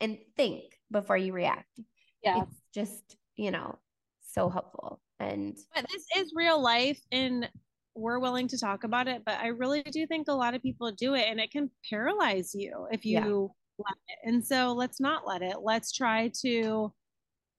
and 0.00 0.18
think 0.36 0.78
before 0.90 1.16
you 1.16 1.32
react. 1.32 1.80
Yeah. 2.22 2.42
It's 2.42 2.62
just, 2.74 3.16
you 3.36 3.50
know, 3.50 3.78
so 4.20 4.48
helpful. 4.48 5.00
And 5.20 5.56
but 5.74 5.86
this 5.90 6.04
is 6.16 6.32
real 6.34 6.60
life 6.60 7.00
and 7.12 7.48
we're 7.94 8.18
willing 8.18 8.48
to 8.48 8.58
talk 8.58 8.84
about 8.84 9.06
it, 9.06 9.22
but 9.24 9.38
I 9.38 9.48
really 9.48 9.82
do 9.82 10.06
think 10.06 10.28
a 10.28 10.32
lot 10.32 10.54
of 10.54 10.62
people 10.62 10.90
do 10.92 11.14
it 11.14 11.26
and 11.28 11.38
it 11.38 11.50
can 11.50 11.70
paralyze 11.88 12.54
you 12.54 12.86
if 12.90 13.04
you 13.04 13.12
yeah. 13.12 13.84
let 13.84 13.94
it. 14.08 14.28
And 14.28 14.44
so 14.44 14.72
let's 14.72 15.00
not 15.00 15.26
let 15.26 15.42
it. 15.42 15.56
Let's 15.62 15.92
try 15.92 16.30
to 16.40 16.92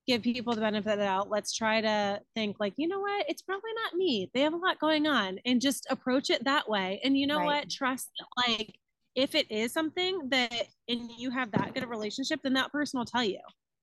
give 0.07 0.21
people 0.21 0.53
the 0.53 0.61
benefit 0.61 0.93
of 0.93 0.99
the 0.99 1.05
doubt. 1.05 1.29
Let's 1.29 1.53
try 1.53 1.81
to 1.81 2.19
think 2.35 2.57
like, 2.59 2.73
you 2.77 2.87
know 2.87 2.99
what? 2.99 3.25
It's 3.29 3.41
probably 3.41 3.71
not 3.83 3.97
me. 3.97 4.29
They 4.33 4.41
have 4.41 4.53
a 4.53 4.57
lot 4.57 4.79
going 4.79 5.07
on 5.07 5.39
and 5.45 5.61
just 5.61 5.87
approach 5.89 6.29
it 6.29 6.43
that 6.43 6.67
way. 6.67 6.99
And 7.03 7.17
you 7.17 7.27
know 7.27 7.39
right. 7.39 7.45
what? 7.45 7.69
Trust 7.69 8.09
like 8.37 8.75
if 9.15 9.35
it 9.35 9.49
is 9.51 9.71
something 9.71 10.29
that 10.29 10.67
and 10.87 11.09
you 11.17 11.29
have 11.29 11.51
that 11.51 11.73
good 11.73 11.83
a 11.83 11.87
relationship, 11.87 12.41
then 12.43 12.53
that 12.53 12.71
person 12.71 12.97
will 12.97 13.05
tell 13.05 13.23
you. 13.23 13.39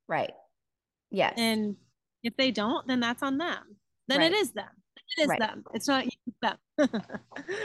Right. 0.09 0.33
Yes. 1.11 1.35
And 1.37 1.77
if 2.23 2.37
they 2.37 2.51
don't, 2.51 2.87
then 2.87 3.01
that's 3.01 3.23
on 3.23 3.39
them. 3.39 3.77
Then 4.09 4.19
right. 4.19 4.33
it 4.33 4.37
is 4.37 4.53
them. 4.53 4.69
It 5.17 5.23
is 5.23 5.29
right. 5.29 5.39
them. 5.39 5.65
It's 5.75 5.89
not 5.89 6.05
you, 6.05 6.11
them. 6.43 6.57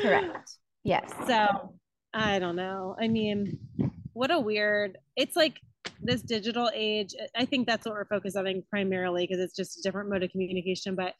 Correct. 0.02 0.52
Yes. 0.84 1.12
So 1.28 1.74
I 2.14 2.40
don't 2.40 2.56
know. 2.56 2.96
I 3.00 3.08
mean, 3.08 3.60
what 4.14 4.32
a 4.32 4.40
weird, 4.40 4.98
it's 5.16 5.36
like 5.36 5.60
this 6.02 6.22
digital 6.22 6.70
age. 6.74 7.16
I 7.36 7.46
think 7.46 7.68
that's 7.68 7.86
what 7.86 7.96
we're 7.96 8.06
focused 8.06 8.38
on 8.38 8.64
primarily 8.70 9.26
because 9.28 9.44
it's 9.44 9.56
just 9.56 9.80
a 9.80 9.82
different 9.82 10.10
mode 10.10 10.24
of 10.24 10.32
communication, 10.32 10.96
but 10.96 11.14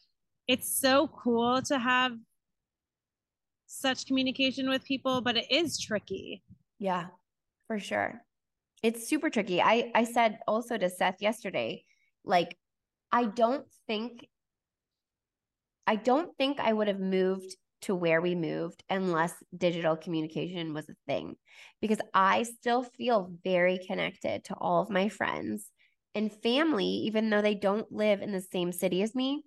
it's 0.48 0.80
so 0.80 1.08
cool 1.08 1.62
to 1.64 1.80
have 1.80 2.14
such 3.68 4.06
communication 4.06 4.70
with 4.70 4.86
people, 4.86 5.22
but 5.22 5.38
it 5.38 5.46
is 5.50 5.80
tricky. 5.80 6.44
Yeah, 6.80 7.08
for 7.68 7.80
sure. 7.80 8.22
It's 8.84 9.08
super 9.08 9.30
tricky. 9.30 9.62
I 9.62 9.92
I 9.96 10.04
said 10.04 10.40
also 10.48 10.78
to 10.78 10.90
Seth 10.90 11.22
yesterday, 11.22 11.84
like 12.24 12.58
I 13.12 13.26
don't 13.26 13.66
think 13.88 14.28
I 15.88 15.96
don't 15.96 16.36
think 16.38 16.60
I 16.60 16.74
would 16.74 16.88
have 16.88 17.00
moved 17.00 17.56
to 17.82 17.96
where 17.96 18.22
we 18.22 18.36
moved 18.36 18.84
unless 18.90 19.34
digital 19.56 19.96
communication 19.96 20.74
was 20.74 20.90
a 20.90 20.96
thing. 21.08 21.36
Because 21.82 22.00
I 22.14 22.44
still 22.44 22.84
feel 22.84 23.32
very 23.44 23.80
connected 23.86 24.46
to 24.46 24.56
all 24.56 24.82
of 24.82 24.90
my 24.90 25.10
friends 25.10 25.70
and 26.14 26.32
family 26.32 26.86
even 26.86 27.30
though 27.30 27.42
they 27.42 27.56
don't 27.56 27.92
live 27.92 28.22
in 28.22 28.32
the 28.32 28.42
same 28.42 28.72
city 28.72 29.02
as 29.02 29.14
me. 29.14 29.44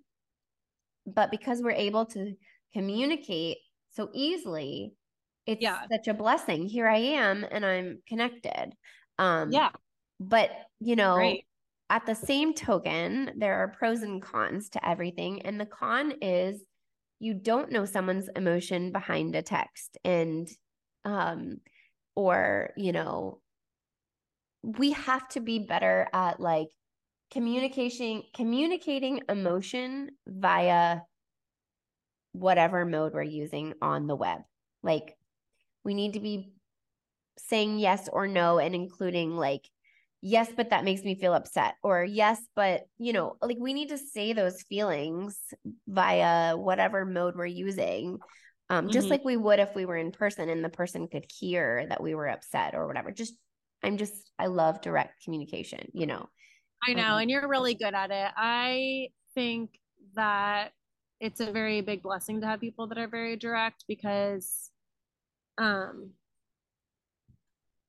But 1.05 1.31
because 1.31 1.61
we're 1.61 1.71
able 1.71 2.05
to 2.07 2.33
communicate 2.73 3.57
so 3.91 4.09
easily 4.13 4.93
it's 5.47 5.61
yeah. 5.63 5.79
such 5.91 6.07
a 6.07 6.13
blessing. 6.13 6.67
Here 6.67 6.87
I 6.87 6.97
am 6.97 7.43
and 7.49 7.65
I'm 7.65 8.03
connected. 8.07 8.73
Um 9.17 9.51
yeah. 9.51 9.69
but 10.19 10.51
you 10.79 10.95
know 10.95 11.15
Great 11.15 11.45
at 11.89 12.05
the 12.05 12.15
same 12.15 12.53
token, 12.53 13.31
there 13.37 13.55
are 13.55 13.69
pros 13.69 14.03
and 14.03 14.21
cons 14.21 14.69
to 14.69 14.87
everything. 14.87 15.41
And 15.41 15.59
the 15.59 15.65
con 15.65 16.13
is 16.21 16.61
you 17.19 17.33
don't 17.33 17.71
know 17.71 17.85
someone's 17.85 18.29
emotion 18.35 18.91
behind 18.91 19.35
a 19.35 19.41
text 19.41 19.97
and 20.03 20.47
um 21.05 21.57
or 22.15 22.71
you 22.77 22.91
know 22.91 23.39
we 24.63 24.91
have 24.91 25.27
to 25.29 25.39
be 25.39 25.59
better 25.59 26.07
at 26.13 26.39
like 26.39 26.69
communication 27.31 28.23
communicating 28.33 29.21
emotion 29.29 30.09
via 30.27 30.99
whatever 32.33 32.85
mode 32.85 33.13
we're 33.13 33.23
using 33.23 33.73
on 33.81 34.07
the 34.07 34.15
web. 34.15 34.41
Like 34.83 35.15
we 35.83 35.93
need 35.93 36.13
to 36.13 36.19
be 36.19 36.51
saying 37.37 37.79
yes 37.79 38.09
or 38.11 38.27
no 38.27 38.59
and 38.59 38.75
including 38.75 39.35
like 39.35 39.69
yes 40.21 40.49
but 40.55 40.71
that 40.71 40.83
makes 40.83 41.03
me 41.03 41.15
feel 41.15 41.33
upset 41.33 41.75
or 41.81 42.03
yes 42.03 42.41
but 42.55 42.81
you 42.97 43.13
know 43.13 43.37
like 43.41 43.57
we 43.59 43.73
need 43.73 43.89
to 43.89 43.97
say 43.97 44.33
those 44.33 44.61
feelings 44.63 45.39
via 45.87 46.57
whatever 46.57 47.05
mode 47.05 47.35
we're 47.35 47.45
using 47.45 48.17
um, 48.71 48.89
just 48.89 49.05
mm-hmm. 49.05 49.11
like 49.11 49.25
we 49.25 49.37
would 49.37 49.59
if 49.59 49.73
we 49.75 49.85
were 49.85 49.97
in 49.97 50.11
person 50.11 50.47
and 50.49 50.63
the 50.63 50.69
person 50.69 51.07
could 51.07 51.25
hear 51.39 51.85
that 51.89 52.03
we 52.03 52.13
were 52.13 52.27
upset 52.27 52.75
or 52.75 52.85
whatever 52.85 53.11
just 53.11 53.33
I'm 53.83 53.97
just 53.97 54.31
I 54.37 54.47
love 54.47 54.81
direct 54.81 55.23
communication, 55.23 55.89
you 55.93 56.05
know. 56.05 56.27
I 56.87 56.93
know, 56.93 57.13
um, 57.13 57.21
and 57.21 57.29
you're 57.29 57.47
really 57.47 57.75
good 57.75 57.93
at 57.93 58.11
it. 58.11 58.31
I 58.37 59.09
think 59.35 59.71
that 60.15 60.71
it's 61.19 61.39
a 61.39 61.51
very 61.51 61.81
big 61.81 62.01
blessing 62.01 62.41
to 62.41 62.47
have 62.47 62.61
people 62.61 62.87
that 62.87 62.97
are 62.97 63.07
very 63.07 63.35
direct 63.35 63.83
because 63.87 64.69
um 65.57 66.11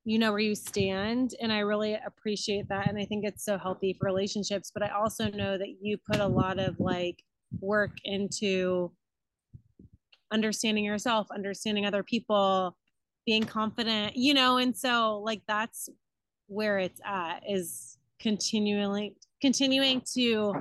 you 0.05 0.18
know 0.18 0.30
where 0.30 0.40
you 0.40 0.55
stand 0.55 1.34
and 1.40 1.53
i 1.53 1.59
really 1.59 1.98
appreciate 2.07 2.68
that 2.68 2.88
and 2.88 2.98
i 2.98 3.05
think 3.05 3.24
it's 3.24 3.44
so 3.44 3.59
healthy 3.59 3.94
for 3.98 4.07
relationships 4.07 4.70
but 4.72 4.82
i 4.82 4.88
also 4.88 5.30
know 5.30 5.59
that 5.59 5.76
you 5.80 5.98
put 6.11 6.20
a 6.20 6.26
lot 6.26 6.59
of 6.59 6.78
like 6.80 7.22
work 7.61 7.92
into 8.05 8.90
understanding 10.32 10.84
yourself 10.84 11.26
understanding 11.34 11.84
other 11.84 12.03
people 12.03 12.76
being 13.26 13.44
confident 13.44 14.16
you 14.16 14.32
know 14.32 14.57
and 14.57 14.76
so 14.76 15.18
like 15.18 15.42
that's 15.46 15.88
where 16.46 16.78
it's 16.78 17.01
at 17.05 17.40
is 17.48 17.98
continually 18.20 19.14
continuing 19.42 20.03
to 20.14 20.55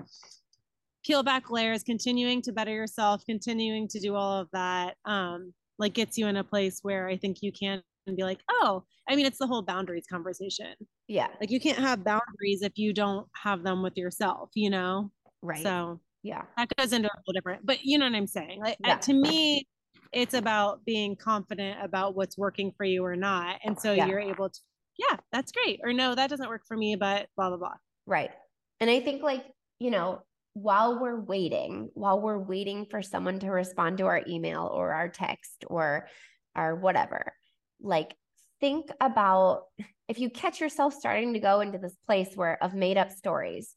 peel 1.06 1.24
back 1.24 1.50
layers 1.50 1.84
continuing 1.84 2.42
to 2.42 2.52
better 2.52 2.72
yourself 2.72 3.24
continuing 3.26 3.88
to 3.88 4.00
do 4.00 4.16
all 4.16 4.42
of 4.42 4.50
that 4.52 4.96
um 5.06 5.54
like 5.78 5.94
gets 5.94 6.18
you 6.18 6.28
in 6.28 6.38
a 6.38 6.44
place 6.44 6.80
where 6.82 7.08
i 7.08 7.16
think 7.16 7.42
you 7.42 7.52
can 7.52 7.82
be 8.16 8.24
like 8.24 8.40
oh 8.50 8.84
i 9.08 9.16
mean 9.16 9.26
it's 9.26 9.38
the 9.38 9.48
whole 9.48 9.62
boundaries 9.62 10.06
conversation. 10.10 10.74
Yeah. 11.08 11.28
Like 11.40 11.50
you 11.50 11.60
can't 11.60 11.80
have 11.80 12.04
boundaries 12.04 12.62
if 12.62 12.78
you 12.78 12.94
don't 12.94 13.28
have 13.36 13.64
them 13.64 13.82
with 13.82 13.98
yourself 13.98 14.50
you 14.56 14.70
know? 14.70 15.12
Right. 15.42 15.64
So 15.64 16.00
yeah. 16.24 16.44
that 16.58 16.70
goes 16.78 16.94
into 16.94 17.08
a 17.08 17.16
little 17.26 17.34
different 17.34 17.66
but 17.66 17.84
you 17.84 17.98
know 17.98 18.06
what 18.06 18.16
i'm 18.16 18.28
saying? 18.28 18.60
Like 18.62 18.78
yeah. 18.84 18.98
to 18.98 19.14
me 19.14 19.68
it's 20.12 20.34
about 20.34 20.84
being 20.86 21.16
confident 21.16 21.78
about 21.84 22.16
what's 22.16 22.38
working 22.38 22.72
for 22.76 22.84
you 22.84 23.06
or 23.06 23.16
not. 23.16 23.60
And 23.64 23.80
so 23.80 23.94
yeah. 23.94 24.08
you're 24.08 24.20
able 24.20 24.50
to 24.50 24.60
yeah 24.98 25.18
that's 25.32 25.52
great 25.52 25.80
or 25.84 25.94
no 25.94 26.14
that 26.14 26.30
doesn't 26.30 26.50
work 26.50 26.64
for 26.68 26.76
me 26.76 26.96
but 26.96 27.28
blah 27.36 27.50
blah 27.50 27.58
blah. 27.58 27.76
Right. 28.06 28.32
And 28.80 28.90
i 28.90 29.00
think 29.00 29.24
like 29.24 29.46
you 29.80 29.92
know 29.92 30.22
while 30.54 31.00
we're 31.00 31.20
waiting 31.20 31.90
while 31.94 32.20
we're 32.20 32.40
waiting 32.40 32.86
for 32.90 33.02
someone 33.02 33.40
to 33.40 33.50
respond 33.50 33.98
to 33.98 34.06
our 34.06 34.22
email 34.28 34.70
or 34.74 34.94
our 34.94 35.08
text 35.08 35.64
or 35.68 36.08
our 36.56 36.76
whatever 36.76 37.34
like 37.82 38.16
think 38.60 38.90
about 39.00 39.64
if 40.08 40.20
you 40.20 40.30
catch 40.30 40.60
yourself 40.60 40.94
starting 40.94 41.34
to 41.34 41.40
go 41.40 41.62
into 41.62 41.78
this 41.78 41.96
place 42.06 42.30
where 42.36 42.62
of 42.64 42.74
made 42.74 42.98
up 42.98 43.12
stories 43.12 43.76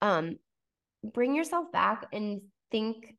um 0.00 0.36
bring 1.02 1.34
yourself 1.34 1.70
back 1.72 2.06
and 2.12 2.42
think 2.70 3.14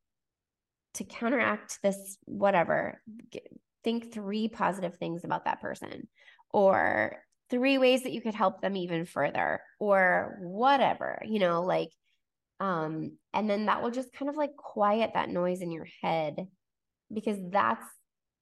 to 0.94 1.04
counteract 1.04 1.78
this 1.82 2.16
whatever 2.24 3.00
think 3.84 4.12
three 4.12 4.48
positive 4.48 4.96
things 4.96 5.24
about 5.24 5.44
that 5.44 5.60
person 5.60 6.08
or 6.52 7.22
three 7.50 7.78
ways 7.78 8.02
that 8.02 8.12
you 8.12 8.20
could 8.20 8.34
help 8.34 8.60
them 8.60 8.76
even 8.76 9.04
further 9.04 9.60
or 9.78 10.38
whatever 10.40 11.22
you 11.26 11.38
know 11.38 11.62
like 11.62 11.90
um 12.60 13.12
and 13.34 13.48
then 13.48 13.66
that 13.66 13.82
will 13.82 13.90
just 13.90 14.12
kind 14.12 14.28
of 14.28 14.36
like 14.36 14.56
quiet 14.56 15.10
that 15.14 15.28
noise 15.28 15.60
in 15.60 15.70
your 15.70 15.86
head 16.02 16.46
because 17.12 17.38
that's 17.50 17.86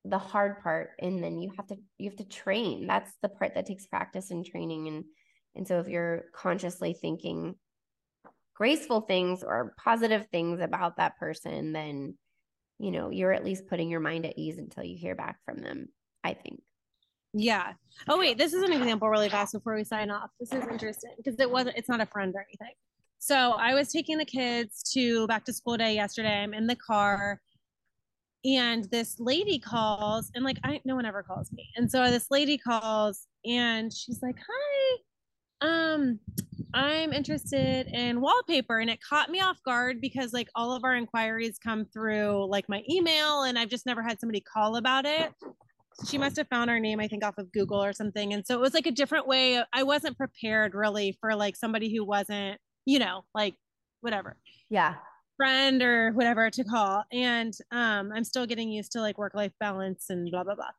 the 0.05 0.18
hard 0.18 0.62
part 0.62 0.90
and 0.98 1.22
then 1.24 1.40
you 1.40 1.50
have 1.57 1.66
to 1.66 1.76
you 1.98 2.11
have 2.11 2.18
to 2.18 2.28
train. 2.28 2.86
That's 2.86 3.11
the 3.22 3.28
part 3.28 3.55
that 3.55 3.66
takes 3.66 3.86
practice 3.86 4.30
and 4.30 4.44
training 4.44 4.88
and 4.88 5.05
and 5.57 5.66
so 5.66 5.78
if 5.80 5.88
you're 5.88 6.24
consciously 6.34 6.94
thinking 7.00 7.55
graceful 8.55 9.00
things 9.00 9.42
or 9.42 9.74
positive 9.82 10.26
things 10.30 10.61
about 10.61 10.96
that 10.96 11.16
person 11.18 11.72
then 11.72 12.16
you 12.78 12.90
know 12.90 13.11
you're 13.11 13.32
at 13.32 13.44
least 13.44 13.66
putting 13.66 13.88
your 13.88 14.00
mind 14.00 14.26
at 14.26 14.38
ease 14.38 14.59
until 14.59 14.84
you 14.84 14.96
hear 14.96 15.14
back 15.14 15.38
from 15.44 15.61
them 15.61 15.88
i 16.22 16.34
think. 16.34 16.61
Yeah. 17.36 17.72
Oh 18.09 18.18
wait 18.18 18.38
this 18.38 18.52
is 18.52 18.62
an 18.62 18.72
example 18.72 19.09
really 19.09 19.30
fast 19.30 19.55
before 19.55 19.74
we 19.74 19.84
sign 19.84 20.11
off. 20.11 20.30
This 20.38 20.52
is 20.52 20.64
interesting 20.70 21.14
because 21.16 21.34
it 21.40 21.50
wasn't 21.50 21.76
it's 21.76 21.88
not 21.88 22.00
a 22.00 22.07
friend 22.07 22.32
or 22.34 22.44
anything. 22.48 22.74
So 23.18 23.52
i 23.52 23.74
was 23.74 23.88
taking 23.88 24.18
the 24.18 24.24
kids 24.24 24.82
to 24.92 25.26
back 25.28 25.44
to 25.46 25.52
school 25.52 25.78
day 25.78 25.94
yesterday. 25.94 26.42
I'm 26.42 26.52
in 26.52 26.66
the 26.66 26.76
car 26.76 27.40
and 28.45 28.84
this 28.90 29.18
lady 29.18 29.59
calls 29.59 30.30
and 30.34 30.45
like 30.45 30.59
i 30.64 30.80
no 30.84 30.95
one 30.95 31.07
ever 31.07 31.22
calls 31.22 31.51
me. 31.53 31.70
And 31.76 31.90
so 31.90 32.11
this 32.11 32.30
lady 32.30 32.59
calls 32.59 33.26
and 33.45 33.92
she's 33.92 34.20
like 34.22 34.36
hi 34.38 34.97
um 35.66 36.18
i'm 36.74 37.12
interested 37.12 37.86
in 37.86 38.20
wallpaper. 38.20 38.78
And 38.78 38.90
it 38.90 39.01
caught 39.01 39.30
me 39.30 39.40
off 39.40 39.62
guard 39.64 40.01
because 40.01 40.32
like 40.32 40.49
all 40.55 40.72
of 40.72 40.84
our 40.84 40.95
inquiries 40.95 41.59
come 41.62 41.86
through 41.86 42.47
like 42.49 42.68
my 42.68 42.82
email 42.90 43.45
and 43.45 43.59
i've 43.59 43.70
just 43.70 43.86
never 43.86 44.03
had 44.03 44.20
somebody 44.20 44.40
call 44.40 44.76
about 44.76 45.05
it. 45.07 45.32
She 46.09 46.18
must 46.18 46.36
have 46.36 46.49
found 46.49 46.70
our 46.70 46.80
name 46.80 47.01
i 47.01 47.09
think 47.09 47.24
off 47.24 47.38
of 47.38 47.51
google 47.53 47.82
or 47.82 47.92
something. 47.92 48.34
And 48.34 48.47
so 48.47 48.55
it 48.55 48.61
was 48.61 48.74
like 48.74 48.86
a 48.86 48.92
different 48.92 49.26
way. 49.26 49.62
I 49.72 49.82
wasn't 49.84 50.18
prepared 50.18 50.74
really 50.74 51.16
for 51.20 51.34
like 51.34 51.57
somebody 51.57 51.95
who 51.95 52.05
wasn't 52.05 52.59
you 52.84 52.99
know 52.99 53.24
like 53.34 53.55
whatever. 54.03 54.36
Yeah 54.68 54.97
friend 55.37 55.82
or 55.82 56.12
whatever 56.12 56.51
to 56.51 56.64
call 56.64 57.05
and 57.12 57.55
um 57.70 58.12
i'm 58.14 58.24
still 58.24 58.47
getting 58.47 58.70
used 58.70 58.93
to 58.93 59.01
like 59.01 59.18
work 59.18 59.35
life 59.35 59.53
balance 59.61 60.07
and 60.11 60.30
blah 60.30 60.45
blah 60.45 60.55
blah. 60.55 60.70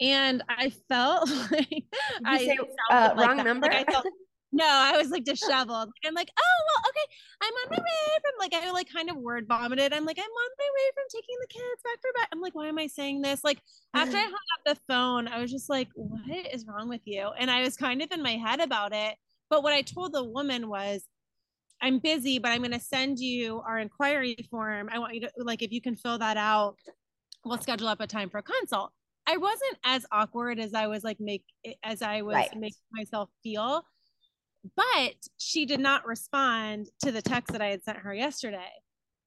And 0.00 0.42
i 0.48 0.70
felt 0.88 1.28
like 1.50 1.84
i 2.24 2.38
say, 2.38 2.58
uh, 2.90 3.14
like 3.16 3.26
wrong 3.26 3.36
that. 3.38 3.46
number? 3.46 3.66
Like 3.66 3.88
I 3.88 3.92
felt, 3.92 4.06
no 4.52 4.64
i 4.64 4.96
was 4.96 5.10
like 5.10 5.24
disheveled. 5.24 5.90
I'm 6.06 6.14
like 6.14 6.30
oh 6.38 6.58
well 6.68 6.90
okay 6.90 7.14
i'm 7.42 7.52
on 7.52 7.70
my 7.70 7.76
way 7.76 8.18
from 8.22 8.32
like 8.38 8.54
i 8.54 8.70
like 8.70 8.90
kind 8.92 9.10
of 9.10 9.16
word 9.16 9.46
vomited. 9.46 9.92
I'm 9.92 10.04
like 10.04 10.18
i'm 10.18 10.24
on 10.24 10.50
my 10.58 10.70
way 10.74 10.90
from 10.94 11.04
taking 11.12 11.36
the 11.40 11.48
kids 11.48 11.82
back 11.84 12.00
for 12.00 12.10
back 12.14 12.28
i'm 12.32 12.40
like 12.40 12.54
why 12.54 12.68
am 12.68 12.78
i 12.78 12.86
saying 12.86 13.20
this? 13.22 13.44
Like 13.44 13.60
after 13.94 14.16
i 14.16 14.20
hung 14.20 14.32
up 14.32 14.64
the 14.64 14.80
phone 14.88 15.28
i 15.28 15.40
was 15.40 15.50
just 15.50 15.68
like 15.68 15.88
what 15.94 16.46
is 16.52 16.66
wrong 16.66 16.88
with 16.88 17.02
you? 17.04 17.28
And 17.38 17.50
i 17.50 17.62
was 17.62 17.76
kind 17.76 18.00
of 18.00 18.10
in 18.12 18.22
my 18.22 18.36
head 18.36 18.60
about 18.60 18.92
it. 18.94 19.16
But 19.50 19.62
what 19.62 19.72
i 19.72 19.82
told 19.82 20.12
the 20.12 20.24
woman 20.24 20.68
was 20.68 21.04
I'm 21.80 21.98
busy, 21.98 22.38
but 22.38 22.50
I'm 22.50 22.58
going 22.58 22.72
to 22.72 22.80
send 22.80 23.18
you 23.18 23.60
our 23.66 23.78
inquiry 23.78 24.36
form. 24.50 24.88
I 24.92 24.98
want 24.98 25.14
you 25.14 25.20
to 25.22 25.30
like 25.38 25.62
if 25.62 25.72
you 25.72 25.80
can 25.80 25.96
fill 25.96 26.18
that 26.18 26.36
out, 26.36 26.76
we'll 27.44 27.58
schedule 27.58 27.88
up 27.88 28.00
a 28.00 28.06
time 28.06 28.30
for 28.30 28.38
a 28.38 28.42
consult. 28.42 28.92
I 29.26 29.36
wasn't 29.36 29.78
as 29.84 30.06
awkward 30.10 30.58
as 30.58 30.74
I 30.74 30.86
was 30.86 31.04
like 31.04 31.20
make 31.20 31.44
eh, 31.64 31.74
as 31.84 32.02
I 32.02 32.22
was 32.22 32.34
right. 32.34 32.56
making 32.56 32.80
myself 32.92 33.30
feel. 33.42 33.84
But 34.74 35.14
she 35.38 35.66
did 35.66 35.80
not 35.80 36.06
respond 36.06 36.88
to 37.04 37.12
the 37.12 37.22
text 37.22 37.52
that 37.52 37.62
I 37.62 37.68
had 37.68 37.84
sent 37.84 37.98
her 37.98 38.12
yesterday. 38.12 38.70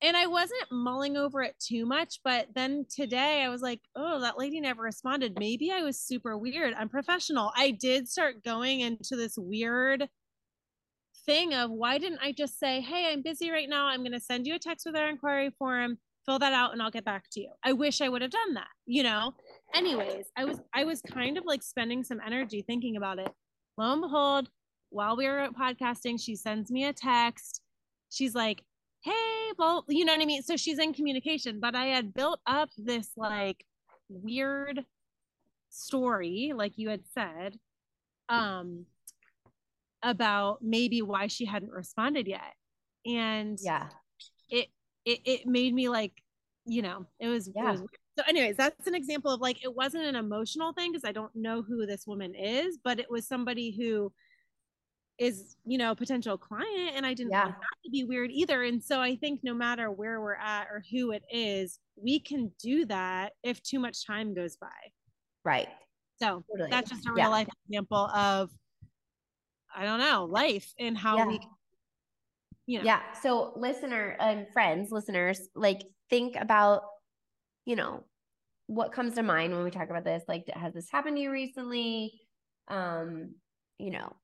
And 0.03 0.17
I 0.17 0.25
wasn't 0.25 0.71
mulling 0.71 1.15
over 1.15 1.43
it 1.43 1.55
too 1.59 1.85
much, 1.85 2.19
but 2.23 2.47
then 2.55 2.85
today 2.89 3.43
I 3.43 3.49
was 3.49 3.61
like, 3.61 3.81
oh, 3.95 4.19
that 4.21 4.37
lady 4.37 4.59
never 4.59 4.81
responded. 4.81 5.37
Maybe 5.37 5.71
I 5.71 5.83
was 5.83 5.99
super 5.99 6.35
weird, 6.35 6.73
unprofessional. 6.73 7.51
I 7.55 7.71
did 7.71 8.09
start 8.09 8.43
going 8.43 8.79
into 8.79 9.15
this 9.15 9.37
weird 9.37 10.09
thing 11.25 11.53
of 11.53 11.71
why 11.71 11.97
didn't 11.97 12.19
I 12.21 12.31
just 12.31 12.59
say, 12.59 12.81
hey, 12.81 13.11
I'm 13.11 13.21
busy 13.21 13.51
right 13.51 13.69
now. 13.69 13.87
I'm 13.87 14.01
going 14.01 14.11
to 14.11 14.19
send 14.19 14.47
you 14.47 14.55
a 14.55 14.59
text 14.59 14.85
with 14.85 14.95
our 14.95 15.09
inquiry 15.09 15.51
form, 15.57 15.97
fill 16.25 16.39
that 16.39 16.53
out, 16.53 16.73
and 16.73 16.81
I'll 16.81 16.91
get 16.91 17.05
back 17.05 17.25
to 17.33 17.41
you. 17.41 17.51
I 17.63 17.73
wish 17.73 18.01
I 18.01 18.09
would 18.09 18.21
have 18.21 18.31
done 18.31 18.53
that, 18.55 18.67
you 18.85 19.03
know? 19.03 19.33
Anyways, 19.73 20.25
I 20.35 20.45
was 20.45 20.59
I 20.73 20.83
was 20.83 21.01
kind 21.01 21.37
of 21.37 21.45
like 21.45 21.63
spending 21.63 22.03
some 22.03 22.19
energy 22.25 22.61
thinking 22.61 22.97
about 22.97 23.19
it. 23.19 23.31
Lo 23.77 23.93
and 23.93 24.01
behold, 24.01 24.49
while 24.89 25.15
we 25.15 25.27
were 25.27 25.47
podcasting, 25.59 26.21
she 26.21 26.35
sends 26.35 26.69
me 26.71 26.85
a 26.85 26.93
text. 26.93 27.61
She's 28.09 28.35
like, 28.35 28.61
hey, 29.03 29.51
well, 29.57 29.85
you 29.87 30.05
know 30.05 30.13
what 30.13 30.21
I 30.21 30.25
mean? 30.25 30.43
So 30.43 30.57
she's 30.57 30.79
in 30.79 30.93
communication, 30.93 31.59
but 31.59 31.75
I 31.75 31.85
had 31.85 32.13
built 32.13 32.39
up 32.45 32.69
this 32.77 33.11
like 33.15 33.65
weird 34.09 34.85
story, 35.69 36.51
like 36.55 36.73
you 36.77 36.89
had 36.89 37.03
said. 37.13 37.57
Um, 38.29 38.85
about 40.03 40.59
maybe 40.61 41.01
why 41.01 41.27
she 41.27 41.45
hadn't 41.45 41.71
responded 41.71 42.27
yet 42.27 42.53
and 43.05 43.57
yeah 43.61 43.87
it 44.49 44.67
it, 45.05 45.19
it 45.25 45.47
made 45.47 45.73
me 45.73 45.89
like 45.89 46.13
you 46.65 46.81
know 46.81 47.05
it 47.19 47.27
was, 47.27 47.49
yeah. 47.55 47.69
It 47.69 47.71
was 47.71 47.83
so 48.17 48.23
anyways 48.27 48.57
that's 48.57 48.87
an 48.87 48.95
example 48.95 49.31
of 49.31 49.41
like 49.41 49.63
it 49.63 49.73
wasn't 49.73 50.05
an 50.05 50.15
emotional 50.15 50.73
thing 50.73 50.91
because 50.91 51.07
i 51.07 51.11
don't 51.11 51.35
know 51.35 51.61
who 51.61 51.85
this 51.85 52.05
woman 52.05 52.35
is 52.35 52.77
but 52.83 52.99
it 52.99 53.09
was 53.09 53.27
somebody 53.27 53.71
who 53.71 54.11
is 55.17 55.55
you 55.65 55.77
know 55.77 55.93
potential 55.95 56.37
client 56.37 56.91
and 56.95 57.05
i 57.05 57.13
didn't 57.13 57.31
yeah. 57.31 57.45
want 57.45 57.55
that 57.55 57.77
to 57.83 57.91
be 57.91 58.03
weird 58.03 58.31
either 58.31 58.63
and 58.63 58.83
so 58.83 58.99
i 58.99 59.15
think 59.15 59.39
no 59.43 59.53
matter 59.53 59.91
where 59.91 60.19
we're 60.21 60.35
at 60.35 60.67
or 60.71 60.83
who 60.91 61.11
it 61.11 61.23
is 61.31 61.79
we 61.95 62.19
can 62.19 62.51
do 62.61 62.85
that 62.85 63.33
if 63.43 63.61
too 63.61 63.79
much 63.79 64.05
time 64.05 64.33
goes 64.33 64.57
by 64.57 64.67
right 65.45 65.69
so 66.19 66.43
totally. 66.51 66.69
that's 66.69 66.89
just 66.89 67.07
a 67.07 67.11
real 67.11 67.25
yeah. 67.25 67.27
life 67.27 67.47
example 67.67 68.07
of 68.13 68.49
I 69.75 69.85
don't 69.85 69.99
know, 69.99 70.25
life 70.25 70.71
and 70.79 70.97
how 70.97 71.17
yeah. 71.17 71.27
we 71.27 71.39
you 72.71 72.79
know. 72.79 72.85
Yeah. 72.85 73.01
So 73.21 73.53
listener 73.55 74.15
and 74.19 74.47
friends, 74.53 74.91
listeners, 74.91 75.49
like 75.55 75.81
think 76.09 76.35
about, 76.39 76.83
you 77.65 77.75
know, 77.75 78.03
what 78.67 78.93
comes 78.93 79.15
to 79.15 79.23
mind 79.23 79.53
when 79.53 79.63
we 79.63 79.71
talk 79.71 79.89
about 79.89 80.05
this. 80.05 80.23
Like, 80.27 80.45
has 80.53 80.73
this 80.73 80.89
happened 80.89 81.17
to 81.17 81.23
you 81.23 81.31
recently? 81.31 82.13
Um, 82.69 83.35
you 83.77 83.91
know, 83.91 84.15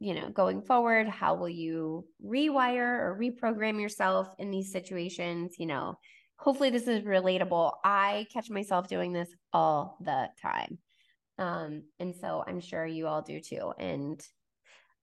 you 0.00 0.14
know, 0.14 0.28
going 0.28 0.60
forward, 0.60 1.08
how 1.08 1.34
will 1.34 1.48
you 1.48 2.04
rewire 2.22 2.76
or 2.78 3.18
reprogram 3.18 3.80
yourself 3.80 4.28
in 4.38 4.50
these 4.50 4.72
situations? 4.72 5.54
You 5.58 5.66
know, 5.66 5.94
hopefully 6.36 6.70
this 6.70 6.88
is 6.88 7.04
relatable. 7.04 7.72
I 7.84 8.26
catch 8.32 8.50
myself 8.50 8.88
doing 8.88 9.12
this 9.12 9.28
all 9.52 9.96
the 10.00 10.28
time. 10.42 10.78
Um, 11.38 11.84
and 11.98 12.14
so 12.14 12.44
I'm 12.46 12.60
sure 12.60 12.86
you 12.86 13.06
all 13.06 13.22
do 13.22 13.40
too. 13.40 13.72
And 13.78 14.20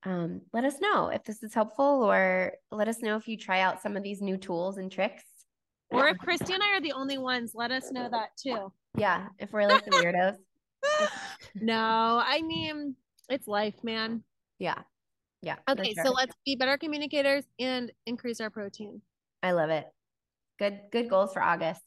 um, 0.03 0.41
let 0.53 0.63
us 0.63 0.75
know 0.79 1.09
if 1.09 1.23
this 1.23 1.43
is 1.43 1.53
helpful 1.53 2.03
or 2.03 2.53
let 2.71 2.87
us 2.87 3.01
know 3.01 3.15
if 3.15 3.27
you 3.27 3.37
try 3.37 3.61
out 3.61 3.81
some 3.81 3.97
of 3.97 4.03
these 4.03 4.21
new 4.21 4.37
tools 4.37 4.77
and 4.77 4.91
tricks. 4.91 5.23
Or 5.91 6.07
if 6.07 6.17
Christy 6.19 6.53
and 6.53 6.61
I 6.61 6.77
are 6.77 6.81
the 6.81 6.91
only 6.91 7.17
ones, 7.17 7.53
let 7.55 7.71
us 7.71 7.91
know 7.91 8.07
that 8.09 8.29
too. 8.37 8.71
Yeah, 8.95 9.27
if 9.39 9.51
we're 9.51 9.67
like 9.67 9.85
the 9.85 9.91
weirdos. 9.91 11.09
no, 11.55 12.21
I 12.23 12.41
mean, 12.41 12.95
it's 13.27 13.47
life, 13.47 13.83
man. 13.83 14.23
Yeah. 14.59 14.77
Yeah. 15.41 15.55
Okay, 15.67 15.93
sure. 15.93 16.05
so 16.05 16.11
let's 16.11 16.35
be 16.45 16.55
better 16.55 16.77
communicators 16.77 17.43
and 17.59 17.91
increase 18.05 18.39
our 18.39 18.49
protein. 18.49 19.01
I 19.41 19.51
love 19.51 19.69
it. 19.69 19.85
Good 20.59 20.79
good 20.91 21.09
goals 21.09 21.33
for 21.33 21.41
August. 21.41 21.81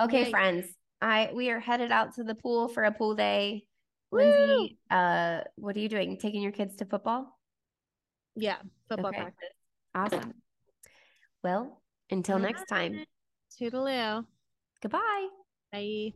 Okay, 0.00 0.24
Yay. 0.24 0.30
friends. 0.30 0.66
I 1.00 1.30
we 1.34 1.50
are 1.50 1.58
headed 1.58 1.90
out 1.90 2.14
to 2.16 2.24
the 2.24 2.34
pool 2.34 2.68
for 2.68 2.84
a 2.84 2.92
pool 2.92 3.14
day. 3.14 3.64
Woo! 4.10 4.18
Lindsay, 4.20 4.78
uh, 4.90 5.40
what 5.56 5.74
are 5.74 5.80
you 5.80 5.88
doing? 5.88 6.18
Taking 6.18 6.42
your 6.42 6.52
kids 6.52 6.76
to 6.76 6.84
football? 6.84 7.31
Yeah, 8.34 8.56
football 8.88 9.08
okay. 9.08 9.18
practice. 9.20 9.48
Awesome. 9.94 10.34
Well, 11.42 11.82
until 12.10 12.38
next 12.38 12.66
time. 12.66 13.04
Toodaloo. 13.60 14.24
Goodbye. 14.80 15.28
Bye. 15.72 16.12